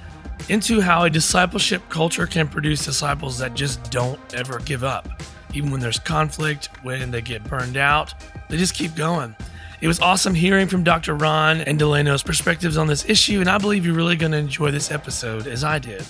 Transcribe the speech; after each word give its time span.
into 0.48 0.80
how 0.80 1.04
a 1.04 1.10
discipleship 1.10 1.82
culture 1.90 2.26
can 2.26 2.48
produce 2.48 2.86
disciples 2.86 3.38
that 3.40 3.54
just 3.54 3.92
don't 3.92 4.20
ever 4.34 4.60
give 4.60 4.86
up 4.86 5.10
even 5.54 5.72
when 5.72 5.80
there's 5.80 6.00
conflict, 6.00 6.70
when 6.84 7.12
they 7.12 7.22
get 7.22 7.44
burned 7.44 7.78
out, 7.78 8.14
they 8.50 8.58
just 8.58 8.73
keep 8.73 8.95
going. 8.95 9.36
It 9.82 9.88
was 9.88 10.02
awesome 10.02 10.34
hearing 10.34 10.68
from 10.68 10.84
Dr. 10.84 11.16
Ron 11.16 11.62
and 11.62 11.80
Delayno's 11.80 12.22
perspectives 12.22 12.76
on 12.76 12.88
this 12.88 13.08
issue, 13.08 13.40
and 13.40 13.50
I 13.50 13.58
believe 13.58 13.86
you're 13.86 13.96
really 13.96 14.18
going 14.18 14.34
to 14.34 14.38
enjoy 14.38 14.72
this 14.72 14.92
episode 14.92 15.48
as 15.48 15.64
I 15.64 15.80
did. 15.80 16.06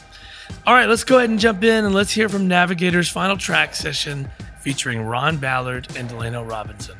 All 0.66 0.74
right, 0.74 0.90
let's 0.90 1.04
go 1.04 1.18
ahead 1.18 1.30
and 1.30 1.40
jump 1.40 1.64
in 1.64 1.86
and 1.86 1.94
let's 1.94 2.10
hear 2.12 2.28
from 2.30 2.48
Navigator's 2.48 3.10
final 3.10 3.38
track 3.38 3.76
session 3.76 4.28
featuring 4.60 5.04
Ron 5.04 5.38
Ballard 5.38 5.88
and 5.96 6.10
Delayno 6.10 6.50
Robinson. 6.50 6.98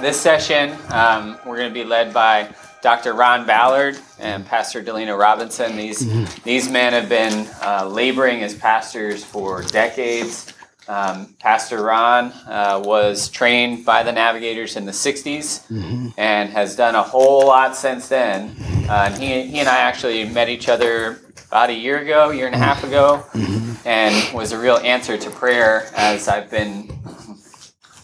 This 0.00 0.20
session, 0.20 0.76
um, 0.90 1.38
we're 1.44 1.58
going 1.58 1.68
to 1.68 1.74
be 1.74 1.84
led 1.84 2.12
by 2.12 2.48
Dr. 2.82 3.12
Ron 3.14 3.46
Ballard 3.46 3.98
and 4.18 4.46
Pastor 4.46 4.82
Delayno 4.82 5.18
Robinson. 5.18 5.76
These 5.76 6.02
mm-hmm. 6.02 6.42
these 6.44 6.70
men 6.70 6.92
have 6.92 7.08
been 7.08 7.48
uh, 7.62 7.86
laboring 7.86 8.42
as 8.42 8.54
pastors 8.54 9.24
for 9.24 9.62
decades. 9.62 10.52
Um, 10.88 11.34
Pastor 11.38 11.82
Ron 11.82 12.32
uh, 12.46 12.82
was 12.84 13.28
trained 13.28 13.84
by 13.84 14.02
the 14.02 14.12
Navigators 14.12 14.76
in 14.76 14.86
the 14.86 14.92
'60s 14.92 15.66
mm-hmm. 15.68 16.08
and 16.16 16.50
has 16.50 16.74
done 16.74 16.94
a 16.94 17.02
whole 17.02 17.46
lot 17.46 17.76
since 17.76 18.08
then. 18.08 18.56
Uh, 18.88 19.10
and 19.10 19.22
he 19.22 19.42
he 19.42 19.58
and 19.58 19.68
I 19.68 19.78
actually 19.78 20.24
met 20.28 20.48
each 20.48 20.68
other 20.68 21.20
about 21.48 21.70
a 21.70 21.74
year 21.74 21.98
ago, 21.98 22.30
year 22.30 22.46
and 22.46 22.54
a 22.54 22.58
half 22.58 22.82
ago, 22.84 23.24
mm-hmm. 23.32 23.86
and 23.86 24.34
was 24.34 24.52
a 24.52 24.58
real 24.58 24.76
answer 24.78 25.18
to 25.18 25.30
prayer 25.30 25.90
as 25.94 26.28
I've 26.28 26.50
been 26.50 26.88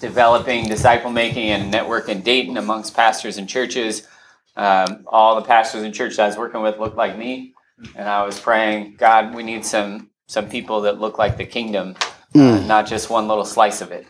developing 0.00 0.69
disciple 0.69 1.10
making 1.10 1.50
and 1.50 1.70
network 1.70 2.08
in 2.08 2.22
Dayton 2.22 2.56
amongst 2.56 2.94
pastors 2.94 3.38
and 3.38 3.48
churches. 3.48 4.06
Um, 4.56 5.05
all 5.06 5.37
the 5.37 5.43
pastors 5.43 5.83
in 5.83 5.93
church 5.93 6.17
that 6.17 6.25
I 6.25 6.27
was 6.28 6.37
working 6.37 6.62
with 6.62 6.78
looked 6.78 6.97
like 6.97 7.19
me, 7.19 7.55
and 7.94 8.09
I 8.09 8.25
was 8.25 8.41
praying, 8.41 8.97
God, 8.97 9.34
we 9.34 9.43
need 9.43 9.65
some 9.65 10.11
some 10.28 10.49
people 10.49 10.81
that 10.83 10.99
look 10.99 11.19
like 11.19 11.37
the 11.37 11.44
kingdom, 11.44 11.94
uh, 12.34 12.39
mm. 12.39 12.67
not 12.67 12.87
just 12.87 13.11
one 13.11 13.28
little 13.28 13.44
slice 13.44 13.81
of 13.81 13.93
it. 13.93 14.06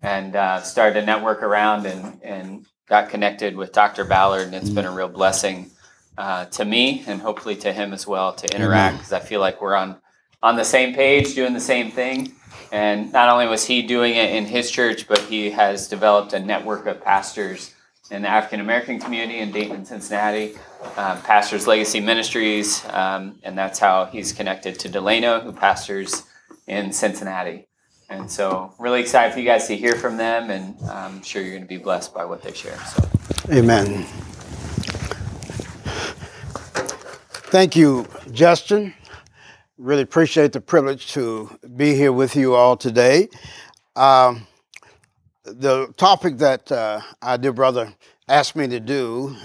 And 0.00 0.34
uh, 0.34 0.60
started 0.62 0.98
to 0.98 1.06
network 1.06 1.42
around 1.42 1.86
and 1.86 2.20
and 2.22 2.66
got 2.88 3.10
connected 3.10 3.56
with 3.56 3.72
Dr. 3.72 4.04
Ballard, 4.04 4.46
and 4.46 4.54
it's 4.54 4.70
mm. 4.70 4.74
been 4.74 4.86
a 4.86 4.90
real 4.90 5.08
blessing 5.08 5.70
uh, 6.18 6.46
to 6.46 6.64
me 6.64 7.04
and 7.06 7.20
hopefully 7.20 7.56
to 7.56 7.72
him 7.72 7.92
as 7.92 8.06
well 8.06 8.34
to 8.34 8.54
interact 8.54 8.98
because 8.98 9.12
I 9.12 9.20
feel 9.20 9.40
like 9.40 9.60
we're 9.62 9.74
on 9.74 9.96
on 10.42 10.56
the 10.56 10.64
same 10.64 10.94
page, 10.94 11.34
doing 11.34 11.52
the 11.52 11.60
same 11.60 11.90
thing. 11.90 12.32
And 12.72 13.12
not 13.12 13.28
only 13.28 13.46
was 13.46 13.64
he 13.66 13.82
doing 13.82 14.14
it 14.14 14.34
in 14.34 14.46
his 14.46 14.70
church, 14.70 15.06
but 15.06 15.18
he 15.18 15.50
has 15.50 15.88
developed 15.88 16.32
a 16.32 16.40
network 16.40 16.86
of 16.86 17.02
pastors 17.02 17.74
in 18.12 18.22
the 18.22 18.28
African 18.28 18.60
American 18.60 19.00
community 19.00 19.38
in 19.38 19.50
Dayton 19.50 19.76
and 19.76 19.88
Cincinnati, 19.88 20.54
um, 20.96 21.20
pastors 21.22 21.66
Legacy 21.66 21.98
Ministries, 21.98 22.84
um, 22.90 23.38
and 23.42 23.56
that's 23.56 23.78
how 23.78 24.04
he's 24.04 24.32
connected 24.32 24.78
to 24.80 24.88
Delayno, 24.88 25.42
who 25.42 25.50
pastors 25.50 26.24
in 26.66 26.92
Cincinnati. 26.92 27.66
And 28.10 28.30
so, 28.30 28.74
really 28.78 29.00
excited 29.00 29.32
for 29.32 29.40
you 29.40 29.46
guys 29.46 29.66
to 29.68 29.76
hear 29.76 29.94
from 29.94 30.18
them, 30.18 30.50
and 30.50 30.76
I'm 30.90 31.22
sure 31.22 31.40
you're 31.40 31.52
going 31.52 31.62
to 31.62 31.68
be 31.68 31.78
blessed 31.78 32.12
by 32.12 32.26
what 32.26 32.42
they 32.42 32.52
share. 32.52 32.76
So, 32.84 33.08
Amen. 33.50 34.04
Thank 37.48 37.74
you, 37.74 38.06
Justin. 38.30 38.92
Really 39.78 40.02
appreciate 40.02 40.52
the 40.52 40.60
privilege 40.60 41.12
to 41.14 41.58
be 41.74 41.94
here 41.94 42.12
with 42.12 42.36
you 42.36 42.54
all 42.54 42.76
today. 42.76 43.28
Um, 43.96 44.46
the 45.44 45.92
topic 45.96 46.38
that 46.38 46.70
uh, 46.70 47.00
our 47.20 47.36
dear 47.36 47.52
brother 47.52 47.92
asked 48.28 48.54
me 48.54 48.68
to 48.68 48.78
do 48.78 49.36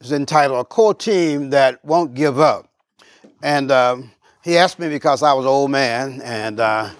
is 0.00 0.12
entitled 0.12 0.58
A 0.58 0.64
Core 0.64 0.94
Team 0.94 1.50
That 1.50 1.84
Won't 1.84 2.14
Give 2.14 2.40
Up. 2.40 2.68
And 3.42 3.70
um, 3.70 4.10
he 4.42 4.56
asked 4.56 4.78
me 4.78 4.88
because 4.88 5.22
I 5.22 5.32
was 5.32 5.44
an 5.44 5.50
old 5.50 5.70
man 5.70 6.20
and, 6.22 6.58
uh, 6.58 6.90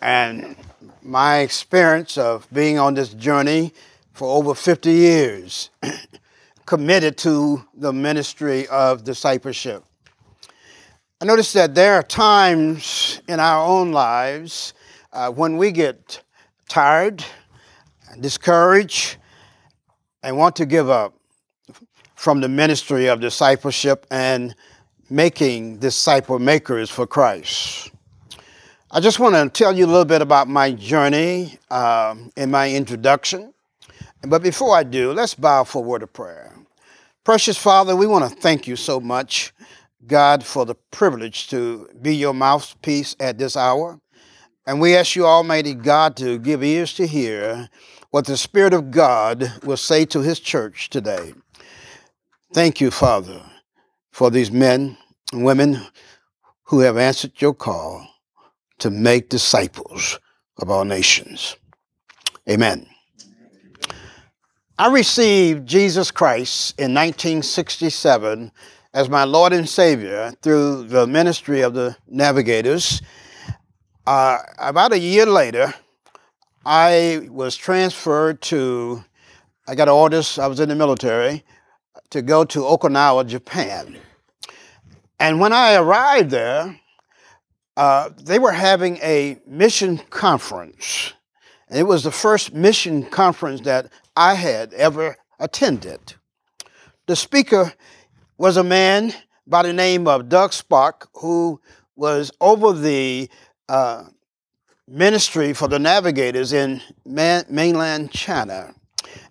and 0.00 0.56
my 1.02 1.38
experience 1.38 2.16
of 2.16 2.48
being 2.52 2.78
on 2.78 2.94
this 2.94 3.10
journey 3.12 3.72
for 4.12 4.34
over 4.34 4.54
50 4.54 4.90
years, 4.90 5.68
committed 6.66 7.18
to 7.18 7.62
the 7.74 7.92
ministry 7.92 8.66
of 8.68 9.04
discipleship. 9.04 9.84
I 11.20 11.26
noticed 11.26 11.52
that 11.54 11.74
there 11.74 11.94
are 11.94 12.02
times 12.02 13.20
in 13.28 13.38
our 13.38 13.66
own 13.66 13.92
lives 13.92 14.72
uh, 15.16 15.30
when 15.30 15.56
we 15.56 15.72
get 15.72 16.22
tired, 16.68 17.24
discouraged, 18.20 19.16
and 20.22 20.36
want 20.36 20.54
to 20.56 20.66
give 20.66 20.90
up 20.90 21.14
from 22.14 22.42
the 22.42 22.48
ministry 22.48 23.06
of 23.06 23.20
discipleship 23.20 24.06
and 24.10 24.54
making 25.08 25.78
disciple 25.78 26.38
makers 26.38 26.90
for 26.90 27.06
Christ. 27.06 27.90
I 28.90 29.00
just 29.00 29.18
want 29.18 29.34
to 29.34 29.48
tell 29.48 29.74
you 29.74 29.86
a 29.86 29.88
little 29.88 30.04
bit 30.04 30.20
about 30.20 30.48
my 30.48 30.72
journey 30.72 31.58
in 32.36 32.50
my 32.50 32.70
introduction. 32.70 33.54
But 34.22 34.42
before 34.42 34.76
I 34.76 34.82
do, 34.82 35.12
let's 35.12 35.34
bow 35.34 35.64
for 35.64 35.78
a 35.78 35.86
word 35.86 36.02
of 36.02 36.12
prayer. 36.12 36.54
Precious 37.24 37.56
Father, 37.56 37.96
we 37.96 38.06
want 38.06 38.28
to 38.28 38.36
thank 38.40 38.66
you 38.66 38.76
so 38.76 39.00
much, 39.00 39.54
God, 40.06 40.44
for 40.44 40.66
the 40.66 40.74
privilege 40.90 41.48
to 41.48 41.88
be 42.02 42.14
your 42.14 42.34
mouthpiece 42.34 43.16
at 43.18 43.38
this 43.38 43.56
hour. 43.56 43.98
And 44.66 44.80
we 44.80 44.96
ask 44.96 45.14
you, 45.14 45.24
Almighty 45.24 45.74
God, 45.74 46.16
to 46.16 46.38
give 46.38 46.64
ears 46.64 46.92
to 46.94 47.06
hear 47.06 47.68
what 48.10 48.26
the 48.26 48.36
Spirit 48.36 48.74
of 48.74 48.90
God 48.90 49.52
will 49.62 49.76
say 49.76 50.04
to 50.06 50.22
His 50.22 50.40
church 50.40 50.90
today. 50.90 51.34
Thank 52.52 52.80
you, 52.80 52.90
Father, 52.90 53.40
for 54.10 54.28
these 54.28 54.50
men 54.50 54.96
and 55.32 55.44
women 55.44 55.80
who 56.64 56.80
have 56.80 56.96
answered 56.96 57.40
your 57.40 57.54
call 57.54 58.08
to 58.78 58.90
make 58.90 59.28
disciples 59.28 60.18
of 60.58 60.68
all 60.68 60.84
nations. 60.84 61.56
Amen. 62.50 62.86
I 64.78 64.90
received 64.90 65.66
Jesus 65.66 66.10
Christ 66.10 66.78
in 66.78 66.92
1967 66.92 68.50
as 68.92 69.08
my 69.08 69.24
Lord 69.24 69.52
and 69.52 69.68
Savior 69.68 70.32
through 70.42 70.84
the 70.84 71.06
ministry 71.06 71.60
of 71.60 71.74
the 71.74 71.96
Navigators 72.08 73.00
uh, 74.06 74.38
about 74.58 74.92
a 74.92 74.98
year 74.98 75.26
later, 75.26 75.74
I 76.64 77.28
was 77.30 77.56
transferred 77.56 78.40
to, 78.42 79.04
I 79.68 79.74
got 79.74 79.88
orders, 79.88 80.38
I 80.38 80.46
was 80.46 80.60
in 80.60 80.68
the 80.68 80.74
military, 80.74 81.44
to 82.10 82.22
go 82.22 82.44
to 82.44 82.60
Okinawa, 82.60 83.26
Japan. 83.26 83.98
And 85.18 85.40
when 85.40 85.52
I 85.52 85.74
arrived 85.74 86.30
there, 86.30 86.78
uh, 87.76 88.10
they 88.22 88.38
were 88.38 88.52
having 88.52 88.96
a 88.98 89.38
mission 89.46 89.98
conference. 90.10 91.12
And 91.68 91.78
it 91.78 91.84
was 91.84 92.04
the 92.04 92.12
first 92.12 92.54
mission 92.54 93.04
conference 93.04 93.62
that 93.62 93.90
I 94.16 94.34
had 94.34 94.72
ever 94.74 95.16
attended. 95.38 96.14
The 97.06 97.16
speaker 97.16 97.74
was 98.38 98.56
a 98.56 98.64
man 98.64 99.12
by 99.46 99.62
the 99.62 99.72
name 99.72 100.06
of 100.08 100.28
Doug 100.28 100.52
Sparks, 100.52 101.06
who 101.14 101.60
was 101.96 102.30
over 102.40 102.72
the 102.72 103.28
uh, 103.68 104.04
ministry 104.88 105.52
for 105.52 105.68
the 105.68 105.78
navigators 105.78 106.52
in 106.52 106.80
man, 107.04 107.44
mainland 107.48 108.10
China. 108.10 108.74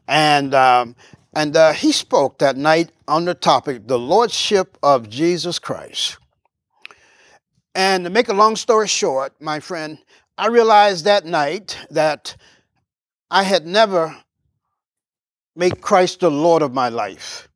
And, 0.08 0.54
um, 0.54 0.96
and 1.34 1.56
uh, 1.56 1.74
he 1.74 1.92
spoke 1.92 2.40
that 2.40 2.58
night 2.58 2.92
on 3.08 3.26
the 3.26 3.34
topic, 3.34 3.88
the 3.88 4.00
Lordship 4.00 4.78
of 4.84 5.10
Jesus 5.10 5.60
Christ. 5.60 6.18
And 7.74 8.06
to 8.06 8.10
make 8.10 8.30
a 8.30 8.34
long 8.34 8.56
story 8.56 8.88
short, 8.88 9.34
my 9.42 9.60
friend, 9.60 9.98
I 10.38 10.48
realized 10.48 11.06
that 11.06 11.26
night 11.26 11.78
that 11.90 12.36
I 13.30 13.44
had 13.44 13.66
never 13.66 14.16
made 15.56 15.82
Christ 15.82 16.20
the 16.20 16.32
Lord 16.32 16.62
of 16.62 16.74
my 16.74 16.90
life. 16.90 17.48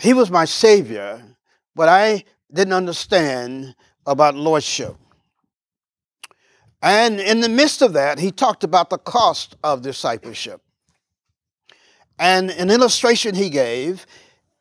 He 0.00 0.12
was 0.12 0.30
my 0.30 0.44
Savior, 0.44 1.22
but 1.74 1.88
I 1.88 2.24
didn't 2.52 2.72
understand 2.72 3.74
about 4.06 4.34
Lordship. 4.34 4.96
And 6.82 7.20
in 7.20 7.40
the 7.40 7.48
midst 7.48 7.80
of 7.80 7.92
that, 7.92 8.18
he 8.18 8.32
talked 8.32 8.64
about 8.64 8.90
the 8.90 8.98
cost 8.98 9.56
of 9.62 9.82
discipleship. 9.82 10.60
And 12.18 12.50
an 12.50 12.70
illustration 12.70 13.36
he 13.36 13.50
gave 13.50 14.04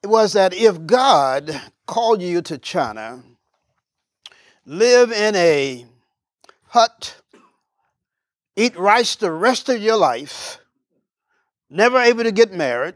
was 0.04 0.34
that 0.34 0.54
if 0.54 0.86
God 0.86 1.60
called 1.88 2.22
you 2.22 2.42
to 2.44 2.60
China, 2.60 3.24
live 4.66 5.12
in 5.12 5.36
a 5.36 5.88
hut, 6.68 7.22
eat 8.56 8.78
rice 8.78 9.16
the 9.16 9.32
rest 9.32 9.68
of 9.68 9.82
your 9.82 9.98
life, 9.98 10.60
never 11.72 12.00
able 12.00 12.24
to 12.24 12.32
get 12.32 12.54
married, 12.54 12.96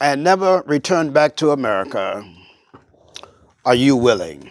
and 0.00 0.24
never 0.24 0.62
return 0.66 1.12
back 1.12 1.36
to 1.36 1.50
America, 1.50 2.24
are 3.64 3.74
you 3.74 3.96
willing 3.96 4.50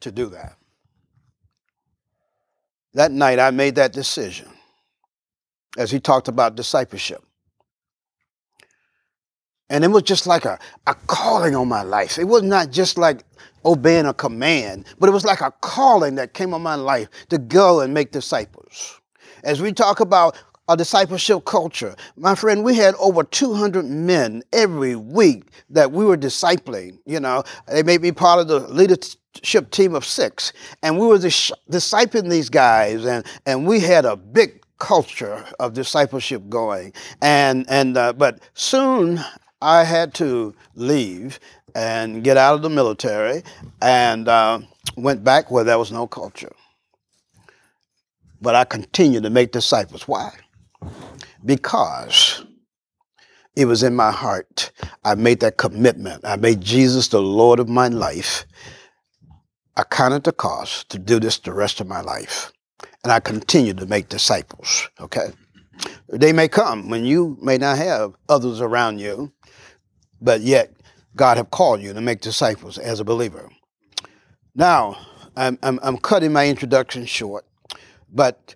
to 0.00 0.12
do 0.12 0.26
that? 0.26 0.57
That 2.94 3.12
night, 3.12 3.38
I 3.38 3.50
made 3.50 3.74
that 3.76 3.92
decision 3.92 4.48
as 5.76 5.90
he 5.90 6.00
talked 6.00 6.28
about 6.28 6.56
discipleship. 6.56 7.22
And 9.70 9.84
it 9.84 9.88
was 9.88 10.02
just 10.02 10.26
like 10.26 10.44
a, 10.44 10.58
a 10.86 10.94
calling 11.06 11.54
on 11.54 11.68
my 11.68 11.82
life. 11.82 12.18
It 12.18 12.24
was 12.24 12.42
not 12.42 12.70
just 12.70 12.96
like 12.96 13.22
obeying 13.64 14.06
a 14.06 14.14
command, 14.14 14.86
but 14.98 15.08
it 15.08 15.12
was 15.12 15.24
like 15.24 15.42
a 15.42 15.52
calling 15.60 16.14
that 16.14 16.32
came 16.32 16.54
on 16.54 16.62
my 16.62 16.74
life 16.74 17.08
to 17.28 17.38
go 17.38 17.80
and 17.80 17.92
make 17.92 18.10
disciples. 18.10 19.00
As 19.44 19.60
we 19.60 19.72
talk 19.72 20.00
about 20.00 20.36
a 20.68 20.76
discipleship 20.76 21.44
culture. 21.44 21.96
My 22.16 22.34
friend, 22.34 22.62
we 22.62 22.76
had 22.76 22.94
over 22.96 23.24
200 23.24 23.84
men 23.86 24.42
every 24.52 24.94
week 24.96 25.44
that 25.70 25.92
we 25.92 26.04
were 26.04 26.16
discipling. 26.16 26.98
You 27.06 27.20
know, 27.20 27.42
they 27.66 27.82
made 27.82 28.02
me 28.02 28.12
part 28.12 28.40
of 28.40 28.48
the 28.48 28.60
leadership 28.60 29.70
team 29.70 29.94
of 29.94 30.04
six, 30.04 30.52
and 30.82 30.98
we 30.98 31.06
were 31.06 31.18
dis- 31.18 31.52
discipling 31.70 32.28
these 32.30 32.50
guys, 32.50 33.04
and, 33.06 33.24
and 33.46 33.66
we 33.66 33.80
had 33.80 34.04
a 34.04 34.16
big 34.16 34.62
culture 34.78 35.44
of 35.58 35.72
discipleship 35.72 36.48
going. 36.48 36.92
And, 37.22 37.66
and 37.68 37.96
uh, 37.96 38.12
but 38.12 38.40
soon 38.54 39.20
I 39.60 39.84
had 39.84 40.14
to 40.14 40.54
leave 40.74 41.40
and 41.74 42.22
get 42.22 42.36
out 42.36 42.54
of 42.54 42.62
the 42.62 42.70
military 42.70 43.42
and 43.82 44.28
uh, 44.28 44.60
went 44.96 45.24
back 45.24 45.50
where 45.50 45.64
there 45.64 45.78
was 45.78 45.90
no 45.90 46.06
culture. 46.06 46.52
But 48.40 48.54
I 48.54 48.64
continued 48.64 49.24
to 49.24 49.30
make 49.30 49.50
disciples. 49.50 50.06
Why? 50.06 50.32
Because 51.44 52.44
it 53.58 53.66
was 53.66 53.82
in 53.82 53.96
my 53.96 54.12
heart. 54.12 54.70
I 55.04 55.16
made 55.16 55.40
that 55.40 55.56
commitment. 55.56 56.24
I 56.24 56.36
made 56.36 56.60
Jesus 56.60 57.08
the 57.08 57.20
Lord 57.20 57.58
of 57.58 57.68
my 57.68 57.88
life. 57.88 58.46
I 59.76 59.82
counted 59.82 60.24
the 60.24 60.32
cost 60.32 60.88
to 60.90 60.98
do 60.98 61.18
this 61.18 61.38
the 61.38 61.52
rest 61.52 61.80
of 61.80 61.88
my 61.88 62.00
life. 62.00 62.52
And 63.02 63.12
I 63.12 63.18
continue 63.18 63.74
to 63.74 63.86
make 63.86 64.08
disciples, 64.08 64.88
okay? 65.00 65.32
They 66.08 66.32
may 66.32 66.46
come 66.46 66.88
when 66.88 67.04
you 67.04 67.36
may 67.42 67.58
not 67.58 67.78
have 67.78 68.14
others 68.28 68.60
around 68.60 69.00
you, 69.00 69.32
but 70.20 70.40
yet 70.40 70.72
God 71.16 71.36
have 71.36 71.50
called 71.50 71.80
you 71.80 71.92
to 71.92 72.00
make 72.00 72.20
disciples 72.20 72.78
as 72.78 73.00
a 73.00 73.04
believer. 73.04 73.50
Now, 74.54 74.96
I'm, 75.36 75.58
I'm, 75.64 75.80
I'm 75.82 75.98
cutting 75.98 76.32
my 76.32 76.48
introduction 76.48 77.06
short, 77.06 77.44
but 78.12 78.54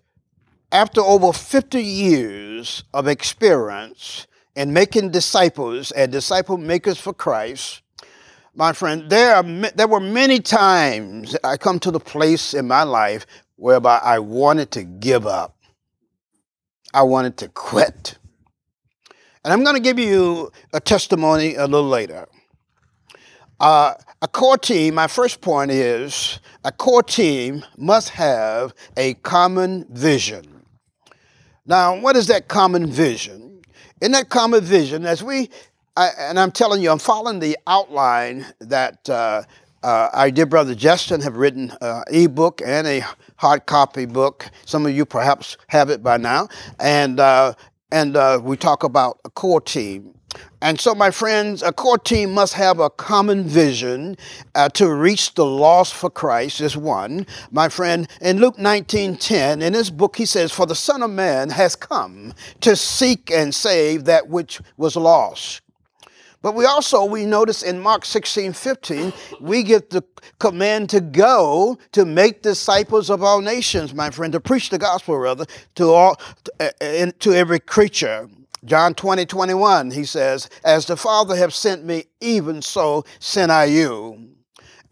after 0.72 1.02
over 1.02 1.32
50 1.32 1.82
years 1.82 2.82
of 2.94 3.06
experience 3.06 4.26
in 4.56 4.72
making 4.72 5.10
disciples 5.10 5.92
and 5.92 6.10
disciple 6.10 6.56
makers 6.56 6.98
for 6.98 7.12
Christ, 7.12 7.82
my 8.54 8.72
friend, 8.72 9.08
there, 9.08 9.36
are, 9.36 9.42
there 9.42 9.86
were 9.86 10.00
many 10.00 10.40
times 10.40 11.36
I 11.44 11.56
come 11.58 11.78
to 11.80 11.90
the 11.90 12.00
place 12.00 12.54
in 12.54 12.66
my 12.66 12.82
life 12.82 13.26
whereby 13.56 13.98
I 14.02 14.18
wanted 14.18 14.70
to 14.72 14.82
give 14.82 15.26
up. 15.26 15.56
I 16.94 17.02
wanted 17.02 17.36
to 17.38 17.48
quit. 17.48 18.18
And 19.44 19.52
I'm 19.52 19.64
going 19.64 19.76
to 19.76 19.82
give 19.82 19.98
you 19.98 20.52
a 20.72 20.80
testimony 20.80 21.54
a 21.54 21.66
little 21.66 21.88
later. 21.88 22.26
Uh, 23.58 23.94
a 24.20 24.28
core 24.28 24.58
team, 24.58 24.94
my 24.94 25.06
first 25.06 25.40
point 25.40 25.70
is 25.70 26.40
a 26.64 26.72
core 26.72 27.02
team 27.02 27.64
must 27.76 28.10
have 28.10 28.74
a 28.96 29.14
common 29.14 29.86
vision. 29.90 30.51
Now, 31.64 32.00
what 32.00 32.16
is 32.16 32.26
that 32.26 32.48
common 32.48 32.86
vision? 32.86 33.62
In 34.00 34.12
that 34.12 34.28
common 34.28 34.64
vision, 34.64 35.06
as 35.06 35.22
we, 35.22 35.48
I, 35.96 36.10
and 36.18 36.38
I'm 36.38 36.50
telling 36.50 36.82
you, 36.82 36.90
I'm 36.90 36.98
following 36.98 37.38
the 37.38 37.56
outline 37.68 38.46
that 38.60 39.08
uh, 39.08 39.44
uh, 39.84 40.08
our 40.12 40.30
dear 40.32 40.46
brother 40.46 40.74
Justin 40.74 41.20
have 41.20 41.36
written 41.36 41.70
an 41.70 41.76
uh, 41.80 42.02
ebook 42.10 42.62
and 42.64 42.86
a 42.88 43.04
hard 43.36 43.66
copy 43.66 44.06
book. 44.06 44.50
Some 44.64 44.86
of 44.86 44.92
you 44.92 45.06
perhaps 45.06 45.56
have 45.68 45.88
it 45.88 46.02
by 46.02 46.16
now, 46.16 46.48
and 46.80 47.20
uh, 47.20 47.54
and 47.92 48.16
uh, 48.16 48.40
we 48.42 48.56
talk 48.56 48.82
about 48.82 49.20
a 49.24 49.30
core 49.30 49.60
team. 49.60 50.14
And 50.60 50.80
so, 50.80 50.94
my 50.94 51.10
friends, 51.10 51.62
a 51.62 51.72
core 51.72 51.98
team 51.98 52.32
must 52.32 52.54
have 52.54 52.78
a 52.78 52.88
common 52.88 53.42
vision 53.42 54.16
uh, 54.54 54.68
to 54.70 54.94
reach 54.94 55.34
the 55.34 55.44
lost 55.44 55.92
for 55.92 56.08
Christ, 56.08 56.60
is 56.60 56.76
one. 56.76 57.26
My 57.50 57.68
friend, 57.68 58.08
in 58.20 58.38
Luke 58.38 58.58
19 58.58 59.16
10, 59.16 59.60
in 59.60 59.74
his 59.74 59.90
book, 59.90 60.16
he 60.16 60.24
says, 60.24 60.52
For 60.52 60.64
the 60.64 60.76
Son 60.76 61.02
of 61.02 61.10
Man 61.10 61.50
has 61.50 61.74
come 61.74 62.32
to 62.60 62.76
seek 62.76 63.30
and 63.30 63.52
save 63.52 64.04
that 64.04 64.28
which 64.28 64.60
was 64.76 64.94
lost. 64.94 65.62
But 66.42 66.56
we 66.56 66.64
also, 66.64 67.04
we 67.04 67.24
notice 67.24 67.62
in 67.62 67.78
Mark 67.78 68.04
16, 68.04 68.52
15, 68.52 69.12
we 69.40 69.62
get 69.62 69.90
the 69.90 70.02
command 70.40 70.90
to 70.90 71.00
go 71.00 71.78
to 71.92 72.04
make 72.04 72.42
disciples 72.42 73.10
of 73.10 73.22
all 73.22 73.40
nations, 73.40 73.94
my 73.94 74.10
friend, 74.10 74.32
to 74.32 74.40
preach 74.40 74.70
the 74.70 74.78
gospel, 74.78 75.16
rather, 75.18 75.46
to 75.76 75.90
all, 75.90 76.16
to, 76.44 76.52
uh, 76.60 77.10
to 77.20 77.32
every 77.32 77.60
creature. 77.60 78.28
John 78.64 78.94
20, 78.94 79.26
21, 79.26 79.90
he 79.90 80.04
says, 80.04 80.48
As 80.64 80.86
the 80.86 80.96
Father 80.96 81.34
have 81.34 81.52
sent 81.52 81.84
me, 81.84 82.04
even 82.20 82.62
so 82.62 83.04
sent 83.18 83.50
I 83.50 83.64
you. 83.64 84.32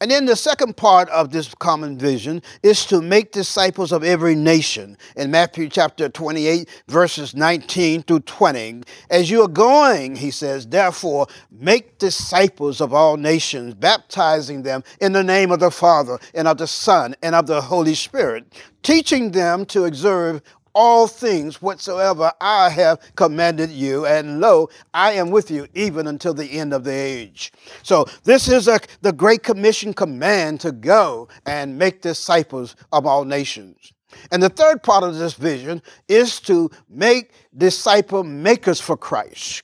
And 0.02 0.10
then 0.10 0.24
the 0.24 0.34
second 0.34 0.78
part 0.78 1.10
of 1.10 1.30
this 1.30 1.54
common 1.54 1.98
vision 1.98 2.42
is 2.62 2.86
to 2.86 3.02
make 3.02 3.32
disciples 3.32 3.92
of 3.92 4.02
every 4.02 4.34
nation. 4.34 4.96
In 5.14 5.30
Matthew 5.30 5.68
chapter 5.68 6.08
28, 6.08 6.66
verses 6.88 7.36
19 7.36 8.04
through 8.04 8.20
20, 8.20 8.82
as 9.10 9.30
you 9.30 9.42
are 9.42 9.48
going, 9.48 10.16
he 10.16 10.30
says, 10.30 10.66
therefore, 10.66 11.26
make 11.50 11.98
disciples 11.98 12.80
of 12.80 12.94
all 12.94 13.18
nations, 13.18 13.74
baptizing 13.74 14.62
them 14.62 14.82
in 15.02 15.12
the 15.12 15.22
name 15.22 15.50
of 15.50 15.60
the 15.60 15.70
Father 15.70 16.18
and 16.32 16.48
of 16.48 16.56
the 16.56 16.66
Son 16.66 17.14
and 17.22 17.34
of 17.34 17.46
the 17.46 17.60
Holy 17.60 17.94
Spirit, 17.94 18.54
teaching 18.82 19.32
them 19.32 19.66
to 19.66 19.84
observe 19.84 20.40
all 20.74 21.06
things 21.06 21.60
whatsoever 21.60 22.32
I 22.40 22.70
have 22.70 23.00
commanded 23.16 23.70
you, 23.70 24.06
and 24.06 24.40
lo, 24.40 24.68
I 24.94 25.12
am 25.12 25.30
with 25.30 25.50
you 25.50 25.66
even 25.74 26.06
until 26.06 26.34
the 26.34 26.58
end 26.58 26.72
of 26.72 26.84
the 26.84 26.92
age. 26.92 27.52
So, 27.82 28.06
this 28.24 28.48
is 28.48 28.68
a, 28.68 28.80
the 29.02 29.12
Great 29.12 29.42
Commission 29.42 29.92
command 29.92 30.60
to 30.60 30.72
go 30.72 31.28
and 31.46 31.78
make 31.78 32.02
disciples 32.02 32.76
of 32.92 33.06
all 33.06 33.24
nations. 33.24 33.92
And 34.32 34.42
the 34.42 34.48
third 34.48 34.82
part 34.82 35.04
of 35.04 35.16
this 35.16 35.34
vision 35.34 35.82
is 36.08 36.40
to 36.40 36.70
make 36.88 37.32
disciple 37.56 38.24
makers 38.24 38.80
for 38.80 38.96
Christ. 38.96 39.62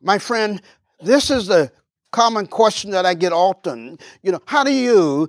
My 0.00 0.18
friend, 0.18 0.60
this 1.00 1.30
is 1.30 1.46
the 1.46 1.70
common 2.10 2.46
question 2.46 2.90
that 2.90 3.06
I 3.06 3.14
get 3.14 3.32
often. 3.32 3.98
You 4.22 4.32
know, 4.32 4.40
how 4.46 4.62
do 4.64 4.72
you 4.72 5.28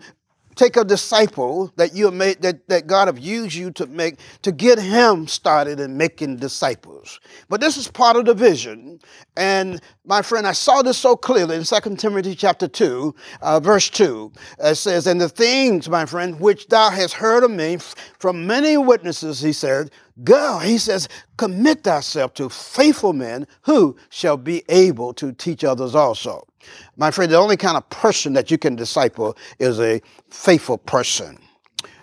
take 0.56 0.78
a 0.78 0.84
disciple 0.84 1.72
that 1.76 1.96
you 1.96 2.06
have 2.06 2.14
made 2.14 2.42
that, 2.42 2.68
that 2.70 2.88
God 2.88 3.08
have 3.08 3.20
used 3.20 3.56
you 3.56 3.72
to 3.72 3.86
make 3.88 4.20
to 4.42 4.52
get 4.52 4.80
him 4.80 5.28
started 5.28 5.80
in 5.80 5.98
making 5.98 6.38
disciples. 6.38 7.20
But 7.50 7.62
this 7.62 7.78
is 7.78 7.88
part 7.88 8.16
of 8.16 8.26
the 8.26 8.34
vision. 8.34 9.00
And 9.36 9.82
my 10.06 10.22
friend, 10.22 10.46
I 10.46 10.52
saw 10.52 10.82
this 10.82 10.98
so 10.98 11.16
clearly 11.16 11.56
in 11.56 11.64
2 11.64 11.96
Timothy 11.96 12.36
chapter 12.36 12.68
2, 12.68 13.16
uh, 13.42 13.60
verse 13.60 13.90
2. 13.90 14.32
It 14.60 14.76
says, 14.76 15.08
And 15.08 15.20
the 15.20 15.30
things, 15.30 15.90
my 15.90 16.06
friend, 16.06 16.40
which 16.40 16.68
thou 16.68 16.90
hast 16.90 17.14
heard 17.14 17.44
of 17.44 17.52
me 17.52 17.78
from 18.20 18.46
many 18.46 18.78
witnesses, 18.78 19.42
he 19.42 19.54
said, 19.54 19.92
Go, 20.24 20.60
he 20.60 20.78
says, 20.78 21.10
commit 21.38 21.84
thyself 21.84 22.36
to 22.36 22.50
faithful 22.50 23.14
men 23.14 23.48
who 23.64 23.96
shall 24.10 24.38
be 24.38 24.64
able 24.70 25.14
to 25.16 25.32
teach 25.34 25.64
others 25.64 25.96
also. 25.96 26.46
My 26.98 27.10
friend, 27.10 27.32
the 27.32 27.38
only 27.38 27.58
kind 27.58 27.78
of 27.78 27.90
person 27.90 28.34
that 28.34 28.52
you 28.52 28.58
can 28.60 28.76
disciple 28.76 29.36
is 29.58 29.80
a 29.80 30.02
faithful 30.30 30.78
person. 30.78 31.40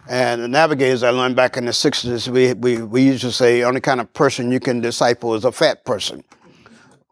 And 0.08 0.42
the 0.42 0.48
navigators 0.48 1.04
I 1.04 1.10
learned 1.10 1.36
back 1.36 1.56
in 1.56 1.66
the 1.66 1.70
60s, 1.70 2.26
we, 2.26 2.52
we, 2.54 2.82
we 2.82 3.02
used 3.02 3.22
to 3.22 3.30
say, 3.30 3.60
the 3.60 3.66
only 3.66 3.80
kind 3.80 4.00
of 4.00 4.12
person 4.12 4.50
you 4.50 4.58
can 4.58 4.80
disciple 4.80 5.34
is 5.34 5.44
a 5.44 5.52
fat 5.52 5.84
person. 5.84 6.24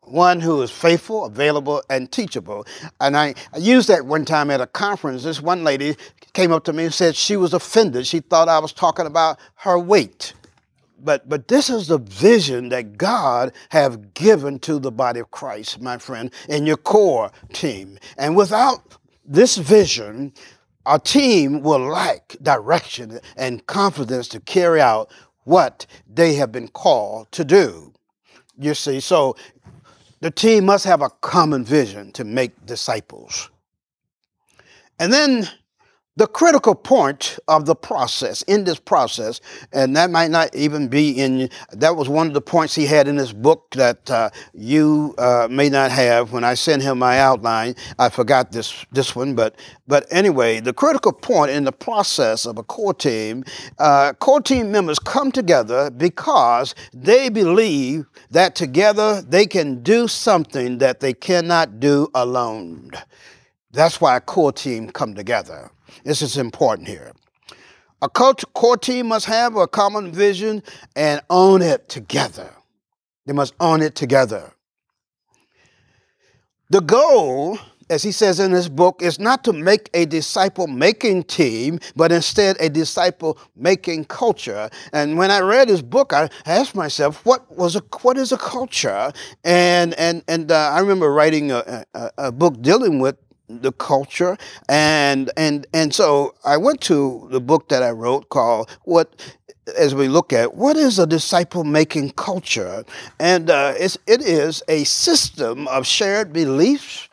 One 0.02 0.40
who 0.40 0.62
is 0.62 0.70
faithful, 0.72 1.26
available, 1.26 1.82
and 1.90 2.10
teachable. 2.10 2.66
And 3.00 3.16
I, 3.16 3.34
I 3.52 3.58
used 3.58 3.88
that 3.88 4.06
one 4.06 4.24
time 4.24 4.50
at 4.50 4.60
a 4.60 4.66
conference. 4.66 5.22
This 5.22 5.40
one 5.40 5.62
lady 5.62 5.96
came 6.32 6.50
up 6.50 6.64
to 6.64 6.72
me 6.72 6.84
and 6.84 6.94
said 6.94 7.14
she 7.14 7.36
was 7.36 7.54
offended. 7.54 8.06
She 8.06 8.20
thought 8.20 8.48
I 8.48 8.58
was 8.58 8.72
talking 8.72 9.06
about 9.06 9.38
her 9.56 9.78
weight 9.78 10.32
but 11.02 11.28
but 11.28 11.48
this 11.48 11.70
is 11.70 11.88
the 11.88 11.98
vision 11.98 12.68
that 12.70 12.98
God 12.98 13.52
have 13.70 14.14
given 14.14 14.58
to 14.60 14.78
the 14.78 14.90
body 14.90 15.20
of 15.20 15.30
Christ, 15.30 15.80
my 15.80 15.98
friend, 15.98 16.32
and 16.48 16.66
your 16.66 16.76
core 16.76 17.30
team. 17.52 17.98
And 18.16 18.36
without 18.36 18.96
this 19.24 19.56
vision, 19.56 20.32
our 20.86 20.98
team 20.98 21.60
will 21.60 21.80
lack 21.80 22.36
direction 22.42 23.20
and 23.36 23.66
confidence 23.66 24.28
to 24.28 24.40
carry 24.40 24.80
out 24.80 25.10
what 25.44 25.86
they 26.12 26.34
have 26.34 26.52
been 26.52 26.68
called 26.68 27.30
to 27.32 27.44
do. 27.44 27.92
You 28.58 28.74
see, 28.74 29.00
so 29.00 29.36
the 30.20 30.30
team 30.30 30.64
must 30.64 30.84
have 30.84 31.02
a 31.02 31.10
common 31.10 31.64
vision 31.64 32.12
to 32.12 32.24
make 32.24 32.66
disciples. 32.66 33.50
And 34.98 35.12
then 35.12 35.48
the 36.18 36.26
critical 36.26 36.74
point 36.74 37.38
of 37.46 37.64
the 37.64 37.76
process, 37.76 38.42
in 38.42 38.64
this 38.64 38.80
process, 38.80 39.40
and 39.72 39.94
that 39.94 40.10
might 40.10 40.32
not 40.32 40.52
even 40.52 40.88
be 40.88 41.12
in, 41.12 41.48
that 41.70 41.94
was 41.94 42.08
one 42.08 42.26
of 42.26 42.34
the 42.34 42.40
points 42.40 42.74
he 42.74 42.86
had 42.86 43.06
in 43.06 43.16
his 43.16 43.32
book 43.32 43.70
that 43.76 44.10
uh, 44.10 44.28
you 44.52 45.14
uh, 45.16 45.46
may 45.48 45.68
not 45.68 45.92
have. 45.92 46.32
When 46.32 46.42
I 46.42 46.54
sent 46.54 46.82
him 46.82 46.98
my 46.98 47.20
outline, 47.20 47.76
I 48.00 48.08
forgot 48.08 48.50
this, 48.50 48.84
this 48.90 49.14
one, 49.14 49.36
but, 49.36 49.54
but 49.86 50.06
anyway, 50.10 50.58
the 50.58 50.72
critical 50.72 51.12
point 51.12 51.52
in 51.52 51.62
the 51.62 51.70
process 51.70 52.46
of 52.46 52.58
a 52.58 52.64
core 52.64 52.94
team, 52.94 53.44
uh, 53.78 54.12
core 54.14 54.40
team 54.40 54.72
members 54.72 54.98
come 54.98 55.30
together 55.30 55.88
because 55.88 56.74
they 56.92 57.28
believe 57.28 58.06
that 58.32 58.56
together 58.56 59.22
they 59.22 59.46
can 59.46 59.84
do 59.84 60.08
something 60.08 60.78
that 60.78 60.98
they 60.98 61.12
cannot 61.12 61.78
do 61.78 62.08
alone. 62.12 62.90
That's 63.70 64.00
why 64.00 64.16
a 64.16 64.20
core 64.20 64.50
team 64.50 64.90
come 64.90 65.14
together. 65.14 65.70
This 66.04 66.22
is 66.22 66.36
important 66.36 66.88
here. 66.88 67.12
A 68.00 68.08
core 68.08 68.76
team 68.76 69.08
must 69.08 69.26
have 69.26 69.56
a 69.56 69.66
common 69.66 70.12
vision 70.12 70.62
and 70.94 71.20
own 71.30 71.62
it 71.62 71.88
together. 71.88 72.50
They 73.26 73.32
must 73.32 73.54
own 73.60 73.82
it 73.82 73.94
together. 73.94 74.52
The 76.70 76.80
goal, 76.80 77.58
as 77.90 78.02
he 78.02 78.12
says 78.12 78.38
in 78.38 78.52
his 78.52 78.68
book, 78.68 79.02
is 79.02 79.18
not 79.18 79.42
to 79.44 79.52
make 79.52 79.90
a 79.94 80.04
disciple 80.04 80.66
making 80.66 81.24
team, 81.24 81.80
but 81.96 82.12
instead 82.12 82.56
a 82.60 82.68
disciple 82.68 83.38
making 83.56 84.04
culture. 84.04 84.70
And 84.92 85.18
when 85.18 85.30
I 85.30 85.40
read 85.40 85.68
his 85.68 85.82
book, 85.82 86.12
I 86.12 86.28
asked 86.46 86.74
myself, 86.74 87.24
what 87.26 87.50
was 87.56 87.74
a 87.74 87.82
what 88.02 88.16
is 88.16 88.32
a 88.32 88.38
culture? 88.38 89.12
And 89.44 89.94
and 89.94 90.22
and 90.28 90.52
uh, 90.52 90.70
I 90.72 90.80
remember 90.80 91.12
writing 91.12 91.50
a, 91.50 91.84
a, 91.94 92.10
a 92.18 92.32
book 92.32 92.62
dealing 92.62 93.00
with 93.00 93.16
the 93.48 93.72
culture. 93.72 94.36
And 94.68 95.30
and 95.36 95.66
and 95.72 95.94
so 95.94 96.34
I 96.44 96.56
went 96.56 96.80
to 96.82 97.28
the 97.30 97.40
book 97.40 97.68
that 97.68 97.82
I 97.82 97.90
wrote 97.90 98.28
called 98.28 98.70
what 98.84 99.14
as 99.76 99.94
we 99.94 100.08
look 100.08 100.32
at 100.32 100.54
what 100.54 100.76
is 100.76 100.98
a 100.98 101.06
disciple 101.06 101.64
making 101.64 102.10
culture? 102.12 102.84
And 103.18 103.50
uh, 103.50 103.74
it's, 103.76 103.98
it 104.06 104.22
is 104.22 104.62
a 104.68 104.84
system 104.84 105.68
of 105.68 105.86
shared 105.86 106.32
beliefs 106.32 107.08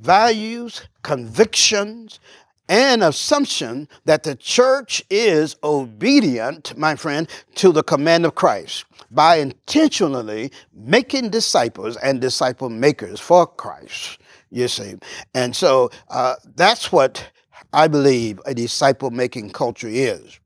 values 0.00 0.82
convictions 1.02 2.20
and 2.68 3.02
assumption 3.02 3.88
that 4.04 4.22
the 4.22 4.34
church 4.36 5.02
is 5.08 5.56
obedient, 5.64 6.76
my 6.76 6.94
friend, 6.94 7.28
to 7.54 7.72
the 7.72 7.82
command 7.82 8.26
of 8.26 8.34
Christ 8.34 8.84
by 9.10 9.36
intentionally 9.36 10.52
making 10.74 11.30
disciples 11.30 11.96
and 11.96 12.20
disciple 12.20 12.68
makers 12.68 13.18
for 13.18 13.46
Christ 13.46 14.18
you 14.50 14.68
see. 14.68 14.94
And 15.34 15.54
so 15.54 15.90
uh, 16.08 16.36
that's 16.56 16.92
what 16.92 17.30
I 17.72 17.88
believe 17.88 18.40
a 18.46 18.54
disciple 18.54 19.10
making 19.10 19.50
culture 19.50 19.88
is. 19.88 20.40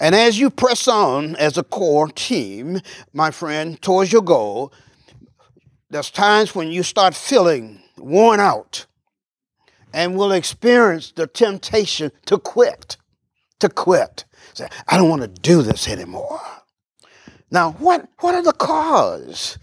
And 0.00 0.14
as 0.14 0.38
you 0.38 0.50
press 0.50 0.88
on 0.88 1.36
as 1.36 1.56
a 1.56 1.62
core 1.62 2.08
team, 2.08 2.80
my 3.12 3.30
friend, 3.30 3.80
towards 3.80 4.12
your 4.12 4.22
goal, 4.22 4.72
there's 5.90 6.10
times 6.10 6.54
when 6.54 6.72
you 6.72 6.82
start 6.82 7.14
feeling 7.14 7.80
worn 7.96 8.40
out 8.40 8.86
and 9.92 10.16
will 10.16 10.32
experience 10.32 11.12
the 11.12 11.26
temptation 11.26 12.10
to 12.26 12.38
quit, 12.38 12.96
to 13.60 13.68
quit. 13.68 14.24
Say, 14.54 14.68
I 14.88 14.96
don't 14.96 15.08
want 15.08 15.22
to 15.22 15.28
do 15.28 15.62
this 15.62 15.88
anymore. 15.88 16.40
Now, 17.50 17.72
what, 17.72 18.08
what 18.18 18.34
are 18.34 18.42
the 18.42 18.52
cause? 18.52 19.58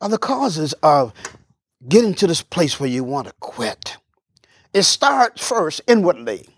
Are 0.00 0.08
the 0.08 0.18
causes 0.18 0.74
of 0.82 1.12
getting 1.88 2.14
to 2.14 2.26
this 2.26 2.42
place 2.42 2.78
where 2.78 2.88
you 2.88 3.04
want 3.04 3.26
to 3.26 3.34
quit. 3.40 3.96
It 4.72 4.82
starts 4.82 5.46
first 5.46 5.80
inwardly. 5.86 6.48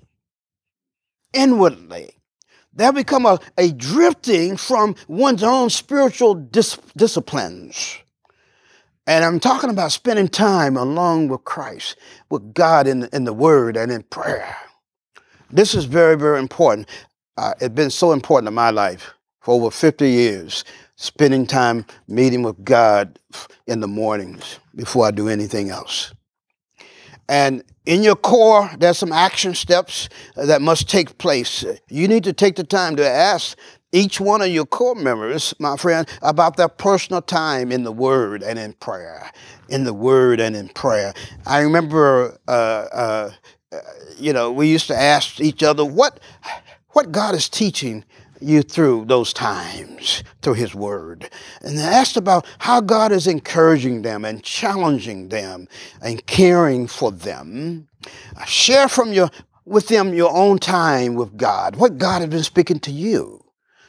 Inwardly. 1.33 2.13
There 2.73 2.93
become 2.93 3.25
a, 3.27 3.39
a 3.57 3.71
drifting 3.73 4.57
from 4.57 4.97
one's 5.07 5.43
own 5.43 5.71
spiritual 5.71 6.35
dis- 6.35 6.79
disciplines. 6.97 7.99
And 9.07 9.25
I'm 9.25 9.39
talking 9.39 9.71
about 9.71 9.93
spending 9.93 10.29
time 10.29 10.77
along 10.77 11.29
with 11.29 11.45
Christ, 11.45 11.97
with 12.31 12.55
God 12.55 12.87
in, 12.87 13.09
in 13.13 13.25
the 13.25 13.33
Word 13.33 13.77
and 13.77 13.93
in 13.93 14.03
prayer. 14.05 14.57
This 15.51 15.75
is 15.75 15.85
very, 15.85 16.17
very 16.17 16.39
important. 16.39 16.89
Uh, 17.37 17.53
it's 17.61 17.75
been 17.75 17.91
so 17.91 18.13
important 18.13 18.49
in 18.49 18.55
my 18.55 18.71
life 18.71 19.13
for 19.41 19.55
over 19.55 19.71
50 19.71 20.09
years 20.09 20.65
spending 20.97 21.47
time 21.47 21.85
meeting 22.09 22.43
with 22.43 22.65
God 22.65 23.19
in 23.67 23.81
the 23.81 23.89
mornings 23.89 24.59
before 24.75 25.07
I 25.07 25.11
do 25.11 25.29
anything 25.29 25.71
else. 25.71 26.13
And 27.29 27.65
in 27.87 28.03
your 28.03 28.17
core, 28.17 28.71
there's 28.79 28.99
some 28.99 29.13
action 29.13 29.55
steps 29.55 30.09
that 30.37 30.61
must 30.61 30.89
take 30.89 31.19
place. 31.19 31.65
You 31.89 32.09
need 32.09 32.25
to 32.25 32.33
take 32.33 32.57
the 32.57 32.65
time 32.65 32.97
to 32.97 33.09
ask 33.09 33.59
each 33.93 34.21
one 34.21 34.43
of 34.43 34.49
your 34.49 34.67
core 34.67 34.95
members, 34.95 35.55
my 35.59 35.77
friend, 35.77 36.09
about 36.21 36.57
their 36.57 36.69
personal 36.69 37.23
time 37.23 37.71
in 37.71 37.85
the 37.85 37.93
Word 37.93 38.43
and 38.43 38.59
in 38.59 38.73
prayer. 38.75 39.31
In 39.69 39.85
the 39.85 39.95
Word 39.95 40.41
and 40.41 40.57
in 40.57 40.69
prayer. 40.69 41.15
I 41.47 41.61
remember, 41.61 42.39
uh, 42.49 42.51
uh, 42.93 43.31
you 44.19 44.33
know, 44.33 44.51
we 44.51 44.69
used 44.69 44.89
to 44.89 44.97
ask 44.97 45.41
each 45.41 45.63
other 45.63 45.85
what 45.85 46.21
what 46.91 47.11
God 47.11 47.35
is 47.35 47.49
teaching 47.49 48.05
you 48.41 48.63
through 48.63 49.05
those 49.07 49.33
times 49.33 50.23
through 50.43 50.55
His 50.55 50.75
Word. 50.75 51.31
And 51.63 51.79
asked 51.79 52.17
about 52.17 52.47
how 52.59 52.81
God 52.81 53.13
is 53.13 53.27
encouraging 53.27 54.03
them 54.03 54.25
and 54.25 54.43
challenging 54.43 55.29
them 55.29 55.69
and 56.03 56.25
caring 56.27 56.87
for 56.87 57.11
them. 57.11 57.89
Share 58.47 58.89
from 58.89 59.13
your 59.13 59.31
with 59.65 59.89
them 59.89 60.13
your 60.13 60.35
own 60.35 60.59
time 60.59 61.15
with 61.15 61.37
God, 61.37 61.77
what 61.77 61.97
God 61.97 62.21
has 62.21 62.29
been 62.29 62.43
speaking 62.43 62.79
to 62.81 62.91
you. 62.91 63.43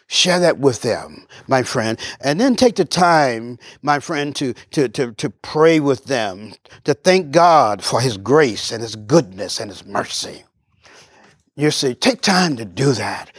Share 0.08 0.40
that 0.40 0.60
with 0.60 0.84
them, 0.84 1.28
my 1.48 1.64
friend. 1.64 2.00
And 2.22 2.40
then 2.40 2.56
take 2.56 2.76
the 2.76 2.86
time, 2.86 3.58
my 3.82 4.00
friend, 4.00 4.36
to, 4.36 4.54
to, 4.72 4.88
to, 4.90 5.12
to 5.14 5.30
pray 5.30 5.80
with 5.80 6.06
them, 6.06 6.54
to 6.84 6.94
thank 6.94 7.32
God 7.32 7.84
for 7.84 8.00
His 8.00 8.16
grace 8.18 8.72
and 8.72 8.84
His 8.84 8.96
goodness 8.96 9.60
and 9.60 9.72
His 9.72 9.84
mercy. 9.84 10.44
You 11.56 11.72
see, 11.72 11.96
take 11.96 12.22
time 12.22 12.56
to 12.58 12.66
do 12.66 12.92
that 12.94 13.32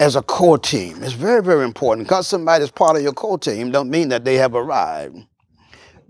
as 0.00 0.16
a 0.16 0.22
core 0.22 0.58
team. 0.58 1.02
It's 1.02 1.12
very, 1.12 1.42
very 1.42 1.64
important. 1.64 2.06
Because 2.06 2.26
somebody's 2.26 2.70
part 2.70 2.96
of 2.96 3.02
your 3.02 3.12
core 3.12 3.38
team 3.38 3.70
don't 3.70 3.90
mean 3.90 4.08
that 4.10 4.24
they 4.24 4.34
have 4.36 4.54
arrived. 4.54 5.16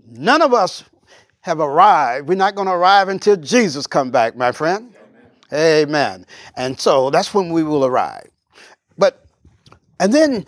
None 0.09 0.41
of 0.41 0.53
us 0.53 0.83
have 1.41 1.59
arrived. 1.59 2.27
We're 2.27 2.35
not 2.35 2.55
going 2.55 2.67
to 2.67 2.73
arrive 2.73 3.09
until 3.09 3.37
Jesus 3.37 3.87
come 3.87 4.11
back, 4.11 4.35
my 4.35 4.51
friend. 4.51 4.93
Amen. 5.53 5.87
Amen. 5.87 6.25
And 6.55 6.79
so 6.79 7.09
that's 7.09 7.33
when 7.33 7.51
we 7.51 7.63
will 7.63 7.85
arrive. 7.85 8.29
But, 8.97 9.25
and 9.99 10.13
then 10.13 10.45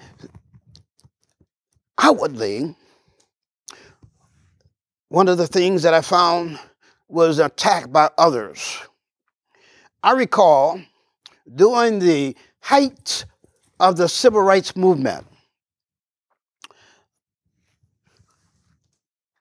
outwardly, 1.98 2.76
one 5.10 5.28
of 5.28 5.38
the 5.38 5.48
things 5.48 5.84
that 5.84 5.94
I 5.94 6.02
found 6.02 6.60
was 7.08 7.40
attacked 7.40 7.92
by 7.92 8.10
others. 8.18 8.78
I 10.04 10.12
recall 10.12 10.80
during 11.56 12.00
the 12.00 12.36
height 12.62 13.26
of 13.80 13.98
the 13.98 14.10
civil 14.10 14.42
rights 14.42 14.76
movement. 14.76 15.26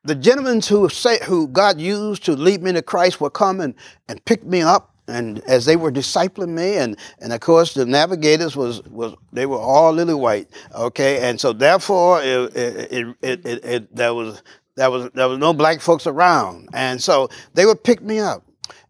The 0.04 0.14
gentlemen 0.14 0.60
who 0.62 0.88
say 0.88 1.18
who 1.24 1.48
God 1.48 1.80
used 1.80 2.24
to 2.24 2.32
lead 2.32 2.62
me 2.62 2.72
to 2.72 2.82
Christ 2.82 3.20
would 3.20 3.34
come 3.34 3.60
and, 3.60 3.74
and 4.08 4.24
pick 4.24 4.44
me 4.44 4.62
up 4.62 4.94
and 5.06 5.40
as 5.46 5.64
they 5.64 5.76
were 5.76 5.90
discipling 5.90 6.50
me 6.50 6.76
and 6.76 6.96
and 7.18 7.32
of 7.32 7.40
course 7.40 7.72
the 7.74 7.86
navigators 7.86 8.54
was 8.54 8.82
was 8.84 9.14
they 9.32 9.46
were 9.46 9.58
all 9.58 9.92
lily 9.92 10.14
white 10.14 10.48
okay? 10.74 11.28
And 11.28 11.40
so 11.40 11.52
therefore 11.52 12.22
it 12.22 12.56
it, 12.56 13.16
it, 13.22 13.46
it, 13.46 13.64
it 13.64 13.96
there 13.96 14.14
was 14.14 14.42
there 14.78 14.90
was 14.90 15.10
there 15.12 15.28
was 15.28 15.38
no 15.38 15.52
black 15.52 15.80
folks 15.80 16.06
around. 16.06 16.68
And 16.72 17.02
so 17.02 17.28
they 17.54 17.66
would 17.66 17.82
pick 17.82 18.00
me 18.00 18.20
up. 18.20 18.44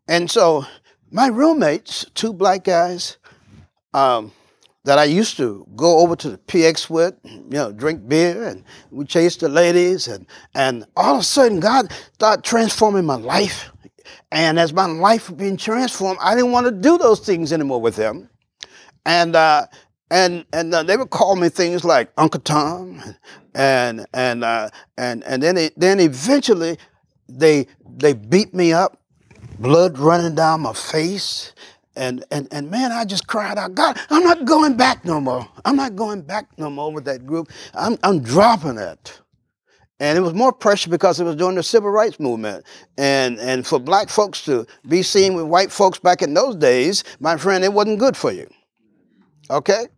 And 0.07 0.31
so 0.31 0.67
my 1.11 1.29
roommates 1.29 2.05
two 2.15 2.33
black 2.33 2.65
guys 2.65 3.17
um, 3.95 4.33
that 4.85 4.99
I 4.99 5.05
used 5.05 5.37
to 5.37 5.67
go 5.77 5.99
over 5.99 6.17
to 6.17 6.31
the 6.31 6.39
PX 6.39 6.89
with, 6.89 7.15
you 7.25 7.45
know, 7.51 7.73
drink 7.73 8.09
beer 8.09 8.45
and 8.45 8.65
we 8.91 9.05
chase 9.05 9.37
the 9.37 9.49
ladies 9.49 10.09
and 10.09 10.27
and 10.55 10.87
all 10.97 11.15
of 11.15 11.21
a 11.21 11.25
sudden 11.25 11.61
God 11.61 11.93
started 12.15 12.45
transforming 12.45 13.05
my 13.05 13.17
life. 13.17 13.71
And 14.33 14.59
as 14.59 14.73
my 14.73 14.87
life 14.87 15.29
was 15.29 15.39
being 15.39 15.57
transformed, 15.57 16.19
I 16.23 16.35
didn't 16.35 16.53
want 16.53 16.67
to 16.67 16.73
do 16.73 16.97
those 16.97 17.21
things 17.21 17.53
anymore 17.53 17.81
with 17.81 17.97
them. 17.97 18.31
And 19.05 19.37
uh, 19.37 19.67
and 20.11 20.45
and 20.53 20.75
uh, 20.75 20.83
they 20.83 20.97
would 20.97 21.11
call 21.11 21.37
me 21.37 21.49
things 21.49 21.85
like 21.85 22.11
Uncle 22.17 22.41
Tom, 22.41 23.03
and 23.55 24.07
and 24.15 24.45
uh, 24.45 24.71
and 24.97 25.25
and 25.25 25.43
then 25.43 25.71
then 25.77 26.01
eventually 26.01 26.79
they 27.29 27.67
they 27.87 28.15
beat 28.15 28.55
me 28.55 28.73
up, 28.73 29.01
blood 29.59 29.99
running 29.99 30.35
down 30.35 30.63
my 30.63 30.73
face, 30.73 31.53
and 31.99 32.25
and 32.31 32.49
and 32.51 32.71
man, 32.71 32.93
I 32.93 33.05
just 33.05 33.27
cried 33.27 33.59
out, 33.59 33.75
God, 33.75 33.99
I'm 34.09 34.25
not 34.25 34.45
going 34.45 34.77
back 34.77 35.05
no 35.05 35.21
more. 35.21 35.47
I'm 35.65 35.77
not 35.77 35.97
going 35.97 36.23
back 36.23 36.47
no 36.57 36.71
more 36.71 36.93
with 36.93 37.05
that 37.05 37.27
group. 37.27 37.51
I'm 37.75 37.99
I'm 38.03 38.23
dropping 38.23 38.79
it. 38.79 39.21
And 40.01 40.17
it 40.17 40.21
was 40.21 40.33
more 40.33 40.53
pressure 40.53 40.91
because 40.91 41.19
it 41.19 41.25
was 41.25 41.35
during 41.35 41.57
the 41.57 41.63
civil 41.63 41.91
rights 41.91 42.21
movement. 42.21 42.65
And, 42.97 43.39
and 43.41 43.67
for 43.67 43.81
black 43.81 44.09
folks 44.09 44.45
to 44.45 44.65
be 44.87 45.03
seen 45.03 45.35
with 45.35 45.47
white 45.47 45.73
folks 45.73 45.99
back 45.99 46.23
in 46.23 46.35
those 46.35 46.55
days, 46.55 47.03
my 47.19 47.37
friend, 47.37 47.65
it 47.65 47.73
wasn't 47.73 47.99
good 47.99 48.17
for 48.17 48.31
you. 48.31 48.49
Okay? 49.51 49.89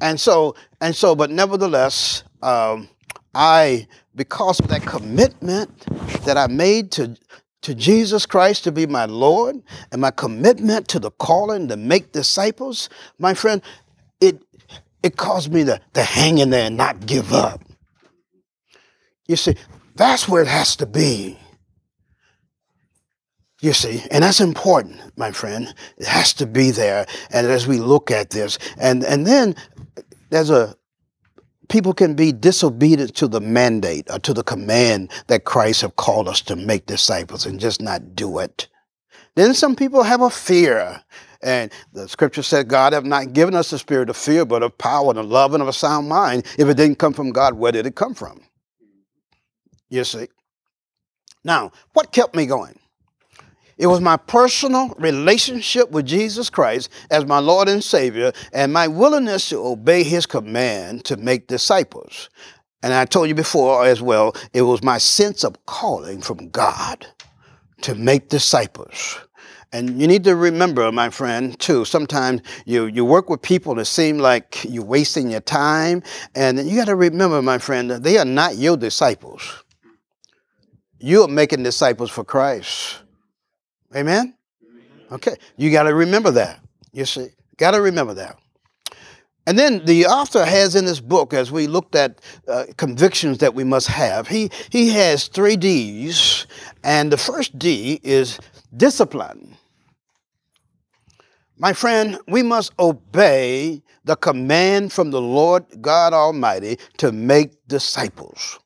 And 0.00 0.20
so, 0.20 0.54
and 0.82 0.94
so, 0.94 1.14
but 1.14 1.30
nevertheless, 1.30 2.22
um, 2.42 2.88
I, 3.34 3.86
because 4.14 4.60
of 4.60 4.68
that 4.68 4.82
commitment 4.82 5.86
that 6.26 6.36
I 6.36 6.48
made 6.48 6.92
to, 6.92 7.16
to 7.66 7.74
Jesus 7.74 8.26
Christ 8.26 8.62
to 8.62 8.72
be 8.72 8.86
my 8.86 9.06
Lord 9.06 9.60
and 9.90 10.00
my 10.00 10.12
commitment 10.12 10.86
to 10.88 11.00
the 11.00 11.10
calling 11.10 11.66
to 11.66 11.76
make 11.76 12.12
disciples, 12.12 12.88
my 13.18 13.34
friend, 13.34 13.60
it, 14.20 14.40
it 15.02 15.16
caused 15.16 15.52
me 15.52 15.64
to, 15.64 15.80
to 15.94 16.02
hang 16.02 16.38
in 16.38 16.50
there 16.50 16.66
and 16.66 16.76
not 16.76 17.06
give 17.06 17.32
up. 17.32 17.64
You 19.26 19.34
see, 19.34 19.56
that's 19.96 20.28
where 20.28 20.42
it 20.42 20.48
has 20.48 20.76
to 20.76 20.86
be. 20.86 21.40
You 23.60 23.72
see, 23.72 24.00
and 24.12 24.22
that's 24.22 24.40
important, 24.40 25.00
my 25.16 25.32
friend. 25.32 25.74
It 25.96 26.06
has 26.06 26.34
to 26.34 26.46
be 26.46 26.70
there. 26.70 27.04
And 27.32 27.48
as 27.48 27.66
we 27.66 27.80
look 27.80 28.12
at 28.12 28.30
this, 28.30 28.58
and 28.78 29.02
and 29.02 29.26
then 29.26 29.56
there's 30.30 30.50
a 30.50 30.76
people 31.68 31.92
can 31.92 32.14
be 32.14 32.32
disobedient 32.32 33.14
to 33.16 33.28
the 33.28 33.40
mandate 33.40 34.08
or 34.10 34.18
to 34.20 34.32
the 34.32 34.42
command 34.42 35.10
that 35.26 35.44
Christ 35.44 35.82
have 35.82 35.96
called 35.96 36.28
us 36.28 36.40
to 36.42 36.56
make 36.56 36.86
disciples 36.86 37.46
and 37.46 37.60
just 37.60 37.80
not 37.80 38.14
do 38.14 38.38
it. 38.38 38.68
Then 39.34 39.54
some 39.54 39.76
people 39.76 40.02
have 40.02 40.22
a 40.22 40.30
fear. 40.30 41.02
And 41.42 41.70
the 41.92 42.08
scripture 42.08 42.42
said, 42.42 42.68
God 42.68 42.92
have 42.92 43.04
not 43.04 43.32
given 43.32 43.54
us 43.54 43.70
the 43.70 43.78
spirit 43.78 44.10
of 44.10 44.16
fear, 44.16 44.44
but 44.44 44.62
of 44.62 44.76
power 44.78 45.10
and 45.10 45.18
of 45.18 45.26
love 45.26 45.52
and 45.54 45.62
of 45.62 45.68
a 45.68 45.72
sound 45.72 46.08
mind. 46.08 46.46
If 46.58 46.68
it 46.68 46.76
didn't 46.76 46.98
come 46.98 47.12
from 47.12 47.30
God, 47.30 47.54
where 47.54 47.72
did 47.72 47.86
it 47.86 47.94
come 47.94 48.14
from? 48.14 48.40
You 49.88 50.04
see. 50.04 50.28
Now, 51.44 51.70
what 51.92 52.12
kept 52.12 52.34
me 52.34 52.46
going? 52.46 52.78
It 53.78 53.88
was 53.88 54.00
my 54.00 54.16
personal 54.16 54.94
relationship 54.98 55.90
with 55.90 56.06
Jesus 56.06 56.48
Christ 56.48 56.88
as 57.10 57.26
my 57.26 57.38
Lord 57.38 57.68
and 57.68 57.84
Savior 57.84 58.32
and 58.52 58.72
my 58.72 58.88
willingness 58.88 59.50
to 59.50 59.58
obey 59.58 60.02
His 60.02 60.24
command 60.24 61.04
to 61.04 61.16
make 61.18 61.46
disciples. 61.46 62.30
And 62.82 62.94
I 62.94 63.04
told 63.04 63.28
you 63.28 63.34
before 63.34 63.84
as 63.84 64.00
well, 64.00 64.34
it 64.54 64.62
was 64.62 64.82
my 64.82 64.96
sense 64.96 65.44
of 65.44 65.66
calling 65.66 66.22
from 66.22 66.48
God 66.50 67.06
to 67.82 67.94
make 67.94 68.28
disciples. 68.30 69.18
And 69.72 70.00
you 70.00 70.06
need 70.06 70.24
to 70.24 70.36
remember, 70.36 70.90
my 70.90 71.10
friend, 71.10 71.58
too, 71.58 71.84
sometimes 71.84 72.40
you, 72.64 72.86
you 72.86 73.04
work 73.04 73.28
with 73.28 73.42
people 73.42 73.74
that 73.74 73.84
seem 73.84 74.18
like 74.18 74.64
you're 74.64 74.84
wasting 74.84 75.30
your 75.30 75.40
time. 75.40 76.02
And 76.34 76.58
you 76.66 76.76
got 76.76 76.86
to 76.86 76.94
remember, 76.94 77.42
my 77.42 77.58
friend, 77.58 77.90
they 77.90 78.16
are 78.16 78.24
not 78.24 78.56
your 78.56 78.76
disciples. 78.76 79.64
You 80.98 81.24
are 81.24 81.28
making 81.28 81.62
disciples 81.62 82.10
for 82.10 82.24
Christ. 82.24 83.02
Amen? 83.94 84.34
Okay. 85.10 85.36
You 85.56 85.70
got 85.70 85.84
to 85.84 85.94
remember 85.94 86.30
that. 86.32 86.60
You 86.92 87.04
see, 87.04 87.28
got 87.56 87.72
to 87.72 87.80
remember 87.80 88.14
that. 88.14 88.38
And 89.46 89.56
then 89.56 89.84
the 89.84 90.06
author 90.06 90.44
has 90.44 90.74
in 90.74 90.86
this 90.86 90.98
book, 90.98 91.32
as 91.32 91.52
we 91.52 91.68
looked 91.68 91.94
at 91.94 92.20
uh, 92.48 92.64
convictions 92.76 93.38
that 93.38 93.54
we 93.54 93.62
must 93.62 93.86
have, 93.86 94.26
he, 94.26 94.50
he 94.70 94.88
has 94.90 95.28
three 95.28 95.56
D's. 95.56 96.46
And 96.82 97.12
the 97.12 97.16
first 97.16 97.56
D 97.56 98.00
is 98.02 98.40
discipline. 98.76 99.56
My 101.58 101.72
friend, 101.72 102.18
we 102.26 102.42
must 102.42 102.72
obey 102.78 103.82
the 104.04 104.16
command 104.16 104.92
from 104.92 105.10
the 105.10 105.20
Lord 105.20 105.64
God 105.80 106.12
Almighty 106.12 106.78
to 106.98 107.12
make 107.12 107.66
disciples. 107.68 108.58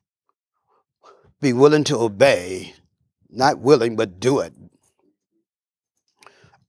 Be 1.41 1.53
willing 1.53 1.83
to 1.85 1.97
obey, 1.97 2.73
not 3.29 3.59
willing, 3.59 3.95
but 3.95 4.19
do 4.19 4.39
it. 4.39 4.53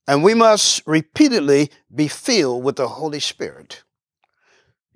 And 0.07 0.23
we 0.23 0.33
must 0.33 0.81
repeatedly 0.85 1.69
be 1.93 2.07
filled 2.07 2.63
with 2.63 2.75
the 2.75 2.87
Holy 2.87 3.19
Spirit. 3.19 3.83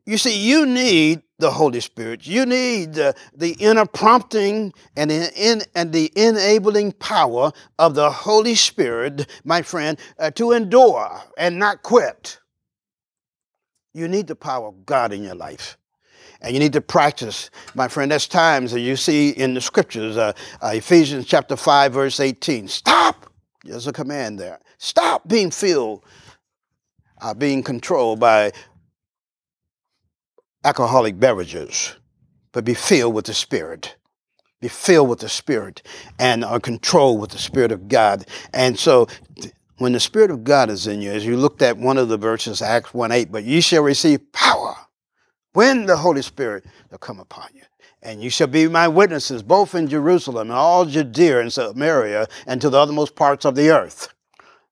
You 0.05 0.17
see, 0.17 0.37
you 0.37 0.65
need 0.65 1.21
the 1.39 1.51
Holy 1.51 1.81
Spirit. 1.81 2.25
You 2.25 2.45
need 2.45 2.93
the, 2.93 3.13
the 3.35 3.51
inner 3.59 3.85
prompting 3.85 4.73
and, 4.95 5.11
in, 5.11 5.61
and 5.75 5.91
the 5.91 6.11
enabling 6.15 6.93
power 6.93 7.51
of 7.77 7.93
the 7.93 8.09
Holy 8.09 8.55
Spirit, 8.55 9.27
my 9.43 9.61
friend, 9.61 9.99
uh, 10.17 10.31
to 10.31 10.53
endure 10.53 11.21
and 11.37 11.59
not 11.59 11.83
quit. 11.83 12.39
You 13.93 14.07
need 14.07 14.27
the 14.27 14.35
power 14.35 14.67
of 14.67 14.85
God 14.85 15.11
in 15.11 15.23
your 15.23 15.35
life. 15.35 15.77
And 16.41 16.53
you 16.53 16.59
need 16.59 16.73
to 16.73 16.81
practice, 16.81 17.49
my 17.73 17.87
friend. 17.87 18.11
There's 18.11 18.27
times 18.27 18.71
that 18.71 18.81
you 18.81 18.95
see 18.95 19.31
in 19.31 19.55
the 19.55 19.61
scriptures, 19.61 20.17
uh, 20.17 20.33
uh, 20.61 20.71
Ephesians 20.73 21.25
chapter 21.25 21.55
5, 21.55 21.93
verse 21.93 22.19
18. 22.19 22.67
Stop! 22.67 23.31
There's 23.63 23.87
a 23.87 23.93
command 23.93 24.39
there. 24.39 24.59
Stop 24.77 25.27
being 25.27 25.51
filled, 25.51 26.03
uh, 27.21 27.33
being 27.33 27.63
controlled 27.63 28.19
by 28.19 28.51
alcoholic 30.63 31.19
beverages, 31.19 31.95
but 32.51 32.65
be 32.65 32.73
filled 32.73 33.13
with 33.13 33.25
the 33.25 33.33
Spirit. 33.33 33.95
Be 34.59 34.67
filled 34.67 35.09
with 35.09 35.19
the 35.19 35.29
Spirit 35.29 35.83
and 36.19 36.43
are 36.43 36.59
controlled 36.59 37.21
with 37.21 37.31
the 37.31 37.37
Spirit 37.37 37.71
of 37.71 37.87
God. 37.87 38.25
And 38.53 38.77
so, 38.77 39.07
when 39.77 39.93
the 39.93 39.99
Spirit 39.99 40.31
of 40.31 40.43
God 40.43 40.69
is 40.69 40.87
in 40.87 41.01
you, 41.01 41.11
as 41.11 41.25
you 41.25 41.37
looked 41.37 41.61
at 41.61 41.77
one 41.77 41.97
of 41.97 42.09
the 42.09 42.17
verses, 42.17 42.61
Acts 42.61 42.93
1 42.93 43.11
8, 43.11 43.31
but 43.31 43.43
ye 43.43 43.61
shall 43.61 43.83
receive 43.83 44.31
power 44.31 44.75
when 45.53 45.85
the 45.85 45.97
Holy 45.97 46.21
Spirit 46.21 46.65
will 46.91 46.97
come 46.97 47.19
upon 47.19 47.49
you. 47.53 47.63
And 48.01 48.23
you 48.23 48.29
shall 48.29 48.47
be 48.47 48.67
my 48.67 48.87
witnesses 48.87 49.43
both 49.43 49.75
in 49.75 49.87
Jerusalem 49.87 50.49
and 50.49 50.57
all 50.57 50.85
Judea 50.85 51.41
and 51.41 51.51
Samaria 51.51 52.27
and 52.45 52.61
to 52.61 52.69
the 52.69 52.79
uttermost 52.79 53.15
parts 53.15 53.45
of 53.45 53.55
the 53.55 53.69
earth. 53.69 54.13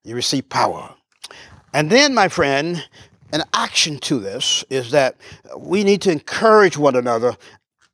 You 0.06 0.14
receive 0.14 0.48
power. 0.48 0.94
And 1.74 1.90
then, 1.90 2.14
my 2.14 2.28
friend, 2.28 2.86
an 3.32 3.42
action 3.52 3.98
to 3.98 4.20
this 4.20 4.64
is 4.70 4.92
that 4.92 5.16
we 5.58 5.82
need 5.82 6.00
to 6.02 6.12
encourage 6.12 6.78
one 6.78 6.94
another 6.94 7.36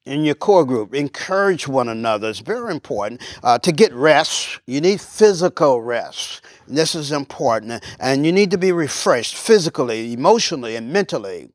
in 0.05 0.23
your 0.23 0.35
core 0.35 0.67
group. 0.67 0.95
Encourage 0.95 1.67
one 1.67 1.89
another. 1.89 2.29
It's 2.29 2.41
very 2.41 2.71
important. 2.71 3.23
Uh, 3.43 3.59
to 3.61 3.73
get 3.73 3.95
rest, 3.95 4.61
you 4.67 4.83
need 4.83 5.01
physical 5.01 5.81
rest. 5.81 6.43
This 6.69 6.95
is 6.95 7.13
important. 7.13 7.83
And 7.99 8.27
you 8.27 8.33
need 8.33 8.51
to 8.51 8.59
be 8.59 8.73
refreshed 8.73 9.35
physically, 9.35 10.13
emotionally, 10.13 10.77
and 10.77 10.93
mentally, 10.93 11.49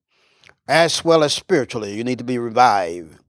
as 0.67 1.05
well 1.05 1.23
as 1.23 1.33
spiritually. 1.33 1.93
You 1.95 2.03
need 2.03 2.17
to 2.17 2.23
be 2.23 2.39
revived. 2.39 3.19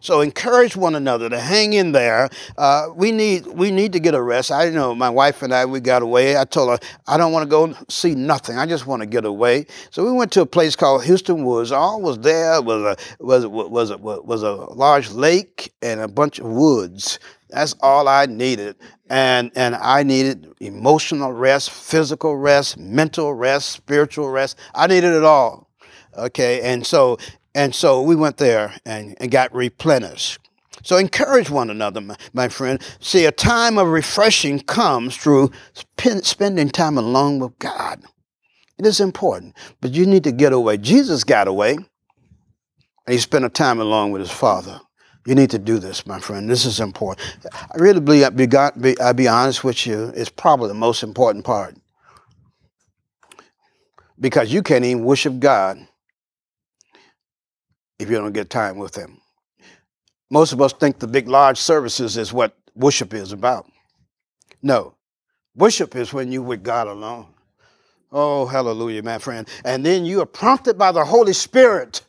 So 0.00 0.20
encourage 0.20 0.76
one 0.76 0.94
another 0.94 1.28
to 1.28 1.38
hang 1.38 1.72
in 1.72 1.92
there. 1.92 2.28
Uh, 2.56 2.88
we 2.94 3.12
need 3.12 3.46
we 3.46 3.70
need 3.70 3.92
to 3.92 4.00
get 4.00 4.14
a 4.14 4.22
rest. 4.22 4.50
I 4.50 4.70
know 4.70 4.94
my 4.94 5.10
wife 5.10 5.42
and 5.42 5.52
I 5.54 5.64
we 5.64 5.80
got 5.80 6.02
away. 6.02 6.36
I 6.36 6.44
told 6.44 6.70
her 6.70 6.88
I 7.06 7.16
don't 7.16 7.32
want 7.32 7.44
to 7.44 7.48
go 7.48 7.74
see 7.88 8.14
nothing. 8.14 8.58
I 8.58 8.66
just 8.66 8.86
want 8.86 9.02
to 9.02 9.06
get 9.06 9.24
away. 9.24 9.66
So 9.90 10.04
we 10.04 10.12
went 10.12 10.32
to 10.32 10.42
a 10.42 10.46
place 10.46 10.76
called 10.76 11.02
Hueston 11.02 11.44
Woods. 11.44 11.72
All 11.72 12.00
was 12.00 12.18
there 12.18 12.60
was 12.62 12.82
a 12.82 12.96
was 13.24 13.46
was 13.46 13.90
a, 13.90 13.98
was 13.98 14.42
a 14.42 14.52
large 14.52 15.10
lake 15.10 15.72
and 15.82 16.00
a 16.00 16.08
bunch 16.08 16.38
of 16.38 16.46
woods. 16.46 17.18
That's 17.48 17.74
all 17.80 18.08
I 18.08 18.26
needed. 18.26 18.76
And, 19.08 19.52
and 19.54 19.76
I 19.76 20.02
needed 20.02 20.52
emotional 20.60 21.32
rest, 21.32 21.70
physical 21.70 22.36
rest, 22.36 22.76
mental 22.76 23.34
rest, 23.34 23.70
spiritual 23.70 24.30
rest. 24.30 24.58
I 24.74 24.88
needed 24.88 25.12
it 25.12 25.24
all. 25.24 25.70
Okay. 26.16 26.60
And 26.62 26.84
so, 26.84 27.18
and 27.56 27.74
so 27.74 28.02
we 28.02 28.14
went 28.14 28.36
there 28.36 28.74
and, 28.84 29.16
and 29.18 29.30
got 29.30 29.52
replenished. 29.54 30.38
So 30.82 30.98
encourage 30.98 31.48
one 31.48 31.70
another, 31.70 32.02
my, 32.02 32.16
my, 32.34 32.48
friend. 32.48 32.80
See, 33.00 33.24
a 33.24 33.32
time 33.32 33.78
of 33.78 33.88
refreshing 33.88 34.60
comes 34.60 35.16
through 35.16 35.50
spend, 35.72 36.26
spending 36.26 36.68
time 36.68 36.98
alone 36.98 37.38
with 37.38 37.58
God. 37.58 38.02
It 38.78 38.84
is 38.84 39.00
important, 39.00 39.56
but 39.80 39.92
you 39.92 40.04
need 40.04 40.22
to 40.24 40.32
get 40.32 40.52
away. 40.52 40.76
Jesus 40.76 41.24
got 41.24 41.48
away, 41.48 41.72
and 41.72 41.86
he 43.06 43.16
spent 43.16 43.46
a 43.46 43.48
time 43.48 43.80
alone 43.80 44.10
with 44.10 44.20
his 44.20 44.30
Father. 44.30 44.78
You 45.26 45.34
need 45.34 45.50
to 45.50 45.58
do 45.58 45.78
this, 45.78 46.06
my 46.06 46.20
friend. 46.20 46.50
This 46.50 46.66
is 46.66 46.78
important. 46.78 47.26
I 47.52 47.78
really 47.78 48.00
believe, 48.00 48.24
I'll 48.24 48.70
be, 48.72 49.00
I'll 49.00 49.14
be 49.14 49.28
honest 49.28 49.64
with 49.64 49.86
you, 49.86 50.12
it's 50.14 50.28
probably 50.28 50.68
the 50.68 50.74
most 50.74 51.02
important 51.02 51.46
part. 51.46 51.74
Because 54.20 54.52
you 54.52 54.62
can't 54.62 54.84
even 54.84 55.04
worship 55.04 55.38
God 55.38 55.88
if 57.98 58.10
you 58.10 58.16
don't 58.16 58.32
get 58.32 58.50
time 58.50 58.78
with 58.78 58.94
Him. 58.94 59.20
Most 60.30 60.52
of 60.52 60.60
us 60.60 60.72
think 60.72 60.98
the 60.98 61.06
big, 61.06 61.28
large 61.28 61.58
services 61.58 62.16
is 62.16 62.32
what 62.32 62.56
worship 62.74 63.14
is 63.14 63.32
about. 63.32 63.70
No, 64.62 64.94
worship 65.54 65.94
is 65.94 66.12
when 66.12 66.32
you're 66.32 66.42
with 66.42 66.62
God 66.62 66.88
alone. 66.88 67.26
Oh, 68.12 68.46
hallelujah, 68.46 69.02
my 69.02 69.18
friend. 69.18 69.48
And 69.64 69.84
then 69.84 70.04
you 70.04 70.20
are 70.20 70.26
prompted 70.26 70.78
by 70.78 70.92
the 70.92 71.04
Holy 71.04 71.32
Spirit 71.32 72.02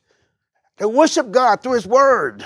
to 0.77 0.87
worship 0.87 1.31
God 1.31 1.61
through 1.61 1.73
His 1.73 1.87
Word. 1.87 2.45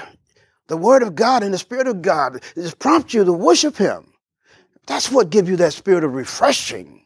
The 0.68 0.78
Word 0.78 1.04
of 1.04 1.16
God 1.16 1.44
and 1.44 1.54
the 1.54 1.58
Spirit 1.58 1.88
of 1.88 2.02
God 2.02 2.42
just 2.56 2.80
prompt 2.80 3.14
you 3.14 3.24
to 3.24 3.34
worship 3.34 3.76
Him. 3.76 4.14
That's 4.88 5.12
what 5.12 5.30
gives 5.30 5.50
you 5.50 5.58
that 5.58 5.74
spirit 5.74 6.04
of 6.04 6.14
refreshing. 6.14 7.04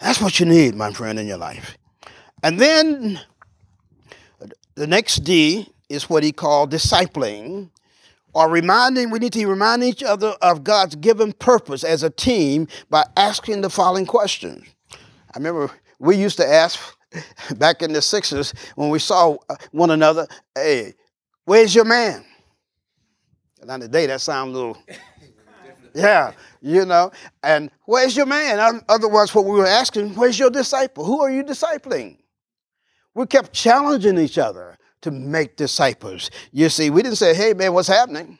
That's 0.00 0.20
what 0.20 0.40
you 0.40 0.46
need, 0.46 0.74
my 0.74 0.92
friend, 0.92 1.18
in 1.18 1.26
your 1.26 1.38
life. 1.38 1.76
And 2.42 2.58
then 2.58 3.20
the 4.74 4.86
next 4.86 5.16
D 5.24 5.68
is 5.88 6.10
what 6.10 6.22
he 6.22 6.32
called 6.32 6.72
discipling 6.72 7.70
or 8.34 8.50
reminding, 8.50 9.10
we 9.10 9.20
need 9.20 9.32
to 9.34 9.46
remind 9.46 9.84
each 9.84 10.02
other 10.02 10.34
of 10.42 10.64
God's 10.64 10.96
given 10.96 11.32
purpose 11.32 11.84
as 11.84 12.02
a 12.02 12.10
team 12.10 12.66
by 12.90 13.04
asking 13.16 13.60
the 13.60 13.70
following 13.70 14.06
questions. 14.06 14.66
I 14.92 15.38
remember 15.38 15.70
we 16.00 16.16
used 16.16 16.36
to 16.38 16.46
ask 16.46 16.80
back 17.56 17.82
in 17.82 17.92
the 17.92 18.00
60s 18.00 18.52
when 18.74 18.90
we 18.90 18.98
saw 18.98 19.36
uh, 19.48 19.54
one 19.70 19.90
another, 19.90 20.26
hey, 20.54 20.94
where's 21.44 21.74
your 21.74 21.84
man? 21.84 22.24
And 23.60 23.70
on 23.70 23.80
the 23.80 23.88
day 23.88 24.06
that 24.06 24.20
sounds 24.20 24.50
a 24.50 24.52
little, 24.52 24.78
yeah, 25.94 26.32
you 26.60 26.84
know. 26.84 27.12
And 27.44 27.70
where's 27.84 28.16
your 28.16 28.26
man? 28.26 28.82
Otherwise, 28.88 29.32
what 29.34 29.44
we 29.44 29.52
were 29.52 29.66
asking, 29.66 30.16
where's 30.16 30.38
your 30.38 30.50
disciple? 30.50 31.04
Who 31.04 31.22
are 31.22 31.30
you 31.30 31.44
discipling? 31.44 32.18
We 33.14 33.26
kept 33.26 33.52
challenging 33.52 34.18
each 34.18 34.38
other 34.38 34.76
to 35.02 35.10
make 35.10 35.56
disciples. 35.56 36.30
You 36.50 36.68
see, 36.68 36.90
we 36.90 37.02
didn't 37.02 37.18
say, 37.18 37.34
hey, 37.34 37.52
man, 37.54 37.72
what's 37.72 37.88
happening? 37.88 38.38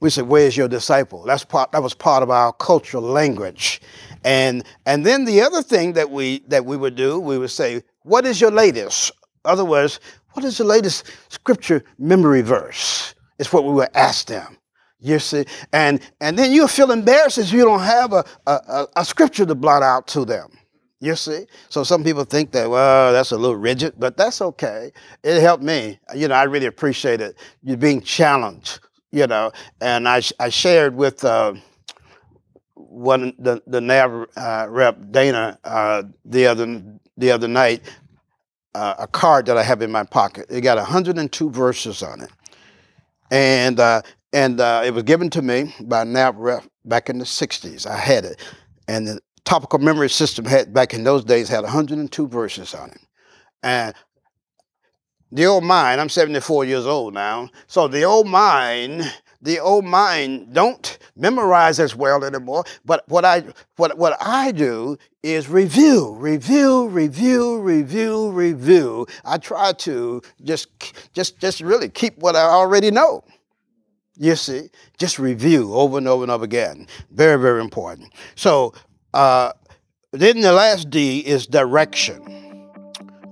We 0.00 0.10
said, 0.10 0.26
where's 0.26 0.56
your 0.56 0.68
disciple? 0.68 1.24
That's 1.24 1.44
part, 1.44 1.72
that 1.72 1.82
was 1.82 1.94
part 1.94 2.22
of 2.22 2.30
our 2.30 2.52
cultural 2.52 3.02
language. 3.02 3.80
And, 4.24 4.64
and 4.84 5.06
then 5.06 5.24
the 5.24 5.40
other 5.40 5.62
thing 5.62 5.94
that 5.94 6.10
we, 6.10 6.40
that 6.48 6.64
we 6.64 6.76
would 6.76 6.96
do, 6.96 7.20
we 7.20 7.38
would 7.38 7.50
say, 7.50 7.82
what 8.02 8.26
is 8.26 8.40
your 8.40 8.50
latest? 8.50 9.12
Other 9.44 9.64
words, 9.64 10.00
what 10.32 10.44
is 10.44 10.58
the 10.58 10.64
latest 10.64 11.10
scripture 11.28 11.84
memory 11.98 12.42
verse? 12.42 13.14
It's 13.38 13.52
what 13.52 13.64
we 13.64 13.72
would 13.72 13.88
ask 13.94 14.26
them. 14.26 14.58
You 14.98 15.18
see, 15.18 15.44
and 15.72 16.00
and 16.22 16.38
then 16.38 16.52
you 16.52 16.66
feel 16.66 16.90
embarrassed 16.90 17.36
if 17.36 17.52
you 17.52 17.64
don't 17.64 17.80
have 17.82 18.14
a, 18.14 18.24
a, 18.46 18.86
a 18.96 19.04
scripture 19.04 19.44
to 19.44 19.54
blot 19.54 19.82
out 19.82 20.06
to 20.08 20.24
them. 20.24 20.55
You 21.00 21.14
see? 21.14 21.46
So 21.68 21.84
some 21.84 22.02
people 22.02 22.24
think 22.24 22.52
that, 22.52 22.70
well, 22.70 23.12
that's 23.12 23.30
a 23.30 23.36
little 23.36 23.56
rigid, 23.56 23.94
but 23.98 24.16
that's 24.16 24.40
okay. 24.40 24.92
It 25.22 25.40
helped 25.40 25.62
me. 25.62 25.98
You 26.14 26.28
know, 26.28 26.34
I 26.34 26.44
really 26.44 26.66
appreciate 26.66 27.20
it. 27.20 27.36
You're 27.62 27.76
being 27.76 28.00
challenged, 28.00 28.80
you 29.12 29.26
know. 29.26 29.52
And 29.80 30.08
I, 30.08 30.22
I 30.40 30.48
shared 30.48 30.96
with 30.96 31.22
uh, 31.22 31.54
one 32.74 33.34
the, 33.38 33.62
the 33.66 33.80
Nav 33.80 34.26
uh, 34.36 34.66
rep, 34.70 34.98
Dana, 35.10 35.58
uh, 35.64 36.04
the, 36.24 36.46
other, 36.46 36.82
the 37.18 37.30
other 37.30 37.48
night, 37.48 37.82
uh, 38.74 38.94
a 38.98 39.06
card 39.06 39.46
that 39.46 39.58
I 39.58 39.62
have 39.62 39.82
in 39.82 39.92
my 39.92 40.04
pocket. 40.04 40.46
It 40.48 40.62
got 40.62 40.78
102 40.78 41.50
verses 41.50 42.02
on 42.02 42.22
it. 42.22 42.30
And, 43.30 43.78
uh, 43.80 44.00
and 44.32 44.60
uh, 44.60 44.82
it 44.84 44.94
was 44.94 45.02
given 45.02 45.28
to 45.30 45.42
me 45.42 45.74
by 45.80 46.04
Nav 46.04 46.36
rep 46.36 46.64
back 46.86 47.10
in 47.10 47.18
the 47.18 47.24
60s. 47.24 47.86
I 47.86 47.98
had 47.98 48.24
it. 48.24 48.40
And 48.88 49.20
topical 49.46 49.78
memory 49.78 50.10
system 50.10 50.44
had 50.44 50.74
back 50.74 50.92
in 50.92 51.04
those 51.04 51.24
days 51.24 51.48
had 51.48 51.62
102 51.62 52.28
verses 52.28 52.74
on 52.74 52.90
it. 52.90 53.00
And 53.62 53.94
the 55.32 55.46
old 55.46 55.64
mind, 55.64 56.00
I'm 56.00 56.08
74 56.08 56.66
years 56.66 56.86
old 56.86 57.14
now, 57.14 57.48
so 57.66 57.88
the 57.88 58.04
old 58.04 58.26
mind, 58.26 59.02
the 59.40 59.58
old 59.58 59.84
mind 59.84 60.52
don't 60.52 60.98
memorize 61.16 61.80
as 61.80 61.96
well 61.96 62.24
anymore. 62.24 62.64
But 62.84 63.08
what 63.08 63.24
I 63.24 63.44
what 63.76 63.96
what 63.96 64.16
I 64.20 64.52
do 64.52 64.98
is 65.22 65.48
review, 65.48 66.14
review, 66.14 66.88
review, 66.88 67.58
review, 67.58 68.30
review. 68.30 69.06
I 69.24 69.38
try 69.38 69.72
to 69.72 70.22
just 70.44 70.68
just 71.12 71.38
just 71.40 71.60
really 71.60 71.88
keep 71.88 72.18
what 72.18 72.36
I 72.36 72.42
already 72.42 72.90
know. 72.90 73.24
You 74.18 74.34
see, 74.34 74.70
just 74.96 75.18
review 75.18 75.74
over 75.74 75.98
and 75.98 76.08
over 76.08 76.22
and 76.24 76.32
over 76.32 76.44
again. 76.44 76.86
Very, 77.10 77.38
very 77.38 77.60
important. 77.60 78.14
So 78.34 78.72
uh, 79.14 79.52
then 80.12 80.40
the 80.40 80.52
last 80.52 80.90
D 80.90 81.20
is 81.20 81.46
direction. 81.46 82.22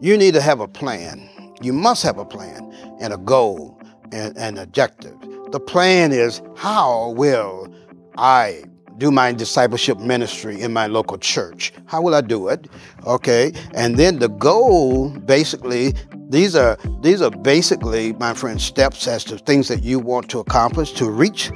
You 0.00 0.16
need 0.16 0.34
to 0.34 0.40
have 0.40 0.60
a 0.60 0.68
plan. 0.68 1.30
You 1.62 1.72
must 1.72 2.02
have 2.02 2.18
a 2.18 2.24
plan 2.24 2.70
and 3.00 3.12
a 3.12 3.16
goal 3.16 3.80
and 4.12 4.36
an 4.36 4.58
objective. 4.58 5.16
The 5.50 5.60
plan 5.60 6.12
is 6.12 6.42
how 6.56 7.10
will 7.16 7.72
I 8.18 8.64
do 8.98 9.10
my 9.10 9.32
discipleship 9.32 9.98
ministry 9.98 10.60
in 10.60 10.72
my 10.72 10.86
local 10.86 11.18
church? 11.18 11.72
How 11.86 12.00
will 12.02 12.14
I 12.14 12.20
do 12.20 12.48
it? 12.48 12.68
Okay. 13.06 13.52
And 13.74 13.96
then 13.96 14.18
the 14.18 14.28
goal 14.28 15.10
basically 15.10 15.94
these 16.28 16.56
are 16.56 16.76
these 17.00 17.20
are 17.22 17.30
basically 17.30 18.12
my 18.14 18.34
friend 18.34 18.60
steps 18.60 19.06
as 19.06 19.24
to 19.24 19.38
things 19.38 19.68
that 19.68 19.82
you 19.82 19.98
want 19.98 20.28
to 20.30 20.40
accomplish 20.40 20.92
to 20.92 21.10
reach 21.10 21.50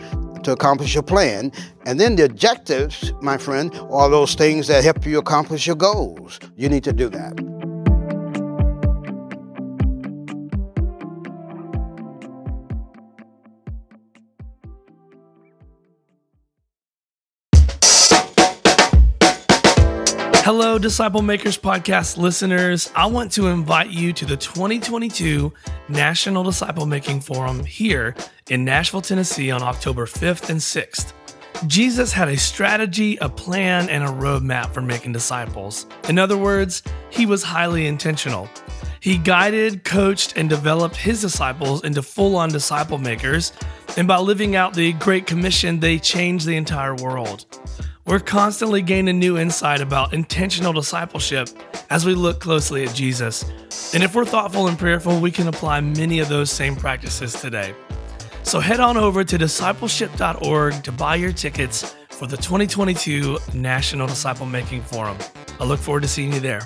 to 0.49 0.53
accomplish 0.53 0.95
your 0.95 1.03
plan. 1.03 1.53
And 1.85 2.01
then 2.01 2.17
the 2.17 2.25
objectives, 2.25 3.13
my 3.21 3.37
friend, 3.37 3.75
are 3.91 4.09
those 4.09 4.35
things 4.35 4.67
that 4.69 4.83
help 4.83 5.05
you 5.05 5.19
accomplish 5.19 5.67
your 5.67 5.77
goals. 5.77 6.41
You 6.57 6.69
need 6.69 6.85
to 6.85 6.93
do 6.93 7.09
that. 7.11 7.68
Hello, 20.51 20.79
Disciple 20.79 21.21
Makers 21.21 21.59
Podcast 21.59 22.17
listeners. 22.17 22.91
I 22.97 23.05
want 23.05 23.31
to 23.33 23.49
invite 23.49 23.91
you 23.91 24.15
to 24.15 24.25
the 24.25 24.39
2022 24.39 25.53
National 25.91 26.43
Disciple 26.43 26.87
Making 26.87 27.21
Forum 27.21 27.63
here 27.63 28.15
in 28.49 28.65
Nashville, 28.65 29.03
Tennessee 29.03 29.51
on 29.51 29.63
October 29.63 30.07
5th 30.07 30.49
and 30.49 30.59
6th. 30.59 31.13
Jesus 31.69 32.13
had 32.15 32.29
a 32.29 32.37
strategy, 32.39 33.19
a 33.19 33.29
plan, 33.29 33.91
and 33.91 34.03
a 34.03 34.07
roadmap 34.07 34.73
for 34.73 34.81
making 34.81 35.13
disciples. 35.13 35.85
In 36.09 36.19
other 36.19 36.39
words, 36.39 36.83
he 37.11 37.27
was 37.27 37.43
highly 37.43 37.87
intentional. 37.87 38.49
He 39.01 39.19
guided, 39.19 39.85
coached, 39.85 40.39
and 40.39 40.49
developed 40.49 40.97
his 40.97 41.21
disciples 41.21 41.85
into 41.85 42.01
full 42.01 42.37
on 42.37 42.49
disciple 42.49 42.97
makers, 42.97 43.53
and 43.99 44.09
by 44.09 44.17
living 44.17 44.57
out 44.57 44.73
the 44.73 44.95
Great 44.95 45.27
Commission, 45.27 45.79
they 45.79 45.99
changed 45.99 46.47
the 46.47 46.57
entire 46.57 46.95
world. 46.95 47.45
We're 48.09 48.21
constantly 48.21 48.81
gaining 48.81 49.19
new 49.19 49.37
insight 49.37 49.83
about 49.83 50.15
intentional 50.15 50.73
discipleship 50.73 51.51
as 51.91 52.07
we 52.07 52.15
look 52.15 52.41
closely 52.41 52.83
at 52.85 52.95
Jesus. 52.95 53.45
And 53.93 54.03
if 54.03 54.15
we're 54.15 54.25
thoughtful 54.25 54.67
and 54.69 54.79
prayerful, 54.79 55.21
we 55.21 55.31
can 55.31 55.47
apply 55.47 55.83
many 55.83 56.19
of 56.21 56.31
those 56.31 56.51
same 56.51 56.75
practices 56.75 57.39
today. 57.39 57.75
So 58.45 58.61
head 58.61 58.81
on 58.81 58.97
over 58.97 59.25
to 59.25 59.37
discipleship.org 59.37 60.83
to 60.85 60.93
buy 60.93 61.17
your 61.17 61.33
tickets 61.33 61.95
for 62.09 62.27
the 62.27 62.39
2022 62.39 63.37
National 63.53 64.07
Disciple 64.07 64.47
Making 64.47 64.81
Forum. 64.81 65.19
I 65.61 65.65
look 65.65 65.79
forward 65.79 66.05
to 66.05 66.09
seeing 66.09 66.33
you 66.33 66.41
there. 66.41 66.63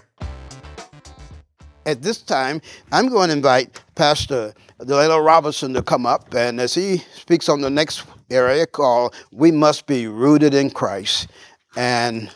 At 1.87 2.02
this 2.02 2.22
time, 2.22 2.61
I'm 2.92 3.09
going 3.09 3.31
to 3.31 3.33
invite 3.33 3.83
Pastor 3.96 4.55
Delayno 4.78 5.24
Robinson 5.24 5.74
to 5.74 5.83
come 5.83 6.07
up, 6.07 6.33
and 6.35 6.61
as 6.61 6.74
he 6.74 6.98
speaks 7.16 7.48
on 7.48 7.62
the 7.62 7.70
next 7.70 8.05
area 8.33 8.66
called 8.66 9.14
We 9.31 9.51
Must 9.51 9.87
Be 9.87 10.07
Rooted 10.07 10.55
in 10.55 10.71
Christ. 10.71 11.29
And 11.77 12.31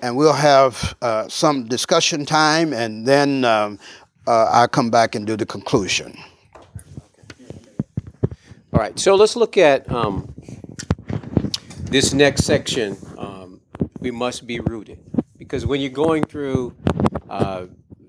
and 0.00 0.16
we'll 0.16 0.32
have 0.32 0.94
uh, 1.02 1.28
some 1.28 1.66
discussion 1.66 2.24
time, 2.24 2.72
and 2.72 3.04
then 3.04 3.44
um, 3.44 3.78
uh, 4.28 4.44
I'll 4.44 4.68
come 4.68 4.90
back 4.90 5.16
and 5.16 5.26
do 5.26 5.36
the 5.36 5.46
conclusion. 5.46 6.16
All 8.72 8.80
right, 8.80 8.96
so 8.96 9.16
let's 9.16 9.34
look 9.34 9.56
at 9.56 9.90
um, 9.90 10.32
this 11.84 12.12
next 12.12 12.44
section. 12.44 12.96
Um, 13.16 13.60
we 13.98 14.10
must 14.12 14.46
be 14.46 14.60
rooted. 14.60 15.00
Because 15.36 15.64
when 15.64 15.80
you're 15.80 15.90
going 15.90 16.24
through 16.24 16.74
uh, 17.30 17.66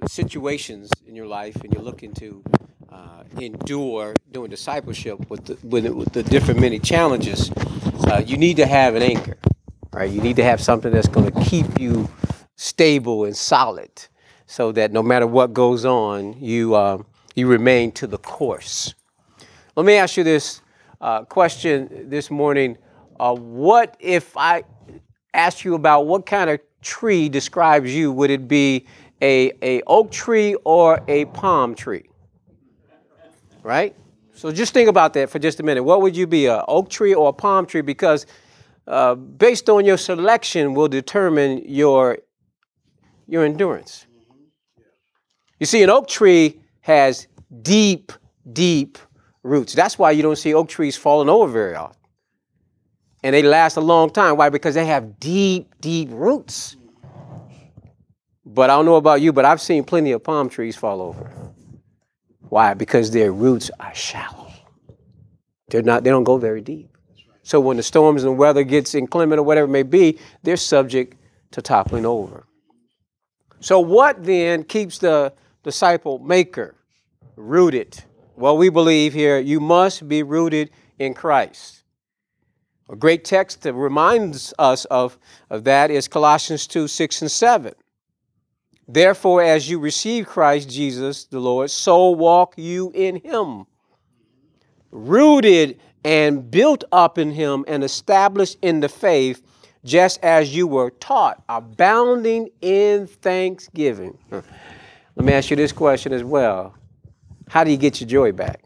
situations 0.08 0.92
in 1.08 1.16
your 1.16 1.28
life 1.28 1.56
and 1.64 1.74
you're 1.74 1.84
looking 1.84 2.14
to 2.16 2.44
uh, 2.92 3.24
endure 3.40 4.16
doing 4.32 4.50
discipleship 4.50 5.30
with 5.30 5.46
the, 5.46 5.68
with, 5.68 5.88
with 5.88 6.12
the 6.14 6.24
different 6.24 6.60
many 6.60 6.80
challenges, 6.80 7.52
uh, 8.08 8.22
you 8.26 8.38
need 8.38 8.58
to 8.58 8.66
have 8.66 8.96
an 8.96 9.04
anchor. 9.04 9.38
Right? 9.92 10.10
You 10.10 10.22
need 10.22 10.36
to 10.38 10.44
have 10.44 10.62
something 10.62 10.92
that's 10.92 11.08
going 11.08 11.32
to 11.32 11.42
keep 11.42 11.80
you 11.80 12.10
stable 12.56 13.26
and 13.26 13.36
solid, 13.36 13.90
so 14.46 14.72
that 14.74 14.92
no 14.92 15.02
matter 15.02 15.26
what 15.26 15.54
goes 15.54 15.86
on, 15.86 16.34
you 16.42 16.76
uh, 16.76 17.02
you 17.36 17.48
remain 17.48 17.92
to 17.94 18.08
the 18.08 18.18
course. 18.18 18.94
Let 19.76 19.86
me 19.86 19.96
ask 19.96 20.18
you 20.18 20.24
this 20.24 20.62
uh, 21.02 21.24
question 21.24 22.10
this 22.10 22.30
morning: 22.30 22.78
uh, 23.20 23.34
What 23.34 23.98
if 24.00 24.38
I 24.38 24.64
asked 25.34 25.66
you 25.66 25.76
about 25.76 26.06
what 26.06 26.26
kind 26.26 26.50
of 26.50 26.60
tree 26.82 27.30
describes 27.30 27.94
you? 27.94 28.12
Would 28.12 28.30
it 28.30 28.48
be 28.48 28.86
a, 29.22 29.52
a 29.62 29.82
oak 29.88 30.12
tree 30.12 30.56
or 30.66 31.02
a 31.08 31.26
palm 31.26 31.76
tree? 31.76 32.09
Right? 33.70 33.96
So 34.34 34.52
just 34.52 34.74
think 34.74 34.90
about 34.90 35.14
that 35.14 35.30
for 35.30 35.38
just 35.38 35.60
a 35.60 35.64
minute. 35.64 35.84
What 35.84 36.02
would 36.02 36.18
you 36.18 36.26
be, 36.26 36.48
a 36.48 36.64
oak 36.68 36.90
tree 36.90 37.14
or 37.14 37.30
a 37.30 37.34
palm 37.34 37.68
tree? 37.68 37.82
Because 37.82 38.26
uh, 38.88 39.14
based 39.14 39.70
on 39.70 39.86
your 39.86 39.98
selection 39.98 40.74
will 40.74 40.88
determine 40.88 41.62
your, 41.68 42.18
your 43.28 43.46
endurance. 43.46 44.08
You 45.60 45.68
see, 45.68 45.84
an 45.84 45.92
oak 45.92 46.08
tree 46.08 46.60
has 46.82 47.28
deep, 47.62 48.12
deep 48.52 48.98
roots. 49.44 49.74
That's 49.76 50.00
why 50.00 50.12
you 50.12 50.24
don't 50.24 50.36
see 50.36 50.56
oak 50.56 50.68
trees 50.68 50.98
falling 50.98 51.30
over 51.30 51.52
very 51.52 51.76
often. 51.76 52.02
And 53.22 53.36
they 53.36 53.44
last 53.44 53.78
a 53.78 53.82
long 53.82 54.10
time. 54.10 54.36
Why? 54.36 54.50
Because 54.50 54.74
they 54.74 54.88
have 54.88 55.20
deep, 55.20 55.76
deep 55.80 56.10
roots. 56.12 56.76
But 58.44 58.72
I 58.72 58.78
don't 58.78 58.86
know 58.86 58.96
about 58.96 59.22
you, 59.22 59.32
but 59.32 59.46
I've 59.46 59.62
seen 59.62 59.84
plenty 59.84 60.12
of 60.12 60.24
palm 60.24 60.50
trees 60.50 60.76
fall 60.76 61.04
over. 61.04 61.39
Why? 62.50 62.74
Because 62.74 63.12
their 63.12 63.32
roots 63.32 63.72
are 63.80 63.94
shallow. 63.94 64.52
They're 65.70 65.84
not, 65.84 66.04
they 66.04 66.10
don't 66.10 66.24
go 66.24 66.38
very 66.38 66.62
deep. 66.62 66.98
So 67.44 67.60
when 67.60 67.78
the 67.78 67.84
storms 67.84 68.24
and 68.24 68.34
the 68.34 68.36
weather 68.36 68.64
gets 68.64 68.94
inclement 68.94 69.40
or 69.40 69.44
whatever 69.44 69.66
it 69.66 69.72
may 69.72 69.84
be, 69.84 70.20
they're 70.44 70.58
subject 70.58 71.16
to 71.52 71.62
toppling 71.62 72.06
over. 72.06 72.46
So 73.60 73.80
what 73.80 74.24
then 74.24 74.64
keeps 74.64 75.00
the 75.00 75.34
disciple 75.64 76.20
maker 76.20 76.76
rooted? 77.36 78.04
Well, 78.36 78.58
we 78.58 78.70
believe 78.70 79.14
here 79.14 79.40
you 79.40 79.60
must 79.60 80.08
be 80.08 80.24
rooted 80.24 80.72
in 80.98 81.14
Christ. 81.14 81.84
A 82.90 82.96
great 82.96 83.24
text 83.24 83.62
that 83.64 83.74
reminds 83.74 84.54
us 84.58 84.86
of, 84.86 85.20
of 85.50 85.64
that 85.66 85.92
is 85.92 86.08
Colossians 86.08 86.66
2 86.68 86.88
6 86.88 87.22
and 87.22 87.32
7. 87.32 87.74
Therefore, 88.92 89.44
as 89.44 89.70
you 89.70 89.78
receive 89.78 90.26
Christ 90.26 90.68
Jesus 90.68 91.26
the 91.26 91.40
Lord, 91.40 91.70
so 91.70 92.10
walk 92.10 92.56
you 92.58 92.92
in 92.96 93.18
him, 93.18 93.68
rooted 94.90 95.80
and 96.04 96.50
built 96.50 96.84
up 96.92 97.20
in 97.20 97.30
him 97.30 97.66
and 97.68 97.84
established 97.84 98.58
in 98.64 98.80
the 98.80 98.90
faith, 98.90 99.44
just 99.86 100.20
as 100.24 100.56
you 100.56 100.66
were 100.66 100.90
taught, 100.90 101.44
abounding 101.48 102.50
in 102.62 103.06
thanksgiving. 103.06 104.18
Let 104.32 104.44
me 105.26 105.34
ask 105.34 105.52
you 105.52 105.56
this 105.56 105.72
question 105.72 106.12
as 106.12 106.24
well. 106.24 106.74
How 107.48 107.64
do 107.64 107.70
you 107.70 107.78
get 107.78 108.02
your 108.02 108.10
joy 108.10 108.32
back? 108.32 108.64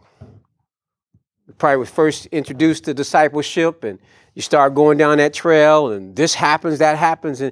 Probably 1.57 1.77
was 1.77 1.89
first 1.89 2.27
introduced 2.27 2.85
to 2.85 2.93
discipleship 2.93 3.83
and 3.83 3.99
you 4.35 4.41
start 4.41 4.73
going 4.73 4.97
down 4.97 5.17
that 5.17 5.33
trail 5.33 5.91
and 5.91 6.15
this 6.15 6.33
happens, 6.33 6.79
that 6.79 6.97
happens, 6.97 7.41
and 7.41 7.51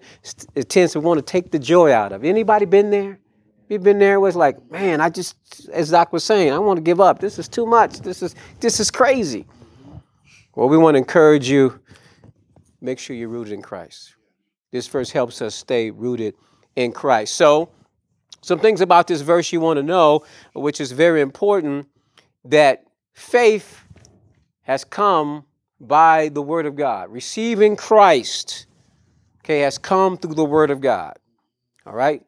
it 0.55 0.69
tends 0.69 0.93
to 0.93 0.99
want 0.99 1.19
to 1.19 1.21
take 1.21 1.51
the 1.51 1.59
joy 1.59 1.91
out 1.91 2.11
of. 2.11 2.23
Anybody 2.23 2.65
been 2.65 2.89
there? 2.89 3.19
You've 3.69 3.83
been 3.83 3.99
there 3.99 4.19
was 4.19 4.35
like, 4.35 4.69
man, 4.69 4.99
I 4.99 5.09
just, 5.09 5.69
as 5.71 5.91
Doc 5.91 6.11
was 6.11 6.25
saying, 6.25 6.51
I 6.51 6.59
want 6.59 6.77
to 6.77 6.81
give 6.81 6.99
up. 6.99 7.19
This 7.19 7.39
is 7.39 7.47
too 7.47 7.65
much. 7.65 7.99
This 7.99 8.21
is 8.21 8.35
this 8.59 8.81
is 8.81 8.91
crazy. 8.91 9.45
Well, 10.55 10.67
we 10.67 10.77
want 10.77 10.95
to 10.95 10.97
encourage 10.97 11.49
you, 11.49 11.79
make 12.81 12.99
sure 12.99 13.15
you're 13.15 13.29
rooted 13.29 13.53
in 13.53 13.61
Christ. 13.61 14.15
This 14.71 14.87
verse 14.87 15.09
helps 15.09 15.41
us 15.41 15.55
stay 15.55 15.89
rooted 15.89 16.33
in 16.75 16.91
Christ. 16.91 17.35
So, 17.35 17.69
some 18.41 18.59
things 18.59 18.81
about 18.81 19.07
this 19.07 19.21
verse 19.21 19.53
you 19.53 19.61
want 19.61 19.77
to 19.77 19.83
know, 19.83 20.25
which 20.53 20.81
is 20.81 20.91
very 20.91 21.21
important, 21.21 21.87
that 22.43 22.83
faith 23.13 23.85
has 24.63 24.83
come 24.83 25.45
by 25.81 26.29
the 26.29 26.41
Word 26.41 26.65
of 26.65 26.75
God. 26.75 27.11
Receiving 27.11 27.75
Christ, 27.75 28.67
okay, 29.43 29.59
has 29.59 29.77
come 29.77 30.17
through 30.17 30.35
the 30.35 30.45
Word 30.45 30.71
of 30.71 30.79
God. 30.79 31.17
All 31.85 31.93
right? 31.93 32.23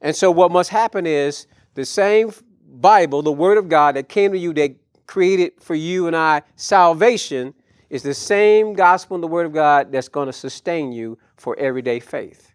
And 0.00 0.14
so, 0.14 0.30
what 0.30 0.52
must 0.52 0.70
happen 0.70 1.06
is 1.06 1.46
the 1.74 1.84
same 1.84 2.32
Bible, 2.66 3.22
the 3.22 3.32
Word 3.32 3.58
of 3.58 3.68
God 3.68 3.96
that 3.96 4.08
came 4.08 4.32
to 4.32 4.38
you, 4.38 4.52
that 4.54 4.76
created 5.06 5.52
for 5.60 5.74
you 5.74 6.06
and 6.06 6.16
I 6.16 6.42
salvation 6.56 7.54
is 7.88 8.02
the 8.02 8.14
same 8.14 8.74
gospel 8.74 9.14
and 9.14 9.22
the 9.22 9.28
word 9.28 9.46
of 9.46 9.52
God 9.52 9.92
that's 9.92 10.08
going 10.08 10.26
to 10.26 10.32
sustain 10.32 10.92
you 10.92 11.18
for 11.36 11.56
everyday 11.58 12.00
faith. 12.00 12.52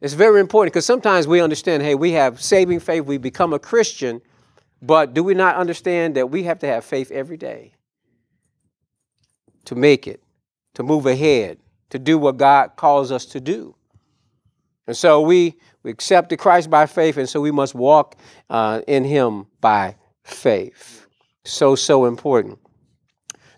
It's 0.00 0.14
very 0.14 0.40
important 0.40 0.72
because 0.72 0.86
sometimes 0.86 1.26
we 1.26 1.40
understand, 1.40 1.82
hey, 1.82 1.94
we 1.94 2.12
have 2.12 2.40
saving 2.40 2.80
faith, 2.80 3.04
we 3.04 3.18
become 3.18 3.52
a 3.52 3.58
Christian, 3.58 4.20
but 4.82 5.14
do 5.14 5.24
we 5.24 5.34
not 5.34 5.56
understand 5.56 6.14
that 6.16 6.30
we 6.30 6.44
have 6.44 6.58
to 6.60 6.66
have 6.66 6.84
faith 6.84 7.10
every 7.10 7.36
day 7.36 7.73
to 9.66 9.74
make 9.74 10.06
it, 10.06 10.22
to 10.74 10.82
move 10.82 11.06
ahead, 11.06 11.58
to 11.90 11.98
do 11.98 12.18
what 12.18 12.36
God 12.36 12.76
calls 12.76 13.12
us 13.12 13.26
to 13.26 13.40
do? 13.40 13.74
And 14.86 14.96
so 14.96 15.20
we, 15.20 15.54
we 15.82 15.90
accepted 15.90 16.38
Christ 16.38 16.68
by 16.70 16.86
faith, 16.86 17.16
and 17.16 17.28
so 17.28 17.40
we 17.40 17.50
must 17.50 17.74
walk 17.74 18.16
uh, 18.50 18.82
in 18.86 19.04
Him 19.04 19.46
by 19.60 19.96
faith 20.22 21.04
so 21.44 21.74
so 21.74 22.06
important 22.06 22.58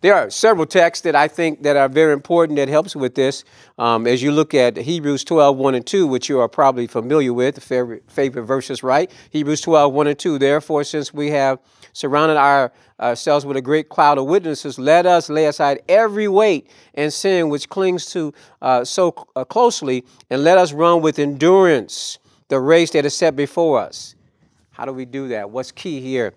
there 0.06 0.14
are 0.14 0.30
several 0.30 0.66
texts 0.66 1.02
that 1.02 1.16
I 1.16 1.26
think 1.26 1.64
that 1.64 1.74
are 1.76 1.88
very 1.88 2.12
important 2.12 2.58
that 2.58 2.68
helps 2.68 2.94
with 2.94 3.16
this. 3.16 3.42
Um, 3.76 4.06
as 4.06 4.22
you 4.22 4.30
look 4.30 4.54
at 4.54 4.76
Hebrews 4.76 5.24
12, 5.24 5.56
1 5.56 5.74
and 5.74 5.84
2, 5.84 6.06
which 6.06 6.28
you 6.28 6.38
are 6.38 6.48
probably 6.48 6.86
familiar 6.86 7.32
with, 7.32 7.56
the 7.56 7.60
favorite, 7.60 8.08
favorite 8.08 8.44
verses, 8.44 8.84
right? 8.84 9.10
Hebrews 9.30 9.62
12, 9.62 9.92
1 9.92 10.06
and 10.06 10.16
2. 10.16 10.38
Therefore, 10.38 10.84
since 10.84 11.12
we 11.12 11.30
have 11.30 11.58
surrounded 11.92 12.36
our, 12.36 12.72
ourselves 13.00 13.44
with 13.44 13.56
a 13.56 13.60
great 13.60 13.88
cloud 13.88 14.16
of 14.16 14.26
witnesses, 14.26 14.78
let 14.78 15.06
us 15.06 15.28
lay 15.28 15.46
aside 15.46 15.82
every 15.88 16.28
weight 16.28 16.70
and 16.94 17.12
sin 17.12 17.48
which 17.48 17.68
clings 17.68 18.06
to 18.12 18.32
uh, 18.62 18.84
so 18.84 19.12
uh, 19.34 19.42
closely, 19.42 20.04
and 20.30 20.44
let 20.44 20.56
us 20.56 20.72
run 20.72 21.02
with 21.02 21.18
endurance 21.18 22.20
the 22.46 22.60
race 22.60 22.92
that 22.92 23.04
is 23.04 23.16
set 23.16 23.34
before 23.34 23.80
us. 23.80 24.14
How 24.70 24.84
do 24.84 24.92
we 24.92 25.04
do 25.04 25.26
that? 25.26 25.50
What's 25.50 25.72
key 25.72 26.00
here? 26.00 26.32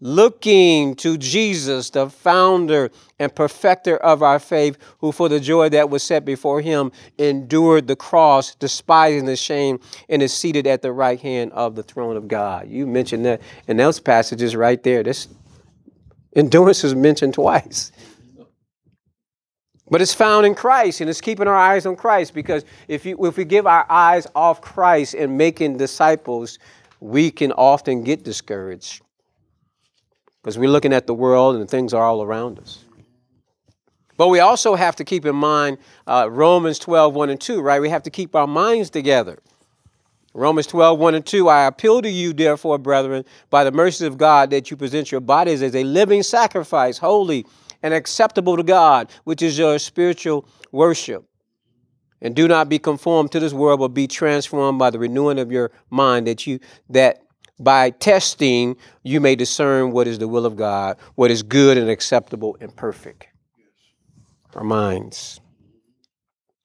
Looking 0.00 0.94
to 0.96 1.16
Jesus, 1.18 1.90
the 1.90 2.08
founder 2.08 2.90
and 3.18 3.34
perfecter 3.34 3.96
of 3.96 4.22
our 4.22 4.38
faith, 4.38 4.78
who 4.98 5.12
for 5.12 5.28
the 5.28 5.40
joy 5.40 5.68
that 5.70 5.90
was 5.90 6.02
set 6.02 6.24
before 6.24 6.60
him 6.60 6.92
endured 7.18 7.86
the 7.86 7.96
cross, 7.96 8.54
despising 8.54 9.24
the 9.24 9.36
shame, 9.36 9.80
and 10.08 10.22
is 10.22 10.32
seated 10.32 10.66
at 10.66 10.82
the 10.82 10.92
right 10.92 11.20
hand 11.20 11.52
of 11.52 11.74
the 11.74 11.82
throne 11.82 12.16
of 12.16 12.28
God. 12.28 12.68
You 12.68 12.86
mentioned 12.86 13.24
that 13.24 13.40
in 13.66 13.76
those 13.76 13.98
passages 14.00 14.54
right 14.54 14.82
there. 14.82 15.02
This 15.02 15.28
endurance 16.34 16.84
is 16.84 16.94
mentioned 16.94 17.34
twice. 17.34 17.92
But 19.90 20.02
it's 20.02 20.12
found 20.12 20.44
in 20.44 20.54
Christ 20.54 21.00
and 21.00 21.08
it's 21.08 21.22
keeping 21.22 21.48
our 21.48 21.56
eyes 21.56 21.86
on 21.86 21.96
Christ 21.96 22.34
because 22.34 22.66
if, 22.88 23.06
you, 23.06 23.24
if 23.24 23.38
we 23.38 23.46
give 23.46 23.66
our 23.66 23.86
eyes 23.88 24.26
off 24.34 24.60
Christ 24.60 25.14
and 25.14 25.38
making 25.38 25.78
disciples, 25.78 26.58
we 27.00 27.30
can 27.30 27.52
often 27.52 28.04
get 28.04 28.22
discouraged 28.22 29.02
because 30.48 30.56
we're 30.56 30.70
looking 30.70 30.94
at 30.94 31.06
the 31.06 31.12
world 31.12 31.56
and 31.56 31.68
things 31.68 31.92
are 31.92 32.02
all 32.02 32.22
around 32.22 32.58
us. 32.58 32.82
But 34.16 34.28
we 34.28 34.40
also 34.40 34.76
have 34.76 34.96
to 34.96 35.04
keep 35.04 35.26
in 35.26 35.36
mind 35.36 35.76
uh, 36.06 36.26
Romans 36.30 36.78
12, 36.78 37.14
1 37.14 37.28
and 37.28 37.38
2, 37.38 37.60
right? 37.60 37.82
We 37.82 37.90
have 37.90 38.02
to 38.04 38.10
keep 38.10 38.34
our 38.34 38.46
minds 38.46 38.88
together. 38.88 39.40
Romans 40.32 40.66
12, 40.66 40.98
1 40.98 41.14
and 41.16 41.26
2, 41.26 41.50
I 41.50 41.66
appeal 41.66 42.00
to 42.00 42.08
you, 42.08 42.32
therefore, 42.32 42.78
brethren, 42.78 43.26
by 43.50 43.62
the 43.62 43.70
mercies 43.70 44.06
of 44.06 44.16
God, 44.16 44.48
that 44.48 44.70
you 44.70 44.78
present 44.78 45.12
your 45.12 45.20
bodies 45.20 45.60
as 45.60 45.76
a 45.76 45.84
living 45.84 46.22
sacrifice, 46.22 46.96
holy 46.96 47.44
and 47.82 47.92
acceptable 47.92 48.56
to 48.56 48.62
God, 48.62 49.10
which 49.24 49.42
is 49.42 49.58
your 49.58 49.78
spiritual 49.78 50.48
worship. 50.72 51.26
And 52.22 52.34
do 52.34 52.48
not 52.48 52.70
be 52.70 52.78
conformed 52.78 53.32
to 53.32 53.40
this 53.40 53.52
world, 53.52 53.80
but 53.80 53.88
be 53.88 54.06
transformed 54.06 54.78
by 54.78 54.88
the 54.88 54.98
renewing 54.98 55.38
of 55.38 55.52
your 55.52 55.72
mind, 55.90 56.26
that 56.26 56.46
you 56.46 56.58
that 56.88 57.27
by 57.58 57.90
testing, 57.90 58.76
you 59.02 59.20
may 59.20 59.34
discern 59.34 59.90
what 59.90 60.06
is 60.06 60.18
the 60.18 60.28
will 60.28 60.46
of 60.46 60.56
God, 60.56 60.96
what 61.14 61.30
is 61.30 61.42
good 61.42 61.76
and 61.76 61.90
acceptable 61.90 62.56
and 62.60 62.74
perfect. 62.74 63.26
Our 64.54 64.64
minds. 64.64 65.40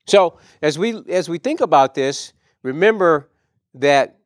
So 0.05 0.37
as 0.61 0.77
we 0.77 1.01
as 1.09 1.29
we 1.29 1.37
think 1.37 1.61
about 1.61 1.95
this, 1.95 2.33
remember 2.61 3.29
that 3.75 4.19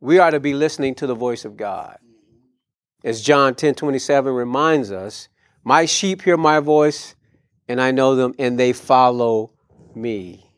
we 0.00 0.18
are 0.18 0.30
to 0.30 0.40
be 0.40 0.54
listening 0.54 0.94
to 0.96 1.06
the 1.06 1.14
voice 1.14 1.44
of 1.44 1.56
God. 1.56 1.98
As 3.04 3.22
John 3.22 3.54
10 3.54 3.74
27 3.74 4.32
reminds 4.32 4.92
us, 4.92 5.28
My 5.64 5.86
sheep 5.86 6.22
hear 6.22 6.36
my 6.36 6.60
voice, 6.60 7.14
and 7.68 7.80
I 7.80 7.90
know 7.90 8.14
them, 8.14 8.34
and 8.38 8.58
they 8.58 8.72
follow 8.72 9.52
me. 9.94 10.50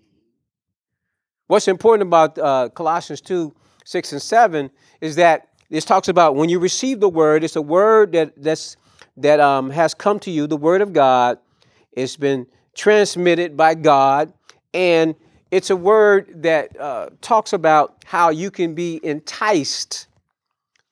What's 1.46 1.68
important 1.68 2.08
about 2.08 2.38
uh, 2.38 2.68
Colossians 2.70 3.20
2 3.20 3.54
6 3.84 4.12
and 4.12 4.22
7 4.22 4.70
is 5.00 5.16
that 5.16 5.48
this 5.72 5.86
talks 5.86 6.08
about 6.08 6.36
when 6.36 6.50
you 6.50 6.58
receive 6.58 7.00
the 7.00 7.08
word, 7.08 7.42
it's 7.42 7.56
a 7.56 7.62
word 7.62 8.12
that, 8.12 8.34
that's, 8.36 8.76
that 9.16 9.40
um, 9.40 9.70
has 9.70 9.94
come 9.94 10.20
to 10.20 10.30
you, 10.30 10.46
the 10.46 10.56
word 10.56 10.82
of 10.82 10.92
God. 10.92 11.38
It's 11.92 12.14
been 12.14 12.46
transmitted 12.74 13.56
by 13.56 13.74
God, 13.74 14.34
and 14.74 15.14
it's 15.50 15.70
a 15.70 15.76
word 15.76 16.42
that 16.42 16.78
uh, 16.78 17.08
talks 17.22 17.54
about 17.54 18.04
how 18.04 18.28
you 18.28 18.50
can 18.50 18.74
be 18.74 19.00
enticed 19.02 20.08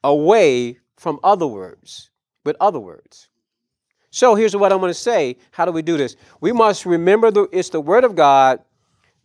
away 0.02 0.78
from 0.96 1.20
other 1.22 1.46
words, 1.46 2.08
with 2.46 2.56
other 2.58 2.80
words. 2.80 3.28
So 4.08 4.34
here's 4.34 4.56
what 4.56 4.72
I'm 4.72 4.78
going 4.78 4.88
to 4.88 4.94
say. 4.94 5.36
How 5.50 5.66
do 5.66 5.72
we 5.72 5.82
do 5.82 5.98
this? 5.98 6.16
We 6.40 6.52
must 6.52 6.86
remember 6.86 7.30
the, 7.30 7.48
it's 7.52 7.68
the 7.68 7.82
Word 7.82 8.04
of 8.04 8.14
God 8.14 8.60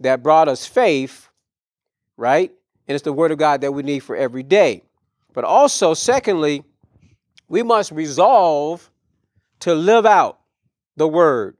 that 0.02 0.22
brought 0.22 0.50
us 0.50 0.65
faith, 0.65 1.30
right? 2.18 2.52
And 2.89 2.96
it's 2.96 3.06
the 3.06 3.13
Word 3.13 3.32
of 3.32 3.38
God 3.38 3.62
that 3.62 3.72
we 3.72 3.84
need 3.84 4.00
for 4.00 4.18
every 4.18 4.44
day. 4.44 4.84
But 5.36 5.43
also, 5.43 5.93
secondly, 5.93 6.63
we 7.50 7.62
must 7.62 7.91
resolve 7.91 8.89
to 9.60 9.76
live 9.76 10.06
out 10.06 10.39
the 10.95 11.08
Word 11.10 11.58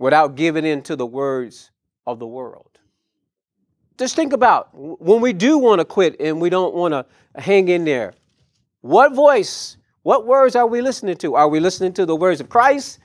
without 0.00 0.34
giving 0.34 0.66
in 0.66 0.82
to 0.82 0.96
the 0.96 1.06
words 1.06 1.70
of 2.08 2.18
the 2.18 2.26
world. 2.26 2.80
Just 3.98 4.16
think 4.16 4.32
about 4.32 4.70
when 4.72 5.20
we 5.20 5.32
do 5.32 5.58
want 5.58 5.78
to 5.78 5.84
quit 5.84 6.20
and 6.20 6.40
we 6.40 6.50
don't 6.50 6.74
want 6.74 6.92
to 6.92 7.06
hang 7.40 7.68
in 7.68 7.84
there. 7.84 8.14
What 8.80 9.14
voice, 9.14 9.76
what 10.02 10.26
words 10.26 10.56
are 10.56 10.66
we 10.66 10.80
listening 10.80 11.16
to? 11.18 11.36
Are 11.36 11.48
we 11.48 11.60
listening 11.60 11.92
to 11.94 12.06
the 12.06 12.16
words 12.16 12.40
of 12.40 12.48
Christ? 12.48 12.98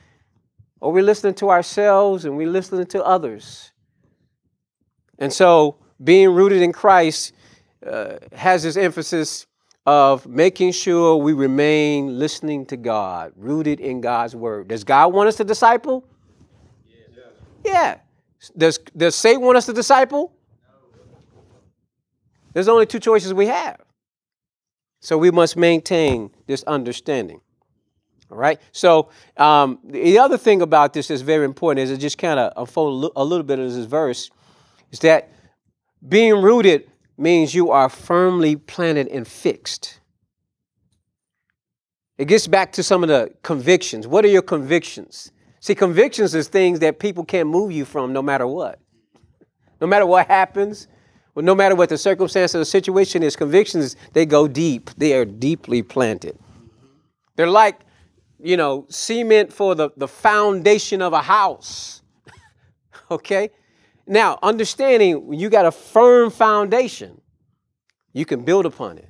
Or 0.81 0.89
are 0.89 0.93
we 0.93 1.03
listening 1.03 1.35
to 1.35 1.51
ourselves 1.51 2.25
and 2.25 2.35
we 2.35 2.47
listening 2.47 2.87
to 2.87 3.03
others? 3.03 3.71
And 5.19 5.31
so, 5.31 5.77
being 6.03 6.33
rooted 6.33 6.63
in 6.63 6.73
Christ 6.73 7.33
uh, 7.85 8.17
has 8.31 8.63
this 8.63 8.75
emphasis 8.75 9.45
of 9.85 10.25
making 10.25 10.71
sure 10.71 11.17
we 11.17 11.33
remain 11.33 12.17
listening 12.17 12.65
to 12.67 12.77
God, 12.77 13.33
rooted 13.35 13.79
in 13.79 14.01
God's 14.01 14.35
word. 14.35 14.69
Does 14.69 14.83
God 14.83 15.13
want 15.13 15.27
us 15.27 15.35
to 15.37 15.43
disciple? 15.43 16.05
Yeah. 17.65 17.99
Does, 18.57 18.79
does 18.95 19.15
Satan 19.15 19.41
want 19.41 19.57
us 19.57 19.65
to 19.65 19.73
disciple? 19.73 20.33
There's 22.53 22.67
only 22.67 22.85
two 22.85 22.99
choices 22.99 23.33
we 23.33 23.47
have. 23.47 23.81
So 24.99 25.17
we 25.17 25.31
must 25.31 25.57
maintain 25.57 26.31
this 26.47 26.63
understanding. 26.63 27.41
All 28.31 28.37
right. 28.37 28.59
So 28.71 29.09
um, 29.37 29.79
the 29.83 30.17
other 30.17 30.37
thing 30.37 30.61
about 30.61 30.93
this 30.93 31.11
is 31.11 31.21
very 31.21 31.45
important 31.45 31.83
is 31.83 31.91
it 31.91 31.97
just 31.97 32.17
kind 32.17 32.39
of 32.39 32.53
unfold 32.55 33.11
a 33.15 33.23
little 33.23 33.43
bit 33.43 33.59
of 33.59 33.73
this 33.73 33.85
verse 33.85 34.29
is 34.91 34.99
that 34.99 35.29
being 36.07 36.41
rooted 36.41 36.89
means 37.23 37.55
you 37.55 37.71
are 37.71 37.89
firmly 37.89 38.55
planted 38.55 39.07
and 39.07 39.27
fixed. 39.27 39.99
It 42.17 42.25
gets 42.25 42.45
back 42.47 42.73
to 42.73 42.83
some 42.83 43.01
of 43.01 43.09
the 43.09 43.33
convictions. 43.41 44.07
What 44.07 44.23
are 44.23 44.29
your 44.29 44.43
convictions? 44.43 45.31
See, 45.59 45.73
convictions 45.73 46.35
is 46.35 46.47
things 46.47 46.79
that 46.79 46.99
people 46.99 47.25
can't 47.25 47.49
move 47.49 47.71
you 47.71 47.85
from 47.85 48.13
no 48.13 48.21
matter 48.21 48.45
what. 48.45 48.79
No 49.81 49.87
matter 49.87 50.05
what 50.05 50.27
happens, 50.27 50.87
well, 51.35 51.43
no 51.43 51.55
matter 51.55 51.75
what 51.75 51.89
the 51.89 51.97
circumstance 51.97 52.53
of 52.53 52.59
the 52.59 52.65
situation 52.65 53.23
is, 53.23 53.35
convictions, 53.35 53.95
they 54.13 54.25
go 54.25 54.47
deep. 54.47 54.91
They 54.97 55.13
are 55.13 55.25
deeply 55.25 55.81
planted. 55.81 56.37
They're 57.35 57.47
like, 57.47 57.79
you 58.39 58.57
know, 58.57 58.85
cement 58.89 59.51
for 59.51 59.73
the, 59.73 59.89
the 59.97 60.07
foundation 60.07 61.01
of 61.01 61.13
a 61.13 61.21
house. 61.21 62.01
okay? 63.11 63.49
Now, 64.05 64.39
understanding 64.43 65.27
when 65.27 65.39
you 65.39 65.49
got 65.49 65.65
a 65.65 65.71
firm 65.71 66.29
foundation, 66.29 67.21
you 68.11 68.25
can 68.25 68.43
build 68.43 68.65
upon 68.65 68.97
it. 68.97 69.09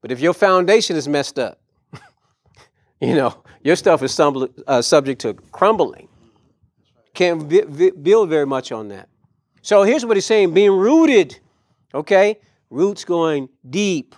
But 0.00 0.12
if 0.12 0.20
your 0.20 0.34
foundation 0.34 0.96
is 0.96 1.08
messed 1.08 1.38
up, 1.38 1.60
you 3.00 3.14
know, 3.14 3.42
your 3.62 3.76
stuff 3.76 4.02
is 4.02 4.12
stumble, 4.12 4.48
uh, 4.66 4.82
subject 4.82 5.20
to 5.22 5.34
crumbling. 5.52 6.08
Can't 7.14 7.48
build 8.02 8.28
very 8.28 8.46
much 8.46 8.72
on 8.72 8.88
that. 8.88 9.08
So 9.62 9.82
here's 9.82 10.04
what 10.04 10.16
he's 10.16 10.26
saying 10.26 10.52
being 10.52 10.72
rooted 10.72 11.38
Okay? 11.94 12.38
Roots 12.70 13.04
going 13.04 13.48
deep, 13.68 14.14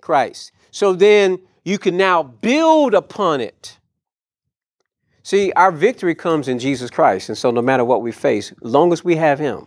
Christ. 0.00 0.52
So 0.70 0.94
then 0.94 1.40
you 1.64 1.78
can 1.78 1.96
now 1.96 2.22
build 2.22 2.94
upon 2.94 3.40
it. 3.40 3.78
See, 5.28 5.52
our 5.52 5.70
victory 5.70 6.14
comes 6.14 6.48
in 6.48 6.58
Jesus 6.58 6.90
Christ. 6.90 7.28
And 7.28 7.36
so 7.36 7.50
no 7.50 7.60
matter 7.60 7.84
what 7.84 8.00
we 8.00 8.12
face, 8.12 8.50
as 8.64 8.70
long 8.70 8.94
as 8.94 9.04
we 9.04 9.16
have 9.16 9.38
him, 9.38 9.66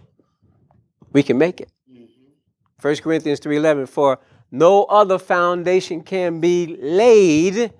we 1.13 1.21
can 1.21 1.37
make 1.37 1.61
it. 1.61 1.71
Mm-hmm. 1.87 2.87
1 2.87 2.95
Corinthians 2.95 3.39
3:11 3.39 3.87
for 3.87 4.17
no 4.49 4.85
other 4.85 5.19
foundation 5.19 6.01
can 6.01 6.39
be 6.39 6.77
laid 6.81 7.71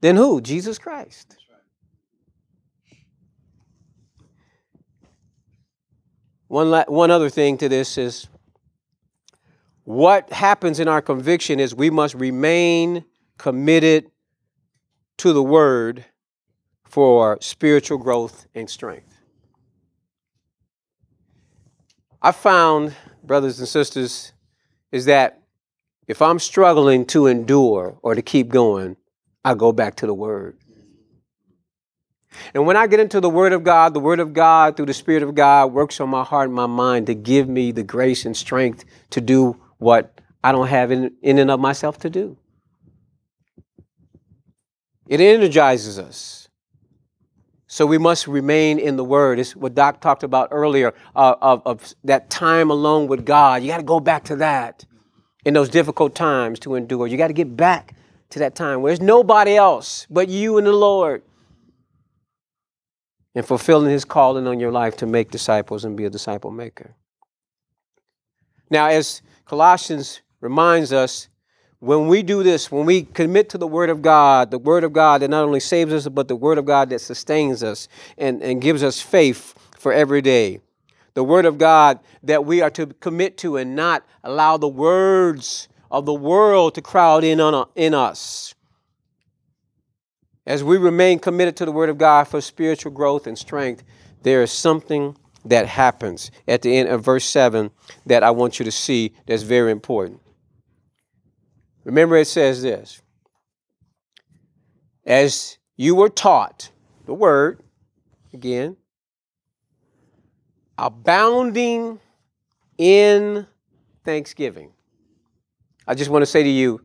than 0.00 0.16
who? 0.16 0.40
Jesus 0.40 0.78
Christ. 0.78 1.36
One, 6.48 6.70
la- 6.70 6.84
one 6.88 7.10
other 7.10 7.28
thing 7.28 7.58
to 7.58 7.68
this 7.68 7.98
is 7.98 8.26
what 9.84 10.32
happens 10.32 10.80
in 10.80 10.88
our 10.88 11.02
conviction 11.02 11.60
is 11.60 11.74
we 11.74 11.90
must 11.90 12.14
remain 12.14 13.04
committed 13.36 14.10
to 15.18 15.34
the 15.34 15.42
word 15.42 16.06
for 16.86 17.38
spiritual 17.40 17.98
growth 17.98 18.46
and 18.54 18.70
strength. 18.70 19.14
I 22.22 22.32
found, 22.32 22.94
brothers 23.22 23.58
and 23.58 23.68
sisters, 23.68 24.32
is 24.90 25.04
that 25.04 25.42
if 26.08 26.22
I'm 26.22 26.38
struggling 26.38 27.04
to 27.06 27.26
endure 27.26 27.98
or 28.02 28.14
to 28.14 28.22
keep 28.22 28.48
going, 28.48 28.96
I 29.44 29.54
go 29.54 29.72
back 29.72 29.96
to 29.96 30.06
the 30.06 30.14
word. 30.14 30.56
And 32.54 32.66
when 32.66 32.76
I 32.76 32.86
get 32.86 33.00
into 33.00 33.20
the 33.20 33.30
Word 33.30 33.52
of 33.52 33.64
God, 33.64 33.94
the 33.94 34.00
Word 34.00 34.20
of 34.20 34.32
God, 34.32 34.76
through 34.76 34.86
the 34.86 34.94
Spirit 34.94 35.22
of 35.22 35.34
God, 35.34 35.72
works 35.72 36.00
on 36.00 36.08
my 36.08 36.22
heart 36.22 36.48
and 36.48 36.54
my 36.54 36.66
mind 36.66 37.06
to 37.06 37.14
give 37.14 37.48
me 37.48 37.72
the 37.72 37.82
grace 37.82 38.24
and 38.24 38.36
strength 38.36 38.84
to 39.10 39.20
do 39.20 39.60
what 39.78 40.20
I 40.42 40.52
don't 40.52 40.68
have 40.68 40.90
in, 40.90 41.12
in 41.22 41.38
and 41.38 41.50
of 41.50 41.60
myself 41.60 41.98
to 42.00 42.10
do. 42.10 42.36
It 45.08 45.20
energizes 45.20 45.98
us. 45.98 46.45
So 47.76 47.84
we 47.84 47.98
must 47.98 48.26
remain 48.26 48.78
in 48.78 48.96
the 48.96 49.04
Word. 49.04 49.38
It's 49.38 49.54
what 49.54 49.74
Doc 49.74 50.00
talked 50.00 50.22
about 50.22 50.48
earlier 50.50 50.94
uh, 51.14 51.34
of, 51.42 51.60
of 51.66 51.94
that 52.04 52.30
time 52.30 52.70
alone 52.70 53.06
with 53.06 53.26
God. 53.26 53.60
You 53.60 53.68
got 53.68 53.76
to 53.76 53.82
go 53.82 54.00
back 54.00 54.24
to 54.24 54.36
that 54.36 54.86
in 55.44 55.52
those 55.52 55.68
difficult 55.68 56.14
times 56.14 56.58
to 56.60 56.74
endure. 56.74 57.06
You 57.06 57.18
got 57.18 57.26
to 57.26 57.34
get 57.34 57.54
back 57.54 57.92
to 58.30 58.38
that 58.38 58.54
time 58.54 58.80
where 58.80 58.88
there's 58.88 59.06
nobody 59.06 59.56
else 59.56 60.06
but 60.08 60.30
you 60.30 60.56
and 60.56 60.66
the 60.66 60.72
Lord. 60.72 61.22
And 63.34 63.44
fulfilling 63.44 63.90
His 63.90 64.06
calling 64.06 64.46
on 64.46 64.58
your 64.58 64.72
life 64.72 64.96
to 64.96 65.06
make 65.06 65.30
disciples 65.30 65.84
and 65.84 65.98
be 65.98 66.06
a 66.06 66.10
disciple 66.10 66.50
maker. 66.50 66.96
Now, 68.70 68.86
as 68.86 69.20
Colossians 69.44 70.22
reminds 70.40 70.94
us 70.94 71.28
when 71.86 72.08
we 72.08 72.24
do 72.24 72.42
this, 72.42 72.72
when 72.72 72.84
we 72.84 73.02
commit 73.02 73.48
to 73.50 73.58
the 73.58 73.66
Word 73.66 73.90
of 73.90 74.02
God, 74.02 74.50
the 74.50 74.58
Word 74.58 74.82
of 74.82 74.92
God 74.92 75.22
that 75.22 75.30
not 75.30 75.44
only 75.44 75.60
saves 75.60 75.92
us, 75.92 76.08
but 76.08 76.26
the 76.26 76.34
Word 76.34 76.58
of 76.58 76.64
God 76.64 76.90
that 76.90 77.00
sustains 77.00 77.62
us 77.62 77.86
and, 78.18 78.42
and 78.42 78.60
gives 78.60 78.82
us 78.82 79.00
faith 79.00 79.54
for 79.78 79.92
every 79.92 80.20
day. 80.20 80.60
The 81.14 81.22
Word 81.22 81.46
of 81.46 81.58
God 81.58 82.00
that 82.24 82.44
we 82.44 82.60
are 82.60 82.70
to 82.70 82.86
commit 82.86 83.38
to 83.38 83.56
and 83.56 83.76
not 83.76 84.04
allow 84.24 84.56
the 84.56 84.68
words 84.68 85.68
of 85.88 86.06
the 86.06 86.12
world 86.12 86.74
to 86.74 86.82
crowd 86.82 87.22
in 87.22 87.40
on 87.40 87.68
in 87.76 87.94
us. 87.94 88.52
As 90.44 90.64
we 90.64 90.78
remain 90.78 91.20
committed 91.20 91.56
to 91.58 91.64
the 91.64 91.72
Word 91.72 91.88
of 91.88 91.98
God 91.98 92.24
for 92.24 92.40
spiritual 92.40 92.90
growth 92.90 93.28
and 93.28 93.38
strength, 93.38 93.84
there 94.22 94.42
is 94.42 94.50
something 94.50 95.16
that 95.44 95.68
happens 95.68 96.32
at 96.48 96.62
the 96.62 96.76
end 96.76 96.88
of 96.88 97.04
verse 97.04 97.24
7 97.26 97.70
that 98.06 98.24
I 98.24 98.32
want 98.32 98.58
you 98.58 98.64
to 98.64 98.72
see 98.72 99.12
that's 99.26 99.44
very 99.44 99.70
important. 99.70 100.20
Remember, 101.86 102.16
it 102.16 102.26
says 102.26 102.62
this 102.62 103.00
As 105.06 105.56
you 105.76 105.94
were 105.94 106.08
taught 106.08 106.70
the 107.06 107.14
word, 107.14 107.60
again, 108.34 108.76
abounding 110.76 112.00
in 112.76 113.46
thanksgiving. 114.04 114.72
I 115.86 115.94
just 115.94 116.10
want 116.10 116.22
to 116.22 116.26
say 116.26 116.42
to 116.42 116.48
you, 116.48 116.80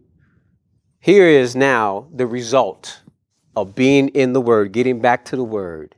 here 1.00 1.28
is 1.28 1.56
now 1.56 2.08
the 2.14 2.28
result 2.28 3.02
of 3.56 3.74
being 3.74 4.10
in 4.10 4.34
the 4.34 4.40
Word, 4.40 4.72
getting 4.72 5.02
back 5.02 5.26
to 5.26 5.36
the 5.36 5.44
Word 5.44 5.96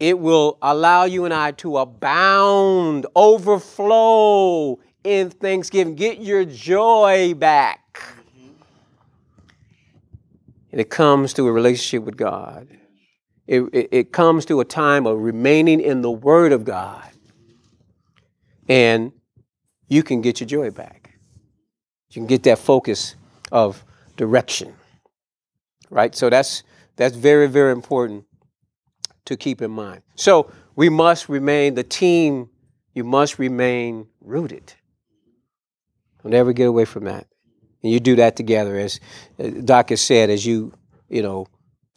it 0.00 0.18
will 0.18 0.58
allow 0.60 1.04
you 1.04 1.24
and 1.24 1.32
I 1.32 1.52
to 1.52 1.78
abound, 1.78 3.06
overflow 3.14 4.78
in 5.04 5.30
thanksgiving. 5.30 5.94
Get 5.94 6.20
your 6.20 6.44
joy 6.44 7.34
back. 7.34 7.80
and 10.74 10.80
it 10.80 10.90
comes 10.90 11.32
to 11.34 11.46
a 11.46 11.52
relationship 11.52 12.02
with 12.02 12.16
God. 12.16 12.66
It, 13.46 13.60
it, 13.72 13.88
it 13.92 14.12
comes 14.12 14.44
to 14.46 14.58
a 14.58 14.64
time 14.64 15.06
of 15.06 15.20
remaining 15.20 15.80
in 15.80 16.02
the 16.02 16.10
Word 16.10 16.50
of 16.50 16.64
God. 16.64 17.08
And 18.68 19.12
you 19.86 20.02
can 20.02 20.20
get 20.20 20.40
your 20.40 20.48
joy 20.48 20.72
back. 20.72 21.16
You 22.10 22.14
can 22.14 22.26
get 22.26 22.42
that 22.42 22.58
focus 22.58 23.14
of 23.52 23.84
direction. 24.16 24.74
Right? 25.90 26.12
So 26.12 26.28
that's 26.28 26.64
that's 26.96 27.14
very, 27.14 27.46
very 27.46 27.70
important 27.70 28.24
to 29.26 29.36
keep 29.36 29.62
in 29.62 29.70
mind. 29.70 30.02
So 30.16 30.50
we 30.74 30.88
must 30.88 31.28
remain, 31.28 31.74
the 31.74 31.84
team, 31.84 32.50
you 32.94 33.04
must 33.04 33.38
remain 33.38 34.08
rooted. 34.20 34.74
Don't 36.24 36.34
ever 36.34 36.52
get 36.54 36.64
away 36.64 36.86
from 36.86 37.04
that. 37.04 37.26
And 37.82 37.92
you 37.92 38.00
do 38.00 38.16
that 38.16 38.34
together, 38.34 38.76
as 38.76 38.98
uh, 39.38 39.48
Doc 39.62 39.90
has 39.90 40.00
said, 40.00 40.30
as 40.30 40.44
you, 40.44 40.72
you 41.10 41.22
know, 41.22 41.46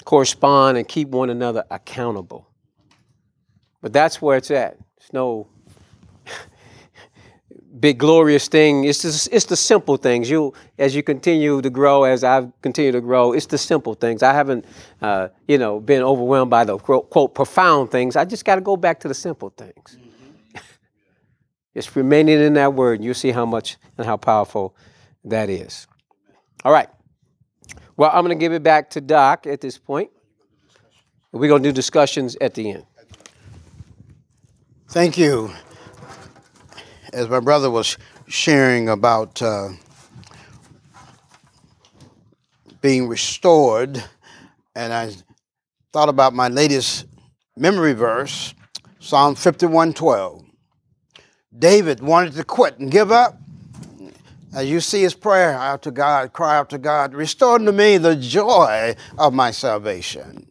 correspond 0.03 0.78
and 0.78 0.86
keep 0.86 1.07
one 1.09 1.30
another 1.30 1.63
accountable. 1.71 2.45
But 3.82 3.93
that's 3.93 4.21
where 4.21 4.36
it's 4.36 4.51
at. 4.51 4.78
It's 4.97 5.13
no 5.13 5.47
big 7.80 7.99
glorious 7.99 8.49
thing. 8.49 8.84
It's 8.84 9.01
just, 9.01 9.30
it's 9.32 9.45
the 9.45 9.55
simple 9.55 9.95
things. 9.95 10.30
You 10.30 10.53
as 10.78 10.93
you 10.93 11.03
continue 11.03 11.61
to 11.61 11.69
grow, 11.69 12.03
as 12.03 12.25
I've 12.25 12.51
continued 12.61 12.93
to 12.93 13.01
grow, 13.01 13.32
it's 13.32 13.45
the 13.45 13.57
simple 13.57 13.93
things. 13.93 14.23
I 14.23 14.34
haven't, 14.34 14.65
uh, 15.01 15.30
you 15.47 15.57
know, 15.57 15.80
been 15.80 16.03
overwhelmed 16.03 16.51
by 16.51 16.65
the 16.65 16.78
quote, 16.78 17.09
quote 17.09 17.34
profound 17.34 17.91
things. 17.91 18.17
I 18.17 18.25
just 18.25 18.43
got 18.43 18.55
to 18.55 18.61
go 18.61 18.75
back 18.75 18.99
to 19.01 19.07
the 19.07 19.13
simple 19.13 19.51
things. 19.51 19.97
Just 21.78 21.95
remaining 21.95 22.39
in 22.39 22.55
that 22.55 22.73
word, 22.73 23.03
you'll 23.03 23.13
see 23.13 23.30
how 23.30 23.45
much 23.45 23.78
and 23.99 24.07
how 24.07 24.17
powerful 24.17 24.75
that 25.23 25.47
is. 25.47 25.86
All 26.65 26.71
right. 26.71 26.89
Well, 27.95 28.09
I'm 28.11 28.25
going 28.25 28.36
to 28.36 28.43
give 28.43 28.51
it 28.51 28.63
back 28.63 28.89
to 28.89 28.99
Doc 28.99 29.45
at 29.45 29.61
this 29.61 29.78
point. 29.78 30.09
We're 31.32 31.47
going 31.47 31.61
to 31.61 31.69
do 31.69 31.73
discussions 31.73 32.36
at 32.41 32.55
the 32.55 32.71
end. 32.71 32.86
Thank 34.88 35.19
you 35.19 35.51
as 37.13 37.30
my 37.30 37.41
brother 37.41 37.69
was 37.69 37.95
sharing 38.28 38.89
about 38.89 39.39
uh, 39.43 39.69
being 42.82 43.07
restored, 43.07 44.03
and 44.75 44.91
I 44.91 45.11
thought 45.93 46.09
about 46.09 46.34
my 46.34 46.47
latest 46.47 47.05
memory 47.55 47.93
verse, 47.93 48.55
Psalm 48.97 49.36
51:12. 49.36 50.47
David 51.58 52.01
wanted 52.01 52.34
to 52.34 52.43
quit 52.43 52.80
and 52.80 52.91
give 52.91 53.12
up. 53.12 53.39
As 54.53 54.70
you 54.70 54.80
see 54.80 55.01
his 55.01 55.14
prayer 55.14 55.53
out 55.53 55.84
to 55.84 55.91
God, 55.91 56.34
cry 56.34 56.58
out 56.58 56.70
to 56.72 56.78
God, 56.78 57.14
restore 57.14 57.55
unto 57.55 57.72
me 57.72 57.97
the 57.97 58.16
joy 58.16 58.95
of 59.18 59.34
my 59.34 59.51
salvation 59.51 60.47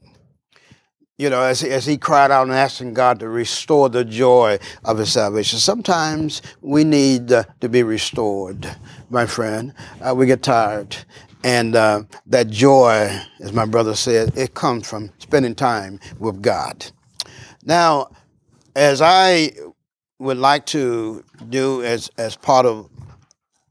you 1.18 1.30
know, 1.30 1.42
as, 1.42 1.62
as 1.62 1.86
he 1.86 1.96
cried 1.96 2.30
out 2.30 2.46
and 2.46 2.52
asking 2.52 2.92
God 2.92 3.20
to 3.20 3.28
restore 3.28 3.88
the 3.88 4.04
joy 4.04 4.59
of 4.84 4.98
his 4.98 5.12
salvation. 5.12 5.59
Sometimes 5.59 6.42
we 6.61 6.84
need 6.84 7.32
uh, 7.32 7.44
to 7.61 7.68
be 7.68 7.82
restored, 7.82 8.70
my 9.09 9.24
friend. 9.24 9.72
Uh, 10.00 10.14
we 10.14 10.26
get 10.26 10.42
tired. 10.42 10.96
And 11.42 11.74
uh, 11.74 12.02
that 12.26 12.50
joy, 12.50 13.18
as 13.40 13.52
my 13.52 13.64
brother 13.64 13.94
said, 13.94 14.36
it 14.36 14.54
comes 14.54 14.88
from 14.88 15.11
spending 15.18 15.54
time 15.54 16.00
with 16.18 16.42
God. 16.42 16.86
Now, 17.64 18.11
as 18.74 19.00
I 19.00 19.52
would 20.18 20.38
like 20.38 20.66
to 20.66 21.24
do 21.48 21.82
as, 21.82 22.10
as 22.18 22.36
part 22.36 22.66
of 22.66 22.88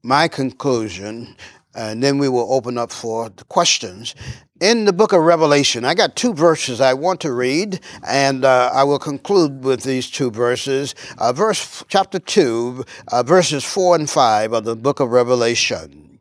my 0.03 0.27
conclusion, 0.27 1.35
and 1.73 2.01
then 2.01 2.17
we 2.17 2.29
will 2.29 2.53
open 2.53 2.77
up 2.77 2.91
for 2.91 3.29
the 3.29 3.43
questions 3.45 4.15
in 4.61 4.85
the 4.85 4.93
book 4.93 5.11
of 5.11 5.21
Revelation, 5.21 5.83
I 5.83 5.93
got 5.93 6.15
two 6.15 6.33
verses 6.33 6.79
I 6.79 6.93
want 6.93 7.19
to 7.21 7.33
read, 7.33 7.81
and 8.07 8.45
uh, 8.45 8.71
I 8.73 8.83
will 8.83 8.99
conclude 8.99 9.63
with 9.63 9.83
these 9.83 10.09
two 10.09 10.31
verses. 10.31 10.95
Uh, 11.17 11.33
verse 11.33 11.83
chapter 11.89 12.19
two, 12.19 12.85
uh, 13.09 13.23
verses 13.23 13.65
four 13.65 13.95
and 13.95 14.09
five 14.09 14.53
of 14.53 14.63
the 14.63 14.75
book 14.75 15.01
of 15.01 15.09
Revelation. 15.09 16.19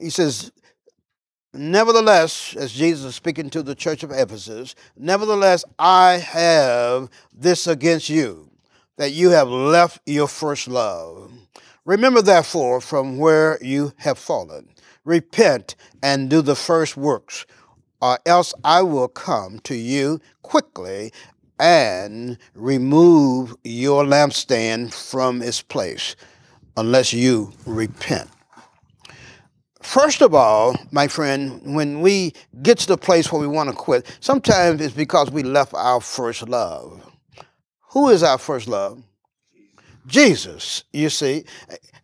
He 0.00 0.10
says, 0.10 0.52
Nevertheless, 1.52 2.54
as 2.56 2.72
Jesus 2.72 3.06
is 3.06 3.14
speaking 3.14 3.50
to 3.50 3.62
the 3.62 3.74
church 3.74 4.02
of 4.02 4.10
Ephesus, 4.10 4.74
nevertheless, 4.96 5.64
I 5.78 6.14
have 6.14 7.10
this 7.32 7.66
against 7.66 8.08
you, 8.08 8.50
that 8.96 9.12
you 9.12 9.30
have 9.30 9.48
left 9.48 10.00
your 10.06 10.28
first 10.28 10.68
love. 10.68 11.30
Remember, 11.84 12.22
therefore, 12.22 12.80
from 12.80 13.18
where 13.18 13.58
you 13.62 13.92
have 13.96 14.18
fallen 14.18 14.68
repent 15.04 15.76
and 16.02 16.30
do 16.30 16.42
the 16.42 16.56
first 16.56 16.96
works, 16.96 17.46
or 18.00 18.18
else 18.26 18.54
I 18.64 18.82
will 18.82 19.08
come 19.08 19.60
to 19.60 19.74
you 19.74 20.20
quickly 20.42 21.12
and 21.58 22.38
remove 22.54 23.54
your 23.62 24.04
lampstand 24.04 24.92
from 24.92 25.42
its 25.42 25.62
place, 25.62 26.16
unless 26.76 27.12
you 27.12 27.52
repent. 27.66 28.30
First 29.82 30.22
of 30.22 30.34
all, 30.34 30.76
my 30.90 31.06
friend, 31.06 31.60
when 31.74 32.00
we 32.00 32.32
get 32.62 32.78
to 32.78 32.88
the 32.88 32.96
place 32.96 33.30
where 33.30 33.40
we 33.40 33.46
want 33.46 33.68
to 33.68 33.76
quit, 33.76 34.16
sometimes 34.20 34.80
it's 34.80 34.94
because 34.94 35.30
we 35.30 35.42
left 35.42 35.74
our 35.74 36.00
first 36.00 36.48
love. 36.48 37.13
Who 37.94 38.08
is 38.08 38.24
our 38.24 38.38
first 38.38 38.66
love? 38.66 39.00
Jesus, 40.08 40.82
you 40.92 41.08
see. 41.08 41.44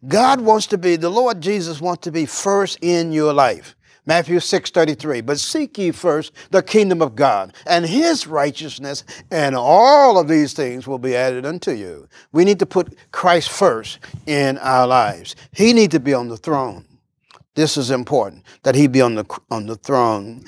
God 0.07 0.41
wants 0.41 0.69
to 0.69 0.79
be, 0.79 0.95
the 0.95 1.11
Lord 1.11 1.41
Jesus 1.41 1.81
wants 1.81 2.05
to 2.05 2.13
be 2.13 2.27
first 2.27 2.79
in 2.81 3.11
your 3.11 3.33
life. 3.33 3.75
Matthew 4.07 4.39
6 4.39 4.71
33. 4.71 5.21
But 5.21 5.41
seek 5.41 5.77
ye 5.77 5.91
first 5.91 6.33
the 6.51 6.63
kingdom 6.63 7.03
of 7.03 7.17
God 7.17 7.55
and 7.67 7.85
his 7.85 8.29
righteousness, 8.29 9.03
and 9.33 9.57
all 9.57 10.17
of 10.17 10.29
these 10.29 10.53
things 10.53 10.87
will 10.87 10.99
be 10.99 11.17
added 11.17 11.45
unto 11.45 11.73
you. 11.73 12.09
We 12.31 12.45
need 12.45 12.61
to 12.61 12.67
put 12.67 12.97
Christ 13.11 13.51
first 13.51 13.99
in 14.27 14.59
our 14.59 14.87
lives. 14.87 15.35
He 15.51 15.73
needs 15.73 15.93
to 15.95 16.01
be 16.01 16.15
on 16.15 16.29
the 16.29 16.37
throne. 16.37 16.85
This 17.57 17.77
is 17.77 17.91
important 17.91 18.45
that 18.63 18.77
he 18.77 18.87
be 18.87 19.01
on 19.01 19.17
the 19.17 19.41
on 19.51 19.67
the 19.67 19.77
throne. 19.77 20.45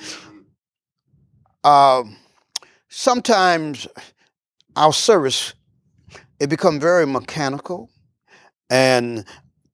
Uh, 1.64 2.04
sometimes 2.88 3.88
our 4.76 4.92
service 4.92 5.54
it 6.40 6.48
become 6.48 6.80
very 6.80 7.06
mechanical 7.06 7.88
and 8.68 9.24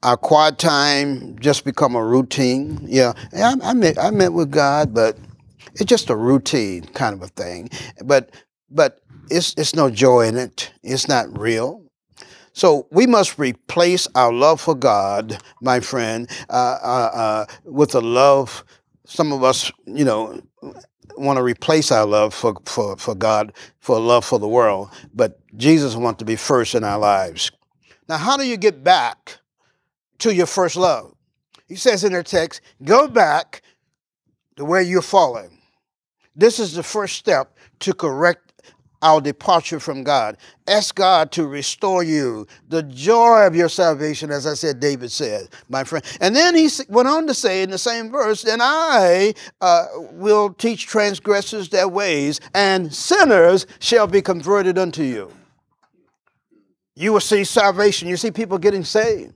our 0.03 0.16
quiet 0.16 0.59
time 0.59 1.38
just 1.38 1.64
become 1.64 1.94
a 1.94 2.05
routine. 2.05 2.78
Yeah, 2.82 3.14
I, 3.34 3.55
I 3.62 3.74
met 3.74 3.99
I 3.99 4.11
met 4.11 4.32
with 4.32 4.51
God, 4.51 4.94
but 4.94 5.16
it's 5.74 5.84
just 5.84 6.11
a 6.11 6.16
routine 6.16 6.84
kind 6.88 7.14
of 7.14 7.22
a 7.22 7.28
thing. 7.28 7.70
But 8.05 8.30
but 8.70 9.01
it's 9.30 9.55
it's 9.57 9.74
no 9.74 9.90
joy 9.90 10.26
in 10.28 10.36
it. 10.36 10.72
It's 10.82 11.09
not 11.09 11.38
real. 11.38 11.84
So 12.53 12.88
we 12.90 13.07
must 13.07 13.38
replace 13.38 14.09
our 14.14 14.32
love 14.32 14.61
for 14.61 14.74
God, 14.74 15.38
my 15.62 15.80
friend, 15.80 16.28
uh, 16.51 16.78
uh, 16.82 17.11
uh, 17.14 17.46
with 17.64 17.94
a 17.94 18.01
love. 18.01 18.64
Some 19.07 19.32
of 19.32 19.44
us, 19.44 19.70
you 19.86 20.05
know, 20.05 20.40
want 21.21 21.39
to 21.39 21.43
replace 21.43 21.91
our 21.91 22.07
love 22.07 22.35
for, 22.35 22.55
for, 22.64 22.97
for 22.97 23.14
God 23.14 23.53
for 23.81 23.99
love 23.99 24.25
for 24.25 24.39
the 24.39 24.49
world, 24.49 24.91
but 25.14 25.41
Jesus 25.57 25.95
wants 25.95 26.19
to 26.19 26.25
be 26.25 26.37
first 26.37 26.75
in 26.75 26.85
our 26.85 26.99
lives. 26.99 27.51
Now, 28.09 28.16
how 28.16 28.37
do 28.37 28.47
you 28.47 28.57
get 28.57 28.83
back 28.83 29.39
to 30.19 30.35
your 30.35 30.47
first 30.47 30.77
love. 30.77 31.14
He 31.66 31.77
says 31.77 32.05
in 32.05 32.12
their 32.12 32.23
text, 32.23 32.61
go 32.83 33.09
back 33.09 33.62
to 34.57 34.64
where 34.64 34.81
you're 34.81 35.03
falling. 35.03 35.61
This 36.35 36.59
is 36.59 36.75
the 36.75 36.83
first 36.83 37.16
step 37.16 37.57
to 37.81 37.93
correct 37.93 38.47
our 39.03 39.20
departure 39.20 39.80
from 39.80 40.03
God. 40.03 40.36
Ask 40.66 40.94
God 40.94 41.30
to 41.32 41.46
restore 41.46 42.03
you, 42.03 42.46
the 42.68 42.82
joy 42.82 43.46
of 43.46 43.55
your 43.55 43.68
salvation, 43.68 44.30
as 44.30 44.46
I 44.46 44.55
said, 44.55 44.80
David 44.80 45.12
said, 45.12 45.49
my 45.68 45.84
friend. 45.84 46.05
And 46.20 46.34
then 46.34 46.55
he 46.55 46.68
went 46.88 47.09
on 47.09 47.26
to 47.26 47.34
say 47.34 47.62
in 47.62 47.70
the 47.70 47.78
same 47.78 48.11
verse, 48.11 48.44
and 48.44 48.61
I 48.62 49.34
uh, 49.61 49.86
will 50.12 50.53
teach 50.53 50.86
transgressors 50.86 51.68
their 51.68 51.88
ways, 51.88 52.40
and 52.55 52.92
sinners 52.92 53.66
shall 53.78 54.07
be 54.07 54.20
converted 54.20 54.78
unto 54.78 55.03
you. 55.03 55.32
You 56.96 57.12
will 57.12 57.20
see 57.20 57.44
salvation. 57.44 58.09
You 58.09 58.16
see 58.16 58.32
people 58.32 58.59
getting 58.59 58.82
saved. 58.82 59.32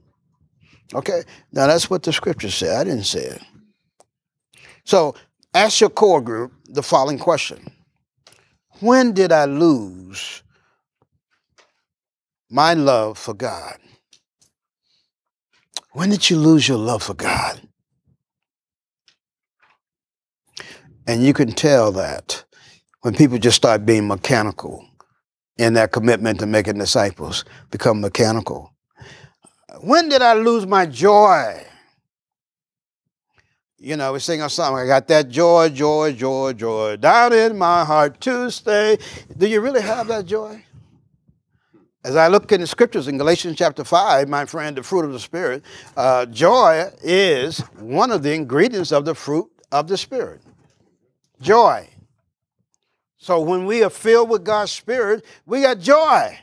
Okay? 0.93 1.23
Now 1.53 1.67
that's 1.67 1.89
what 1.89 2.03
the 2.03 2.11
scripture 2.11 2.51
said. 2.51 2.75
I 2.75 2.83
didn't 2.83 3.05
say 3.05 3.21
it. 3.21 3.41
So 4.83 5.15
ask 5.53 5.79
your 5.79 5.89
core 5.89 6.21
group 6.21 6.51
the 6.65 6.83
following 6.83 7.17
question 7.17 7.71
When 8.79 9.13
did 9.13 9.31
I 9.31 9.45
lose 9.45 10.43
my 12.49 12.73
love 12.73 13.17
for 13.17 13.33
God? 13.33 13.77
When 15.93 16.09
did 16.09 16.29
you 16.29 16.37
lose 16.37 16.67
your 16.67 16.77
love 16.77 17.03
for 17.03 17.13
God? 17.13 17.61
And 21.05 21.23
you 21.23 21.33
can 21.33 21.51
tell 21.51 21.91
that 21.93 22.43
when 23.01 23.13
people 23.13 23.37
just 23.37 23.57
start 23.57 23.85
being 23.85 24.07
mechanical 24.07 24.87
in 25.57 25.73
their 25.73 25.87
commitment 25.87 26.39
to 26.39 26.45
making 26.45 26.77
disciples, 26.77 27.45
become 27.69 28.01
mechanical. 28.01 28.73
When 29.81 30.09
did 30.09 30.21
I 30.21 30.33
lose 30.33 30.65
my 30.65 30.85
joy? 30.85 31.63
You 33.83 33.97
know, 33.97 34.13
we 34.13 34.19
sing 34.19 34.41
a 34.41 34.49
song. 34.49 34.79
I 34.79 34.85
got 34.85 35.09
that 35.09 35.27
joy, 35.27 35.67
joy, 35.67 36.13
joy, 36.13 36.53
joy 36.53 36.95
down 36.95 37.33
in 37.33 37.57
my 37.57 37.83
heart 37.83 38.21
to 38.21 38.49
stay. 38.49 38.97
Do 39.37 39.45
you 39.45 39.59
really 39.59 39.81
have 39.81 40.07
that 40.07 40.25
joy? 40.25 40.63
As 42.05 42.15
I 42.15 42.29
look 42.29 42.49
in 42.53 42.61
the 42.61 42.67
scriptures 42.67 43.09
in 43.09 43.17
Galatians 43.17 43.57
chapter 43.57 43.83
5, 43.83 44.29
my 44.29 44.45
friend, 44.45 44.77
the 44.77 44.83
fruit 44.83 45.03
of 45.03 45.11
the 45.11 45.19
Spirit, 45.19 45.63
uh, 45.97 46.25
joy 46.27 46.91
is 47.01 47.59
one 47.77 48.11
of 48.11 48.23
the 48.23 48.33
ingredients 48.33 48.93
of 48.93 49.03
the 49.03 49.13
fruit 49.13 49.51
of 49.69 49.89
the 49.89 49.97
Spirit. 49.97 50.39
Joy. 51.41 51.89
So 53.17 53.41
when 53.41 53.65
we 53.65 53.83
are 53.83 53.89
filled 53.89 54.29
with 54.29 54.45
God's 54.45 54.71
Spirit, 54.71 55.25
we 55.45 55.63
got 55.63 55.79
joy. 55.79 56.39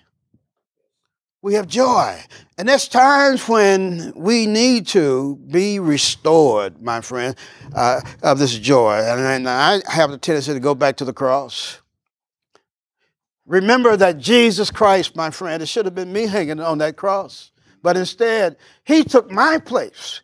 We 1.42 1.54
have 1.54 1.66
joy. 1.66 2.20
And 2.58 2.68
there's 2.68 2.86
times 2.86 3.48
when 3.48 4.12
we 4.14 4.46
need 4.46 4.86
to 4.88 5.36
be 5.50 5.78
restored, 5.78 6.82
my 6.82 7.00
friend, 7.00 7.34
uh, 7.74 8.02
of 8.22 8.38
this 8.38 8.58
joy. 8.58 8.96
And, 8.96 9.48
I 9.48 9.80
have 9.90 10.10
the 10.10 10.18
tendency 10.18 10.52
to 10.52 10.60
go 10.60 10.74
back 10.74 10.96
to 10.98 11.04
the 11.06 11.14
cross. 11.14 11.80
Remember 13.46 13.96
that 13.96 14.18
Jesus 14.18 14.70
Christ, 14.70 15.16
my 15.16 15.30
friend, 15.30 15.62
it 15.62 15.66
should 15.66 15.86
have 15.86 15.94
been 15.94 16.12
me 16.12 16.26
hanging 16.26 16.60
on 16.60 16.78
that 16.78 16.96
cross. 16.96 17.52
But 17.82 17.96
instead, 17.96 18.56
He 18.84 19.02
took 19.02 19.30
my 19.30 19.58
place. 19.58 20.20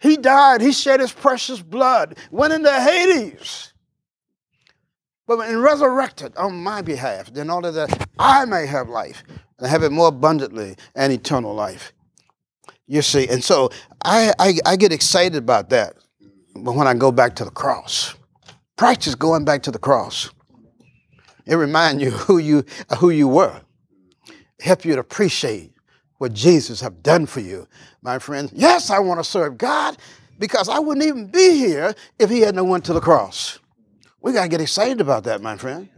He 0.00 0.16
died, 0.16 0.60
He 0.60 0.72
shed 0.72 0.98
His 0.98 1.12
precious 1.12 1.62
blood, 1.62 2.18
went 2.32 2.52
into 2.52 2.72
Hades, 2.72 3.72
but 5.28 5.38
and 5.48 5.62
resurrected 5.62 6.36
on 6.36 6.60
my 6.60 6.82
behalf, 6.82 7.30
in 7.36 7.48
order 7.48 7.70
that 7.70 8.08
I 8.18 8.44
may 8.44 8.66
have 8.66 8.88
life 8.88 9.22
and 9.62 9.70
have 9.70 9.84
it 9.84 9.92
more 9.92 10.08
abundantly 10.08 10.76
and 10.94 11.12
eternal 11.12 11.54
life. 11.54 11.92
You 12.86 13.00
see, 13.00 13.28
and 13.28 13.42
so 13.42 13.70
I, 14.04 14.34
I, 14.38 14.54
I 14.66 14.76
get 14.76 14.92
excited 14.92 15.36
about 15.36 15.70
that 15.70 15.94
but 16.54 16.74
when 16.74 16.86
I 16.86 16.94
go 16.94 17.12
back 17.12 17.36
to 17.36 17.44
the 17.44 17.50
cross. 17.50 18.14
Practice 18.76 19.14
going 19.14 19.44
back 19.44 19.62
to 19.62 19.70
the 19.70 19.78
cross. 19.78 20.30
It 21.46 21.54
reminds 21.54 22.02
you 22.02 22.10
who 22.10 22.38
you 22.38 22.64
who 22.98 23.10
you 23.10 23.28
were. 23.28 23.60
Help 24.60 24.84
you 24.84 24.94
to 24.94 25.00
appreciate 25.00 25.72
what 26.18 26.32
Jesus 26.32 26.80
have 26.80 27.02
done 27.02 27.26
for 27.26 27.40
you, 27.40 27.66
my 28.00 28.18
friends. 28.18 28.52
Yes, 28.54 28.90
I 28.90 28.98
want 28.98 29.18
to 29.18 29.24
serve 29.24 29.58
God 29.58 29.96
because 30.38 30.68
I 30.68 30.78
wouldn't 30.78 31.06
even 31.06 31.26
be 31.28 31.56
here 31.56 31.94
if 32.18 32.30
he 32.30 32.40
hadn't 32.40 32.68
went 32.68 32.84
to 32.86 32.92
the 32.92 33.00
cross. 33.00 33.58
We 34.20 34.32
got 34.32 34.42
to 34.42 34.48
get 34.48 34.60
excited 34.60 35.00
about 35.00 35.24
that, 35.24 35.40
my 35.40 35.56
friend. 35.56 35.88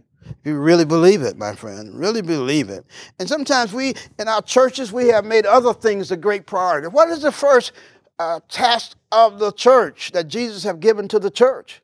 If 0.45 0.49
you 0.49 0.59
really 0.59 0.85
believe 0.85 1.23
it, 1.23 1.39
my 1.39 1.55
friend, 1.55 1.99
really 1.99 2.21
believe 2.21 2.69
it. 2.69 2.85
And 3.19 3.27
sometimes 3.27 3.73
we, 3.73 3.95
in 4.19 4.29
our 4.29 4.43
churches, 4.43 4.93
we 4.93 5.09
have 5.09 5.25
made 5.25 5.47
other 5.47 5.73
things 5.73 6.11
a 6.11 6.19
great 6.19 6.47
priority. 6.47 6.89
What 6.89 7.09
is 7.09 7.23
the 7.23 7.33
first 7.33 7.73
uh, 8.19 8.41
task 8.51 8.95
of 9.11 9.39
the 9.39 9.53
church 9.53 10.13
that 10.13 10.29
Jesus 10.29 10.63
have 10.65 10.81
given 10.81 11.09
to 11.09 11.19
the 11.19 11.31
church? 11.31 11.81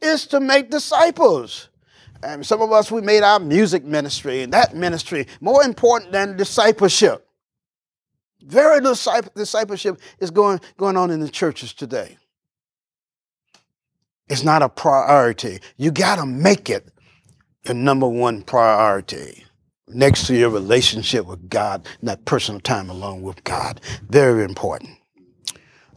Is 0.00 0.24
to 0.28 0.38
make 0.38 0.70
disciples. 0.70 1.68
And 2.22 2.46
some 2.46 2.62
of 2.62 2.70
us, 2.70 2.92
we 2.92 3.00
made 3.00 3.24
our 3.24 3.40
music 3.40 3.82
ministry 3.82 4.42
and 4.42 4.52
that 4.52 4.76
ministry 4.76 5.26
more 5.40 5.64
important 5.64 6.12
than 6.12 6.36
discipleship. 6.36 7.26
Very 8.40 8.80
little 8.80 9.20
discipleship 9.34 10.00
is 10.20 10.30
going, 10.30 10.60
going 10.76 10.96
on 10.96 11.10
in 11.10 11.18
the 11.18 11.28
churches 11.28 11.72
today. 11.72 12.18
It's 14.28 14.44
not 14.44 14.62
a 14.62 14.68
priority. 14.68 15.58
You 15.76 15.90
got 15.90 16.16
to 16.16 16.26
make 16.26 16.70
it 16.70 16.92
your 17.66 17.74
number 17.74 18.08
one 18.08 18.42
priority 18.42 19.44
next 19.88 20.26
to 20.26 20.36
your 20.36 20.50
relationship 20.50 21.26
with 21.26 21.48
God 21.48 21.86
and 22.00 22.08
that 22.08 22.24
personal 22.24 22.60
time 22.60 22.90
alone 22.90 23.22
with 23.22 23.42
God. 23.44 23.80
Very 24.08 24.44
important. 24.44 24.90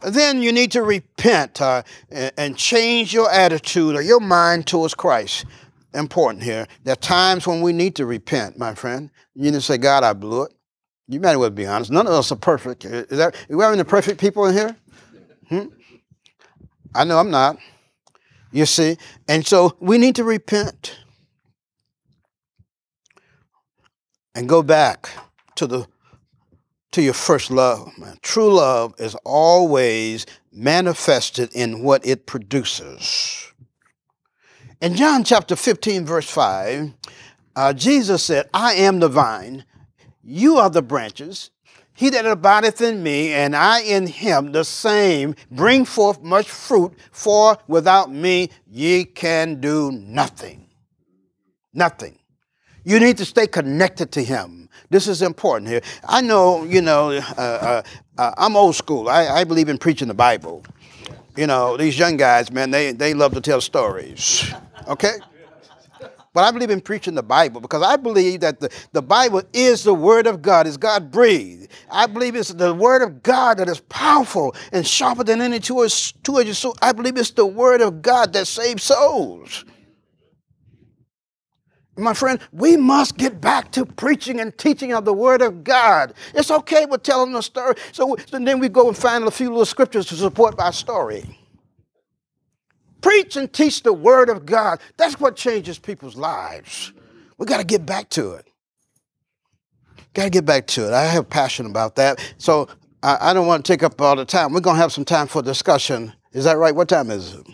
Then 0.02 0.40
you 0.40 0.52
need 0.52 0.72
to 0.72 0.82
repent 0.82 1.60
uh, 1.60 1.82
and 2.10 2.56
change 2.56 3.12
your 3.12 3.30
attitude 3.30 3.96
or 3.96 4.02
your 4.02 4.20
mind 4.20 4.66
towards 4.66 4.94
Christ. 4.94 5.44
Important 5.92 6.42
here. 6.42 6.66
There 6.84 6.92
are 6.92 6.96
times 6.96 7.46
when 7.46 7.60
we 7.60 7.72
need 7.72 7.96
to 7.96 8.06
repent, 8.06 8.58
my 8.58 8.74
friend. 8.74 9.10
You 9.34 9.44
need 9.44 9.54
to 9.54 9.60
say, 9.60 9.76
God, 9.76 10.04
I 10.04 10.12
blew 10.12 10.44
it. 10.44 10.54
You 11.08 11.20
might 11.20 11.32
as 11.32 11.36
well 11.38 11.50
be 11.50 11.66
honest. 11.66 11.90
None 11.90 12.06
of 12.06 12.12
us 12.12 12.30
are 12.30 12.36
perfect. 12.36 12.84
Is 12.84 13.18
that, 13.18 13.34
are 13.50 13.56
we 13.56 13.62
having 13.62 13.78
the 13.78 13.84
perfect 13.84 14.20
people 14.20 14.46
in 14.46 14.54
here? 14.54 14.76
Hmm? 15.48 15.66
I 16.94 17.04
know 17.04 17.18
I'm 17.18 17.30
not. 17.30 17.58
You 18.52 18.66
see? 18.66 18.96
And 19.28 19.44
so 19.46 19.76
we 19.80 19.98
need 19.98 20.14
to 20.16 20.24
repent 20.24 20.96
and 24.34 24.48
go 24.48 24.62
back 24.62 25.10
to 25.56 25.66
the 25.66 25.86
to 26.92 27.02
your 27.02 27.14
first 27.14 27.50
love. 27.50 27.96
Man. 27.98 28.18
True 28.22 28.52
love 28.54 28.94
is 28.98 29.14
always 29.24 30.26
manifested 30.52 31.50
in 31.54 31.82
what 31.82 32.04
it 32.04 32.26
produces. 32.26 33.52
In 34.80 34.96
John 34.96 35.24
chapter 35.24 35.56
15, 35.56 36.04
verse 36.04 36.28
5, 36.28 36.92
uh, 37.54 37.72
Jesus 37.74 38.24
said, 38.24 38.48
I 38.54 38.74
am 38.74 38.98
the 38.98 39.08
vine, 39.08 39.64
you 40.22 40.56
are 40.56 40.70
the 40.70 40.82
branches. 40.82 41.50
He 41.92 42.08
that 42.10 42.24
abideth 42.24 42.80
in 42.80 43.02
me, 43.02 43.34
and 43.34 43.54
I 43.54 43.82
in 43.82 44.06
him, 44.06 44.52
the 44.52 44.64
same 44.64 45.34
bring 45.50 45.84
forth 45.84 46.22
much 46.22 46.48
fruit, 46.48 46.94
for 47.12 47.58
without 47.68 48.10
me 48.10 48.48
ye 48.66 49.04
can 49.04 49.60
do 49.60 49.92
nothing. 49.92 50.70
Nothing. 51.74 52.19
You 52.84 52.98
need 53.00 53.18
to 53.18 53.24
stay 53.24 53.46
connected 53.46 54.12
to 54.12 54.22
him. 54.22 54.68
This 54.88 55.06
is 55.06 55.22
important 55.22 55.68
here. 55.68 55.82
I 56.06 56.20
know, 56.20 56.64
you 56.64 56.82
know, 56.82 57.10
uh, 57.10 57.22
uh, 57.38 57.82
uh, 58.18 58.34
I'm 58.36 58.56
old 58.56 58.74
school. 58.74 59.08
I, 59.08 59.28
I 59.28 59.44
believe 59.44 59.68
in 59.68 59.78
preaching 59.78 60.08
the 60.08 60.14
Bible. 60.14 60.64
You 61.36 61.46
know, 61.46 61.76
these 61.76 61.98
young 61.98 62.16
guys, 62.16 62.50
man, 62.50 62.70
they, 62.70 62.92
they 62.92 63.14
love 63.14 63.34
to 63.34 63.40
tell 63.40 63.60
stories. 63.60 64.52
Okay? 64.88 65.18
But 66.32 66.44
I 66.44 66.52
believe 66.52 66.70
in 66.70 66.80
preaching 66.80 67.14
the 67.14 67.24
Bible 67.24 67.60
because 67.60 67.82
I 67.82 67.96
believe 67.96 68.40
that 68.40 68.60
the, 68.60 68.70
the 68.92 69.02
Bible 69.02 69.42
is 69.52 69.82
the 69.82 69.94
Word 69.94 70.28
of 70.28 70.42
God, 70.42 70.66
is 70.68 70.76
God 70.76 71.10
breathed. 71.10 71.72
I 71.90 72.06
believe 72.06 72.36
it's 72.36 72.52
the 72.52 72.72
Word 72.72 73.02
of 73.02 73.22
God 73.22 73.58
that 73.58 73.68
is 73.68 73.80
powerful 73.80 74.54
and 74.72 74.86
sharper 74.86 75.24
than 75.24 75.40
any 75.40 75.58
two-edged 75.58 76.56
sword. 76.56 76.78
I 76.80 76.92
believe 76.92 77.16
it's 77.16 77.32
the 77.32 77.46
Word 77.46 77.80
of 77.80 78.00
God 78.00 78.32
that 78.34 78.46
saves 78.46 78.84
souls. 78.84 79.64
My 82.00 82.14
friend, 82.14 82.40
we 82.52 82.76
must 82.76 83.16
get 83.16 83.40
back 83.40 83.72
to 83.72 83.84
preaching 83.84 84.40
and 84.40 84.56
teaching 84.56 84.92
of 84.92 85.04
the 85.04 85.12
Word 85.12 85.42
of 85.42 85.62
God. 85.64 86.14
It's 86.34 86.50
okay 86.50 86.86
with 86.86 87.02
telling 87.02 87.34
a 87.34 87.42
story. 87.42 87.74
So, 87.92 88.16
so 88.26 88.38
then 88.38 88.58
we 88.58 88.68
go 88.68 88.88
and 88.88 88.96
find 88.96 89.24
a 89.24 89.30
few 89.30 89.50
little 89.50 89.64
scriptures 89.66 90.06
to 90.06 90.16
support 90.16 90.58
our 90.58 90.72
story. 90.72 91.24
Preach 93.00 93.36
and 93.36 93.52
teach 93.52 93.82
the 93.82 93.92
Word 93.92 94.28
of 94.28 94.46
God. 94.46 94.80
That's 94.96 95.20
what 95.20 95.36
changes 95.36 95.78
people's 95.78 96.16
lives. 96.16 96.92
We 97.38 97.46
got 97.46 97.58
to 97.58 97.64
get 97.64 97.86
back 97.86 98.10
to 98.10 98.32
it. 98.32 98.46
Got 100.14 100.24
to 100.24 100.30
get 100.30 100.44
back 100.44 100.66
to 100.68 100.86
it. 100.88 100.92
I 100.92 101.04
have 101.04 101.28
passion 101.28 101.66
about 101.66 101.96
that. 101.96 102.20
So 102.38 102.68
I, 103.02 103.30
I 103.30 103.32
don't 103.34 103.46
want 103.46 103.64
to 103.64 103.72
take 103.72 103.82
up 103.82 104.00
all 104.00 104.16
the 104.16 104.24
time. 104.24 104.52
We're 104.52 104.60
going 104.60 104.76
to 104.76 104.82
have 104.82 104.92
some 104.92 105.04
time 105.04 105.26
for 105.26 105.42
discussion. 105.42 106.12
Is 106.32 106.44
that 106.44 106.58
right? 106.58 106.74
What 106.74 106.88
time 106.88 107.10
is 107.10 107.34
it? 107.34 107.46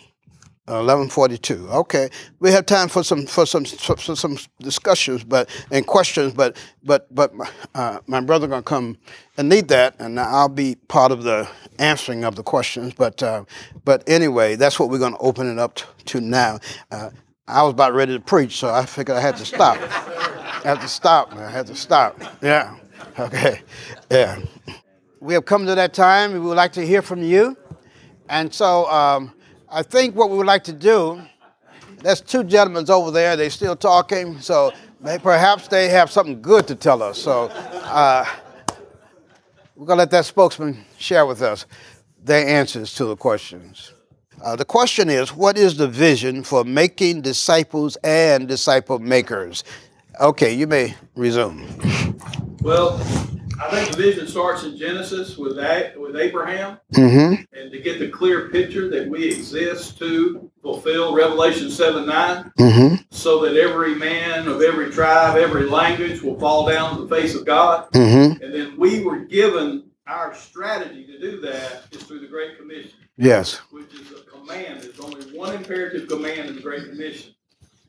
Eleven 0.69 1.09
forty-two. 1.09 1.69
Okay, 1.71 2.11
we 2.41 2.51
have 2.51 2.67
time 2.67 2.89
for 2.89 3.05
some 3.05 3.25
for 3.25 3.47
some 3.47 3.65
for 3.65 4.17
some 4.17 4.37
discussions, 4.59 5.23
but 5.23 5.49
and 5.71 5.87
questions. 5.87 6.35
But 6.35 6.57
but 6.83 7.07
but 7.15 7.33
uh, 7.77 8.01
my 8.09 8.21
brother 8.21 8.49
gonna 8.49 8.65
come 8.65 8.99
and 9.37 9.49
need 9.49 9.69
that, 9.69 9.95
and 10.01 10.19
I'll 10.19 10.49
be 10.49 10.75
part 10.89 11.13
of 11.13 11.23
the 11.23 11.49
answering 11.79 12.25
of 12.25 12.35
the 12.35 12.43
questions. 12.43 12.95
But 12.95 13.23
uh, 13.23 13.45
but 13.85 14.03
anyway, 14.09 14.57
that's 14.57 14.81
what 14.81 14.91
we're 14.91 14.99
gonna 14.99 15.19
open 15.21 15.49
it 15.49 15.61
up 15.61 15.79
to 16.07 16.21
now. 16.21 16.59
Uh, 16.91 17.11
I 17.47 17.63
was 17.63 17.71
about 17.71 17.95
ready 17.95 18.15
to 18.15 18.21
preach, 18.21 18.57
so 18.57 18.75
I 18.75 18.87
figured 18.87 19.17
I 19.17 19.21
had 19.21 19.37
to 19.37 19.45
stop. 19.45 19.79
I 19.81 20.63
had 20.65 20.81
to 20.81 20.89
stop. 20.89 21.33
Man. 21.33 21.45
I 21.45 21.51
had 21.51 21.69
to 21.69 21.77
stop. 21.77 22.21
Yeah. 22.43 22.77
Okay. 23.21 23.63
Yeah. 24.11 24.41
We 25.21 25.35
have 25.35 25.45
come 25.45 25.65
to 25.67 25.77
that 25.77 25.95
time. 25.95 26.33
We 26.33 26.41
would 26.41 26.57
like 26.57 26.73
to 26.73 26.85
hear 26.85 27.03
from 27.03 27.23
you, 27.23 27.57
and 28.29 28.53
so. 28.53 28.91
Um, 28.91 29.33
I 29.77 29.83
think 29.83 30.17
what 30.17 30.31
we 30.31 30.39
would 30.39 30.47
like 30.47 30.65
to 30.65 30.73
do, 30.73 31.21
there's 31.99 32.23
two 32.23 32.45
gentlemen 32.45 32.89
over 32.89 33.11
there, 33.11 33.37
they're 33.37 33.51
still 33.51 33.77
talking, 33.77 34.41
so 34.41 34.73
they, 35.03 35.19
perhaps 35.19 35.69
they 35.69 35.91
have 35.91 36.11
something 36.11 36.41
good 36.41 36.67
to 36.69 36.75
tell 36.75 37.03
us. 37.03 37.19
So 37.19 37.51
uh, 37.53 38.25
we're 39.75 39.85
going 39.85 39.99
to 39.99 40.01
let 40.01 40.11
that 40.13 40.25
spokesman 40.25 40.83
share 40.97 41.27
with 41.27 41.43
us 41.43 41.67
their 42.25 42.49
answers 42.49 42.95
to 42.95 43.05
the 43.05 43.17
questions. 43.17 43.93
Uh, 44.43 44.57
the 44.57 44.65
question 44.65 45.11
is 45.11 45.35
What 45.35 45.59
is 45.59 45.77
the 45.77 45.89
vision 45.89 46.43
for 46.43 46.65
making 46.65 47.21
disciples 47.21 47.97
and 48.03 48.49
disciple 48.49 48.99
makers? 48.99 49.63
Okay, 50.19 50.55
you 50.55 50.67
may 50.67 50.95
resume. 51.17 51.69
Well, 52.63 52.97
I 53.61 53.71
think 53.71 53.91
the 53.91 54.03
vision 54.03 54.29
starts 54.29 54.65
in 54.65 54.77
Genesis 54.77 55.37
with 55.37 55.57
with 55.97 56.17
Abraham, 56.17 56.79
mm-hmm. 56.93 57.43
and 57.53 57.73
to 57.73 57.79
get 57.79 57.99
the 57.99 58.09
clear 58.09 58.49
picture 58.51 58.89
that 58.91 59.09
we 59.09 59.25
exist 59.25 59.99
to 59.99 60.51
fulfill 60.63 61.15
Revelation 61.15 61.71
seven 61.71 62.07
9 62.07 62.53
mm-hmm. 62.59 62.95
so 63.11 63.41
that 63.43 63.57
every 63.57 63.95
man 63.95 64.49
of 64.49 64.61
every 64.61 64.91
tribe, 64.91 65.37
every 65.37 65.65
language 65.65 66.23
will 66.23 66.39
fall 66.39 66.67
down 66.67 66.97
to 66.97 67.07
the 67.07 67.15
face 67.15 67.35
of 67.35 67.47
God, 67.47 67.91
mm-hmm. 67.93 68.43
and 68.43 68.55
then 68.55 68.77
we 68.77 69.03
were 69.03 69.21
given 69.21 69.91
our 70.07 70.35
strategy 70.35 71.07
to 71.07 71.19
do 71.19 71.41
that 71.41 71.85
is 71.91 72.03
through 72.03 72.21
the 72.21 72.29
Great 72.29 72.59
Commission. 72.59 72.93
Yes, 73.17 73.57
which 73.71 73.93
is 73.95 74.13
a 74.13 74.23
command. 74.25 74.83
There's 74.83 75.01
only 75.01 75.37
one 75.37 75.55
imperative 75.55 76.09
command 76.09 76.51
in 76.51 76.57
the 76.57 76.63
Great 76.63 76.89
Commission. 76.91 77.35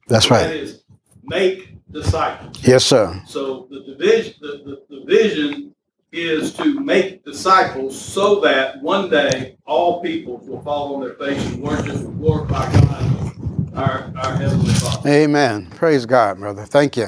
That's 0.08 0.32
right. 0.32 0.50
is, 0.50 0.84
make 1.28 1.76
disciples. 1.92 2.58
Yes, 2.66 2.86
sir. 2.86 3.22
So 3.28 3.68
the 3.70 3.82
division, 3.82 4.34
the, 4.42 4.48
the, 4.90 4.96
the 4.96 5.06
vision 5.06 5.76
is 6.12 6.54
to 6.54 6.80
make 6.80 7.24
disciples 7.24 8.00
so 8.00 8.40
that 8.40 8.82
one 8.82 9.10
day 9.10 9.58
all 9.66 10.02
people 10.02 10.38
will 10.38 10.62
fall 10.62 10.96
on 10.96 11.02
their 11.02 11.16
face 11.16 11.46
and 11.48 11.62
worship 11.62 11.96
and 11.96 12.20
glorify 12.20 12.72
God, 12.72 13.76
our, 13.76 14.14
our 14.18 14.36
heavenly 14.38 14.74
Father. 14.74 15.10
Amen. 15.10 15.68
Praise 15.72 16.06
God, 16.06 16.40
brother. 16.40 16.66
Thank 16.66 16.98
you. 16.98 17.08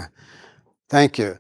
Thank 0.90 1.18
you. 1.18 1.38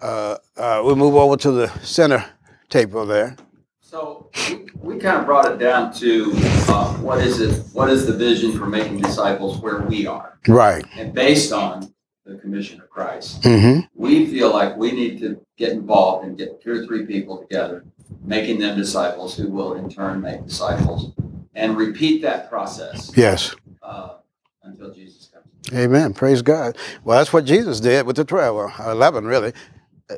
Uh, 0.00 0.36
uh, 0.56 0.80
we'll 0.84 0.96
move 0.96 1.14
over 1.14 1.36
to 1.36 1.50
the 1.50 1.68
center 1.80 2.24
table 2.68 3.04
there. 3.04 3.36
So 3.80 4.30
we, 4.48 4.66
we 4.76 4.98
kind 4.98 5.18
of 5.18 5.26
brought 5.26 5.50
it 5.50 5.58
down 5.58 5.92
to 5.94 6.30
uh, 6.68 6.94
what 6.98 7.18
is 7.18 7.40
it? 7.40 7.64
What 7.72 7.90
is 7.90 8.06
the 8.06 8.12
vision 8.12 8.56
for 8.56 8.66
making 8.66 9.00
disciples 9.00 9.58
where 9.58 9.80
we 9.80 10.06
are? 10.06 10.38
Right. 10.46 10.84
And 10.96 11.12
based 11.12 11.52
on 11.52 11.92
the 12.26 12.36
commission 12.36 12.80
of 12.80 12.88
Christ, 12.90 13.42
Mm-hmm. 13.42 13.80
we 13.94 14.26
feel 14.26 14.52
like 14.52 14.76
we 14.76 14.92
need 14.92 15.18
to 15.20 15.40
get 15.56 15.72
involved 15.72 16.26
and 16.26 16.36
get 16.36 16.62
two 16.62 16.72
or 16.82 16.86
three 16.86 17.06
people 17.06 17.38
together, 17.38 17.84
making 18.22 18.60
them 18.60 18.76
disciples 18.76 19.36
who 19.36 19.48
will 19.48 19.74
in 19.74 19.88
turn 19.88 20.20
make 20.20 20.44
disciples, 20.44 21.12
and 21.54 21.76
repeat 21.76 22.22
that 22.22 22.48
process 22.50 23.10
Yes. 23.16 23.54
uh, 23.82 24.16
until 24.62 24.92
Jesus 24.92 25.28
comes. 25.32 25.46
Amen. 25.78 26.12
Praise 26.14 26.42
God. 26.42 26.76
Well, 27.04 27.18
that's 27.18 27.32
what 27.32 27.44
Jesus 27.44 27.80
did 27.80 28.06
with 28.06 28.16
the 28.16 28.24
12, 28.24 28.54
or 28.56 28.72
11, 28.86 29.24
really. 29.24 29.52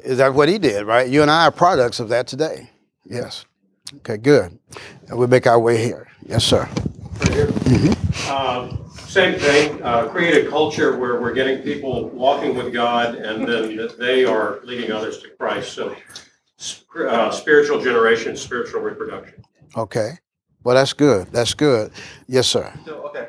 Is 0.05 0.19
that 0.19 0.35
what 0.35 0.49
he 0.49 0.59
did, 0.59 0.87
right? 0.87 1.09
You 1.09 1.23
and 1.23 1.31
I 1.31 1.45
are 1.47 1.51
products 1.51 2.01
of 2.01 2.09
that 2.11 2.27
today. 2.27 2.71
Yes. 3.05 3.45
Okay, 3.99 4.17
good. 4.17 4.59
And 5.09 5.19
we 5.19 5.27
make 5.27 5.47
our 5.47 5.59
way 5.59 5.83
here. 5.83 6.09
Yes, 6.27 6.45
sir. 6.45 6.69
Here. 7.31 7.51
Uh, 8.27 8.75
Same 9.13 9.39
thing, 9.39 9.83
uh, 9.83 10.09
create 10.09 10.47
a 10.47 10.49
culture 10.49 10.97
where 10.97 11.21
we're 11.21 11.35
getting 11.35 11.63
people 11.63 12.09
walking 12.09 12.57
with 12.57 12.73
God 12.73 13.15
and 13.17 13.47
then 13.47 13.77
that 13.77 13.99
they 13.99 14.25
are 14.25 14.61
leading 14.65 14.91
others 14.91 15.19
to 15.19 15.29
Christ. 15.29 15.75
So 15.75 15.95
uh, 16.99 17.31
spiritual 17.31 17.83
generation, 17.83 18.39
spiritual 18.39 18.81
reproduction. 18.81 19.45
Okay. 19.77 20.13
Well, 20.65 20.75
that's 20.77 20.95
good. 20.95 21.27
That's 21.27 21.53
good. 21.53 21.93
Yes, 22.27 22.49
sir. 22.49 22.73
So, 22.87 23.07
okay, 23.09 23.29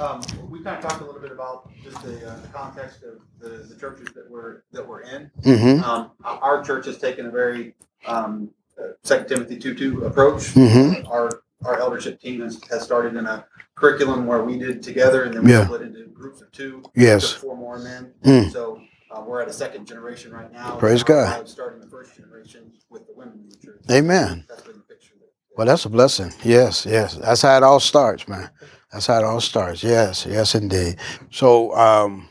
um, 0.00 0.20
we 0.48 0.62
kind 0.62 0.76
of 0.76 0.88
talked 0.88 1.02
a 1.02 1.04
little 1.04 1.20
bit 1.20 1.32
about 1.32 1.72
just 1.82 2.00
the, 2.04 2.30
uh, 2.30 2.38
the 2.42 2.48
context 2.48 3.02
of 3.02 3.18
the, 3.40 3.64
the 3.64 3.74
churches 3.80 4.06
that 4.14 4.30
we're, 4.30 4.62
that 4.70 4.86
we're 4.86 5.00
in. 5.00 5.28
Mm-hmm. 5.42 5.82
Um, 5.82 6.12
our 6.22 6.38
our 6.58 6.62
church 6.62 6.86
has 6.86 6.98
taken 6.98 7.26
a 7.26 7.30
very, 7.32 7.74
um, 8.06 8.50
uh, 8.80 8.90
Second 9.02 9.26
Timothy 9.26 9.58
two 9.58 9.74
two 9.74 10.04
approach. 10.04 10.54
Mhm. 10.54 11.08
Our, 11.10 11.42
our 11.66 11.78
eldership 11.78 12.20
team 12.20 12.40
has, 12.40 12.60
has 12.70 12.82
started 12.82 13.16
in 13.16 13.26
a 13.26 13.44
curriculum 13.74 14.26
where 14.26 14.42
we 14.42 14.58
did 14.58 14.82
together 14.82 15.24
and 15.24 15.34
then 15.34 15.44
we 15.44 15.52
Yeah. 15.52 15.64
split 15.64 15.82
into 15.82 16.06
groups 16.06 16.40
of 16.40 16.50
two. 16.52 16.82
Yes. 16.94 17.32
Took 17.32 17.42
four 17.42 17.56
more 17.56 17.78
men. 17.78 18.12
Mm. 18.24 18.52
So, 18.52 18.80
uh, 19.10 19.22
we're 19.26 19.40
at 19.42 19.48
a 19.48 19.52
second 19.52 19.86
generation 19.86 20.32
right 20.32 20.52
now. 20.52 20.76
Praise 20.76 21.00
Now 21.00 21.14
God. 21.14 21.40
I'm 21.40 21.46
Starting 21.46 21.80
the 21.80 21.86
first 21.88 22.16
generation 22.16 22.72
with 22.90 23.06
the 23.06 23.12
women 23.14 23.40
in 23.44 23.48
the 23.48 23.56
church. 23.56 23.82
Amen. 23.90 24.44
That's 24.48 24.62
been 24.62 24.74
the 24.76 24.80
picture. 24.80 25.14
Well, 25.56 25.66
that's 25.66 25.84
a 25.86 25.88
blessing. 25.88 26.32
Yes, 26.44 26.84
yes. 26.86 27.14
That's 27.14 27.40
how 27.42 27.56
it 27.56 27.62
all 27.62 27.80
starts, 27.80 28.28
man. 28.28 28.50
That's 28.92 29.06
how 29.06 29.18
it 29.18 29.24
all 29.24 29.40
starts. 29.40 29.82
Yes, 29.82 30.26
yes, 30.28 30.54
indeed. 30.54 30.96
So 31.30 31.74
um, 31.74 32.28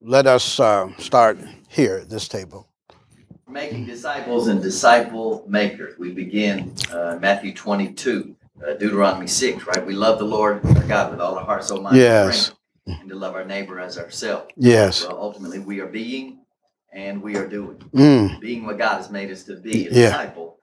let 0.00 0.26
us 0.28 0.60
uh, 0.60 0.88
start 0.98 1.38
here 1.68 1.96
at 2.02 2.08
this 2.10 2.28
table. 2.28 2.68
making 3.48 3.84
disciples 3.86 4.46
and 4.48 4.62
disciple 4.62 5.44
makers. 5.48 5.98
We 5.98 6.12
begin 6.12 6.72
uh, 6.92 7.18
Matthew 7.20 7.52
22, 7.52 8.34
uh, 8.66 8.74
Deuteronomy 8.74 9.26
6, 9.26 9.66
right? 9.66 9.84
We 9.84 9.94
love 9.94 10.18
the 10.18 10.24
Lord 10.24 10.64
our 10.64 10.82
God 10.84 11.10
with 11.10 11.20
all 11.20 11.36
our 11.38 11.44
heart, 11.44 11.64
soul, 11.64 11.80
mind, 11.80 11.96
and 11.96 12.02
Yes. 12.02 12.52
strength, 12.86 13.00
and 13.00 13.08
to 13.10 13.16
love 13.16 13.34
our 13.34 13.44
neighbor 13.44 13.80
as 13.80 13.98
ourselves. 13.98 14.48
Yes. 14.56 15.06
Well, 15.06 15.18
ultimately, 15.18 15.58
we 15.58 15.80
are 15.80 15.86
being 15.86 16.40
and 16.92 17.22
we 17.22 17.36
are 17.36 17.46
doing. 17.48 17.76
Mm, 17.94 18.40
Being 18.40 18.66
what 18.66 18.78
God 18.78 18.96
has 18.98 19.10
made 19.10 19.30
us 19.30 19.44
to 19.44 19.56
be, 19.56 19.86
a 19.88 19.90
Yeah. 19.90 20.06
disciple, 20.10 20.58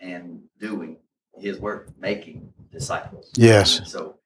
and 0.00 0.42
doing 0.58 0.96
His 1.38 1.58
work, 1.58 1.88
making 1.98 2.52
disciples. 2.70 3.30
yes. 3.36 3.78
And 3.78 3.88
so, 3.88 4.18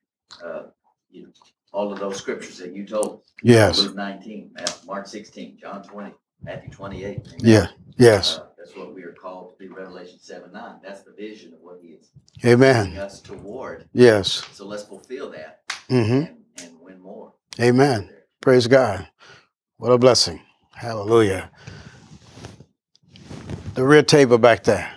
uh, 0.45 0.64
you 1.11 1.22
know, 1.24 1.28
all 1.72 1.92
of 1.92 1.99
those 2.01 2.16
scriptures 2.16 2.59
that 2.59 2.74
you 2.74 2.86
told 2.86 3.20
us, 3.20 3.26
Yes. 3.42 3.80
Luke 3.82 3.95
19, 3.97 4.55
Mark 4.86 5.07
16, 5.07 5.57
John 5.61 5.82
20, 5.82 6.12
Matthew 6.42 6.70
28. 6.70 7.18
amen. 7.26 7.38
Yeah. 7.40 7.66
Yes. 7.97 8.38
Uh, 8.38 8.47
That's 8.65 8.77
what 8.79 8.95
we 8.95 9.03
are 9.03 9.12
called 9.12 9.51
to 9.51 9.59
be, 9.59 9.69
Revelation 9.69 10.19
7, 10.19 10.51
9. 10.51 10.77
That's 10.83 11.03
the 11.03 11.12
vision 11.12 11.53
of 11.53 11.61
what 11.61 11.81
he 11.83 11.89
is 11.89 12.09
Amen. 12.47 12.87
leading 12.87 12.99
us 12.99 13.21
toward. 13.21 13.85
Yes. 13.93 14.43
So 14.53 14.65
let's 14.65 14.85
fulfill 14.85 15.31
that 15.33 15.61
hmm 15.91 16.01
and, 16.01 16.29
and 16.62 16.81
win 16.81 16.99
more. 17.03 17.35
Amen. 17.61 18.09
Praise 18.41 18.67
God. 18.67 19.07
What 19.77 19.93
a 19.93 19.99
blessing. 19.99 20.41
Hallelujah. 20.75 21.51
The 23.75 23.85
rear 23.85 24.03
table 24.03 24.39
back 24.39 24.65
there. 24.65 24.91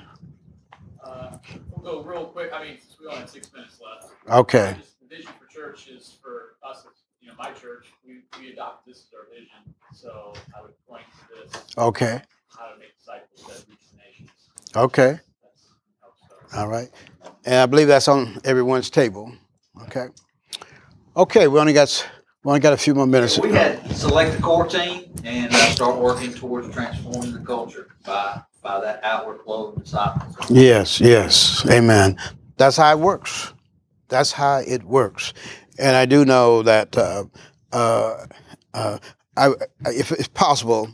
Uh, 1.04 1.32
We'll 1.70 2.04
go 2.04 2.10
real 2.10 2.28
quick, 2.28 2.52
I 2.54 2.64
mean, 2.64 2.78
since 2.78 2.98
we 3.02 3.08
only 3.08 3.20
have 3.20 3.30
six 3.30 3.52
minutes 3.52 3.82
left. 3.84 4.14
Okay. 4.30 4.76
Just 4.80 5.02
The 5.02 5.08
vision 5.14 5.32
for 5.38 5.48
church 5.54 5.90
is 5.90 6.16
for 6.24 6.56
us, 6.64 6.86
as, 6.86 7.02
you 7.20 7.28
know, 7.28 7.34
my 7.38 7.52
church, 7.52 7.88
we, 8.08 8.22
we 8.40 8.54
adopt 8.54 8.86
this 8.86 9.00
as 9.00 9.14
our 9.14 9.28
vision. 9.30 9.76
So 9.92 10.34
I 10.58 10.62
would 10.62 10.72
point 10.88 11.04
to 11.20 11.52
this, 11.52 11.66
Okay. 11.78 12.22
how 12.58 12.68
to 12.72 12.80
make 12.80 12.97
disciples 13.08 13.48
that 13.48 13.70
reach 13.70 13.80
nations. 13.98 14.32
Okay. 14.76 15.12
That's 15.12 15.22
how 16.02 16.08
it 16.08 16.14
starts. 16.26 16.56
All 16.56 16.68
right. 16.68 16.90
And 17.46 17.56
I 17.56 17.66
believe 17.66 17.88
that's 17.88 18.08
on 18.08 18.40
everyone's 18.44 18.90
table. 18.90 19.32
Okay. 19.84 20.08
Okay. 21.16 21.48
We 21.48 21.60
only 21.60 21.74
got 21.74 22.08
we 22.44 22.50
only 22.50 22.60
got 22.60 22.74
a 22.74 22.78
few 22.78 22.94
more 22.96 23.08
minutes. 23.08 23.40
We 23.40 23.52
had 23.52 23.96
select 23.96 24.36
the 24.36 24.42
core 24.42 24.66
team 24.68 25.12
and 25.24 25.54
uh, 25.54 25.58
start 25.72 25.98
working 25.98 26.34
towards 26.34 26.74
transforming 26.74 27.34
the 27.34 27.40
culture 27.40 27.90
by 28.06 28.42
by 28.62 28.80
that 28.82 29.00
outward 29.04 29.42
flow 29.44 29.68
of 29.68 29.84
disciples. 29.84 30.36
Yes, 30.50 31.00
yes. 31.00 31.66
Amen. 31.70 32.18
That's 32.58 32.78
how 32.78 32.92
it 32.92 33.00
works. 33.00 33.54
That's 34.10 34.32
how 34.32 34.60
it 34.60 34.84
works. 34.84 35.34
And 35.80 35.96
I 35.96 36.06
do 36.06 36.26
know 36.26 36.64
that 36.64 36.98
uh, 36.98 37.26
uh, 37.72 38.26
uh, 38.74 38.98
I, 39.36 39.52
if 39.86 40.12
it's 40.12 40.28
possible, 40.28 40.90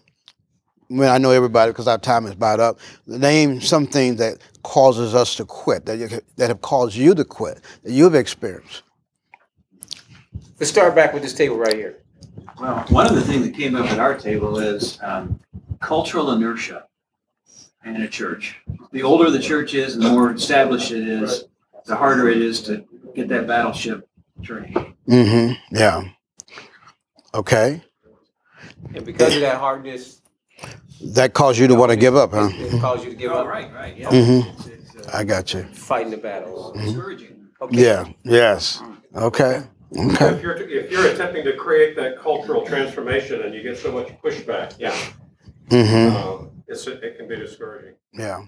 when 0.88 1.10
I 1.10 1.18
know 1.18 1.32
everybody 1.32 1.72
because 1.72 1.88
our 1.88 1.98
time 1.98 2.26
is 2.26 2.34
about 2.34 2.60
up, 2.60 2.80
name 3.08 3.62
something 3.62 4.16
that 4.18 4.38
causes 4.64 5.16
us 5.16 5.36
to 5.36 5.46
quit, 5.46 5.86
that, 5.86 5.98
you, 5.98 6.08
that 6.38 6.50
have 6.50 6.62
caused 6.62 6.96
you 6.96 7.14
to 7.16 7.26
quit, 7.26 7.62
that 7.84 7.92
you've 7.92 8.16
experienced. 8.16 8.84
Let's 10.60 10.72
start 10.72 10.96
back 10.96 11.14
with 11.14 11.24
this 11.24 11.34
table 11.34 11.58
right 11.58 11.76
here. 11.76 12.00
Well, 12.60 12.86
one 12.90 13.08
of 13.08 13.16
the 13.16 13.22
things 13.22 13.46
that 13.46 13.56
came 13.56 13.76
up 13.76 13.90
at 13.92 14.00
our 14.00 14.18
table 14.18 14.60
is 14.60 15.00
um, 15.02 15.40
cultural 15.80 16.32
inertia 16.32 16.86
in 17.84 18.02
a 18.02 18.08
church. 18.08 18.58
The 18.92 19.04
older 19.04 19.30
the 19.30 19.40
church 19.40 19.74
is, 19.74 19.96
and 19.96 20.04
the 20.04 20.10
more 20.10 20.32
established 20.32 20.92
it 20.92 21.08
is, 21.08 21.46
the 21.86 21.96
harder 21.96 22.30
it 22.30 22.42
is 22.42 22.62
to 22.64 22.86
get 23.14 23.28
that 23.30 23.48
battleship 23.48 24.08
turning. 24.44 24.96
Mm-hmm. 25.08 25.76
Yeah. 25.76 26.04
Okay. 27.34 27.82
And 28.94 29.06
because 29.06 29.36
of 29.36 29.42
that 29.42 29.58
hardness, 29.58 30.22
That 31.06 31.34
caused 31.34 31.60
you 31.60 31.68
to 31.68 31.76
want 31.76 31.92
to 31.92 31.98
give 31.98 32.16
up, 32.16 32.32
huh? 32.32 32.50
it 32.52 32.80
caused 32.82 33.04
you 33.04 33.10
to 33.12 33.16
give 33.16 33.32
up 33.32 33.46
right, 33.48 33.74
right, 33.74 33.98
yeah. 33.98 34.10
Mhm. 34.10 34.40
It's- 34.40 34.68
it's, 34.68 35.08
uh, 35.08 35.12
I 35.18 35.24
got 35.24 35.54
you. 35.54 35.64
fighting 35.74 36.12
the 36.12 36.18
battles. 36.18 36.78
Discouraging. 36.78 37.48
Okay. 37.62 37.82
Yeah. 37.84 38.06
Yes. 38.24 38.82
Okay. 39.16 39.64
Okay. 39.98 40.26
If 40.36 40.42
you're, 40.42 40.56
if 40.58 40.92
you're 40.92 41.06
attempting 41.08 41.44
to 41.46 41.56
create 41.56 41.96
that 41.98 42.18
cultural 42.20 42.66
transformation 42.66 43.42
and 43.42 43.54
you 43.54 43.62
get 43.62 43.78
so 43.78 43.92
much 43.92 44.08
pushback, 44.24 44.74
yeah, 44.80 44.96
Mm-hmm. 45.70 46.16
um, 46.16 46.52
it's, 46.68 46.86
it 46.88 47.18
can 47.18 47.28
be 47.28 47.36
discouraging. 47.36 47.94
Yeah. 48.14 48.44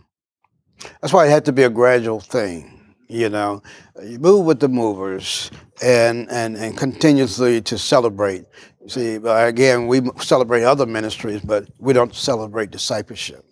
That's 1.01 1.13
why 1.13 1.27
it 1.27 1.29
had 1.29 1.45
to 1.45 1.51
be 1.53 1.63
a 1.63 1.69
gradual 1.69 2.19
thing. 2.19 2.71
You 3.07 3.29
know, 3.29 3.61
you 4.03 4.17
move 4.19 4.45
with 4.45 4.59
the 4.59 4.67
movers 4.67 5.51
and, 5.83 6.27
and, 6.31 6.57
and 6.57 6.75
continuously 6.75 7.61
to 7.61 7.77
celebrate. 7.77 8.45
See, 8.87 9.15
again, 9.15 9.87
we 9.87 10.01
celebrate 10.19 10.63
other 10.63 10.85
ministries, 10.85 11.41
but 11.41 11.67
we 11.79 11.93
don't 11.93 12.13
celebrate 12.13 12.71
discipleship. 12.71 13.43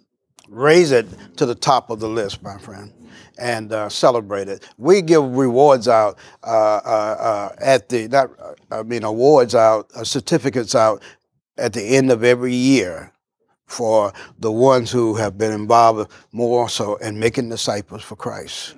Raise 0.47 0.91
it 0.91 1.07
to 1.37 1.45
the 1.45 1.55
top 1.55 1.89
of 1.89 1.99
the 1.99 2.07
list, 2.07 2.43
my 2.43 2.57
friend, 2.59 2.93
and 3.39 3.71
uh, 3.73 3.89
celebrate 3.89 4.47
it. 4.47 4.69
We 4.77 5.01
give 5.01 5.23
rewards 5.35 5.87
out 5.87 6.19
uh, 6.43 6.47
uh, 6.85 7.15
uh, 7.19 7.55
at 7.59 7.89
the, 7.89 8.07
not, 8.07 8.29
I 8.69 8.83
mean, 8.83 9.03
awards 9.03 9.55
out, 9.55 9.89
uh, 9.95 10.03
certificates 10.03 10.75
out 10.75 11.01
at 11.57 11.73
the 11.73 11.81
end 11.81 12.11
of 12.11 12.23
every 12.23 12.53
year 12.53 13.11
for 13.65 14.13
the 14.37 14.51
ones 14.51 14.91
who 14.91 15.15
have 15.15 15.37
been 15.37 15.51
involved 15.51 16.11
more 16.31 16.69
so 16.69 16.95
in 16.97 17.19
making 17.19 17.49
disciples 17.49 18.03
for 18.03 18.15
Christ. 18.15 18.75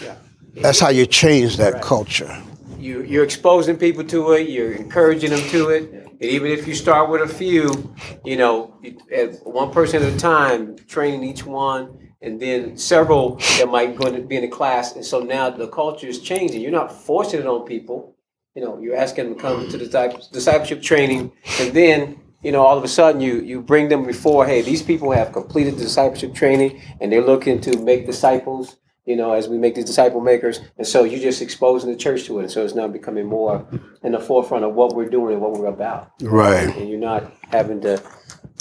Yeah. 0.00 0.14
That's 0.54 0.78
how 0.78 0.90
you 0.90 1.06
change 1.06 1.56
that 1.56 1.82
culture. 1.82 2.40
You, 2.84 3.02
you're 3.02 3.24
exposing 3.24 3.78
people 3.78 4.04
to 4.04 4.32
it, 4.32 4.50
you're 4.50 4.72
encouraging 4.72 5.30
them 5.30 5.40
to 5.48 5.70
it. 5.70 5.90
And 5.90 6.22
even 6.22 6.50
if 6.50 6.68
you 6.68 6.74
start 6.74 7.08
with 7.08 7.22
a 7.22 7.34
few, 7.42 7.94
you 8.26 8.36
know, 8.36 8.78
at 9.10 9.36
one 9.46 9.70
person 9.72 10.02
at 10.02 10.12
a 10.12 10.18
time, 10.18 10.76
training 10.86 11.24
each 11.24 11.46
one 11.46 12.12
and 12.20 12.38
then 12.38 12.76
several 12.76 13.36
that 13.58 13.68
might 13.70 13.96
go 13.96 14.12
to 14.12 14.20
be 14.20 14.36
in 14.36 14.42
the 14.42 14.48
class. 14.48 14.96
And 14.96 15.04
so 15.04 15.20
now 15.20 15.48
the 15.48 15.66
culture 15.68 16.06
is 16.06 16.20
changing. 16.20 16.60
You're 16.60 16.72
not 16.72 16.92
forcing 16.92 17.40
it 17.40 17.46
on 17.46 17.64
people. 17.64 18.16
You 18.54 18.62
know, 18.62 18.78
you're 18.78 18.96
asking 18.96 19.30
them 19.30 19.34
to 19.36 19.40
come 19.40 19.68
to 19.70 19.78
the 19.78 20.28
discipleship 20.30 20.82
training, 20.82 21.32
and 21.60 21.72
then 21.72 22.20
you 22.42 22.52
know, 22.52 22.60
all 22.60 22.76
of 22.76 22.84
a 22.84 22.88
sudden 22.88 23.20
you 23.22 23.40
you 23.40 23.62
bring 23.62 23.88
them 23.88 24.04
before, 24.04 24.46
hey, 24.46 24.60
these 24.60 24.82
people 24.82 25.10
have 25.10 25.32
completed 25.32 25.76
the 25.76 25.84
discipleship 25.84 26.34
training 26.34 26.82
and 27.00 27.10
they're 27.10 27.24
looking 27.24 27.62
to 27.62 27.78
make 27.78 28.04
disciples, 28.04 28.76
you 29.04 29.16
know, 29.16 29.32
as 29.32 29.48
we 29.48 29.58
make 29.58 29.74
these 29.74 29.84
disciple 29.84 30.20
makers. 30.20 30.60
And 30.78 30.86
so 30.86 31.04
you're 31.04 31.20
just 31.20 31.42
exposing 31.42 31.90
the 31.90 31.96
church 31.96 32.24
to 32.24 32.38
it. 32.38 32.44
And 32.44 32.50
so 32.50 32.64
it's 32.64 32.74
now 32.74 32.88
becoming 32.88 33.26
more 33.26 33.66
in 34.02 34.12
the 34.12 34.20
forefront 34.20 34.64
of 34.64 34.74
what 34.74 34.94
we're 34.94 35.08
doing 35.10 35.34
and 35.34 35.42
what 35.42 35.52
we're 35.52 35.66
about. 35.66 36.10
Right. 36.22 36.74
And 36.76 36.88
you're 36.88 36.98
not 36.98 37.32
having 37.50 37.80
to 37.82 38.02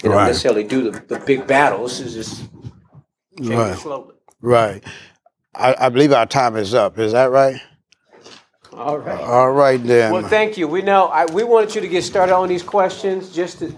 you 0.03 0.09
know, 0.09 0.15
Right. 0.15 0.27
necessarily 0.27 0.63
do 0.65 0.91
the, 0.91 0.99
the 0.99 1.19
big 1.19 1.47
battles. 1.47 1.99
It's 2.01 2.13
just 2.13 2.43
Right. 3.39 3.77
slowly. 3.77 4.15
Right. 4.41 4.83
I, 5.55 5.75
I 5.85 5.89
believe 5.89 6.11
our 6.11 6.25
time 6.25 6.57
is 6.57 6.73
up. 6.73 6.99
Is 6.99 7.13
that 7.13 7.31
right? 7.31 7.61
All 8.73 8.97
right. 8.97 9.19
All 9.21 9.51
right 9.51 9.81
then. 9.81 10.11
Well, 10.11 10.27
thank 10.27 10.57
you. 10.57 10.67
We 10.67 10.81
know 10.81 11.05
I, 11.05 11.25
we 11.25 11.43
wanted 11.43 11.73
you 11.75 11.81
to 11.81 11.87
get 11.87 12.03
started 12.03 12.35
on 12.35 12.49
these 12.49 12.63
questions, 12.63 13.33
just 13.33 13.59
to 13.59 13.73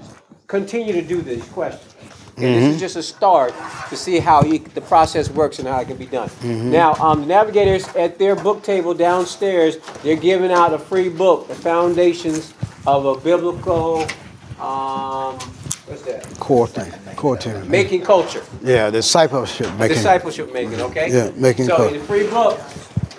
continue 0.48 0.94
to 0.94 1.02
do 1.02 1.22
these 1.22 1.44
questions. 1.50 1.95
Okay, 2.38 2.54
This 2.60 2.64
Mhm. 2.66 2.72
is 2.76 2.80
just 2.82 2.96
a 2.98 3.04
start 3.04 3.54
to 3.90 3.96
see 3.96 4.20
how 4.20 4.44
you, 4.44 4.60
the 4.74 4.82
process 4.82 5.30
works 5.30 5.60
and 5.60 5.68
how 5.68 5.80
it 5.80 5.88
can 5.88 5.96
be 5.96 6.06
done. 6.06 6.30
Mhm. 6.44 6.64
Now, 6.72 6.96
um, 7.00 7.22
the 7.22 7.28
navigators 7.28 7.86
at 7.96 8.20
their 8.20 8.36
book 8.36 8.62
table 8.62 8.94
downstairs, 8.94 9.78
they're 10.04 10.18
giving 10.18 10.52
out 10.52 10.74
a 10.74 10.78
free 10.78 11.08
book, 11.08 11.48
The 11.48 11.56
Foundations 11.56 12.54
of 12.86 13.06
a 13.06 13.16
Biblical, 13.16 14.02
um, 14.60 15.36
what's 15.88 16.02
that? 16.04 16.26
core 16.40 16.68
thing. 16.68 16.92
Core 17.16 17.38
thing. 17.38 17.70
Making 17.70 18.02
Culture. 18.02 18.42
Yeah, 18.62 18.90
discipleship 18.90 19.70
making. 19.80 19.96
Discipleship 19.96 20.52
making, 20.54 20.82
okay? 20.82 21.10
Yeah, 21.10 21.30
making 21.38 21.68
So, 21.68 21.78
culture. 21.78 21.96
it's 21.96 22.04
a 22.04 22.08
free 22.08 22.28
book. 22.28 22.60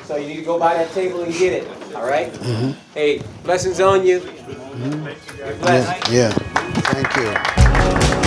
So 0.07 0.17
you 0.17 0.29
need 0.29 0.37
to 0.37 0.43
go 0.43 0.59
by 0.59 0.75
that 0.75 0.93
table 0.95 1.23
and 1.23 1.33
get 1.33 1.53
it. 1.55 1.67
All 1.97 2.07
right? 2.07 2.31
Mhm. 2.43 2.75
Hey, 2.95 3.23
blessings 3.45 3.81
on 3.81 4.07
you. 4.07 4.21
You're. 5.39 5.53
Yeah, 5.65 5.95
yeah. 6.11 6.33
Thank 6.93 7.17
you. 7.17 8.26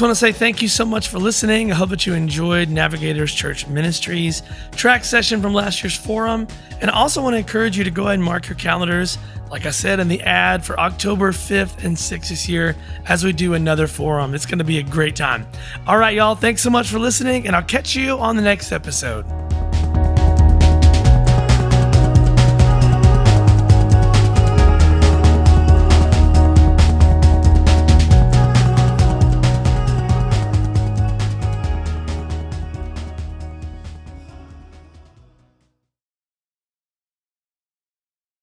Just 0.00 0.08
want 0.08 0.16
to 0.16 0.18
say 0.18 0.32
thank 0.32 0.62
you 0.62 0.68
so 0.68 0.86
much 0.86 1.08
for 1.08 1.18
listening. 1.18 1.70
I 1.70 1.74
hope 1.74 1.90
that 1.90 2.06
you 2.06 2.14
enjoyed 2.14 2.70
Navigators 2.70 3.34
Church 3.34 3.66
Ministries 3.66 4.42
track 4.72 5.04
session 5.04 5.42
from 5.42 5.52
last 5.52 5.82
year's 5.82 5.94
forum. 5.94 6.48
And 6.80 6.90
I 6.90 6.94
also 6.94 7.22
want 7.22 7.34
to 7.34 7.38
encourage 7.38 7.76
you 7.76 7.84
to 7.84 7.90
go 7.90 8.04
ahead 8.04 8.14
and 8.14 8.24
mark 8.24 8.48
your 8.48 8.56
calendars, 8.56 9.18
like 9.50 9.66
I 9.66 9.70
said 9.70 10.00
in 10.00 10.08
the 10.08 10.22
ad, 10.22 10.64
for 10.64 10.80
October 10.80 11.32
5th 11.32 11.84
and 11.84 11.94
6th 11.94 12.30
this 12.30 12.48
year 12.48 12.76
as 13.08 13.24
we 13.24 13.34
do 13.34 13.52
another 13.52 13.86
forum. 13.86 14.34
It's 14.34 14.46
going 14.46 14.56
to 14.56 14.64
be 14.64 14.78
a 14.78 14.82
great 14.82 15.16
time. 15.16 15.46
All 15.86 15.98
right, 15.98 16.16
y'all. 16.16 16.34
Thanks 16.34 16.62
so 16.62 16.70
much 16.70 16.88
for 16.88 16.98
listening, 16.98 17.46
and 17.46 17.54
I'll 17.54 17.62
catch 17.62 17.94
you 17.94 18.16
on 18.18 18.36
the 18.36 18.42
next 18.42 18.72
episode. 18.72 19.26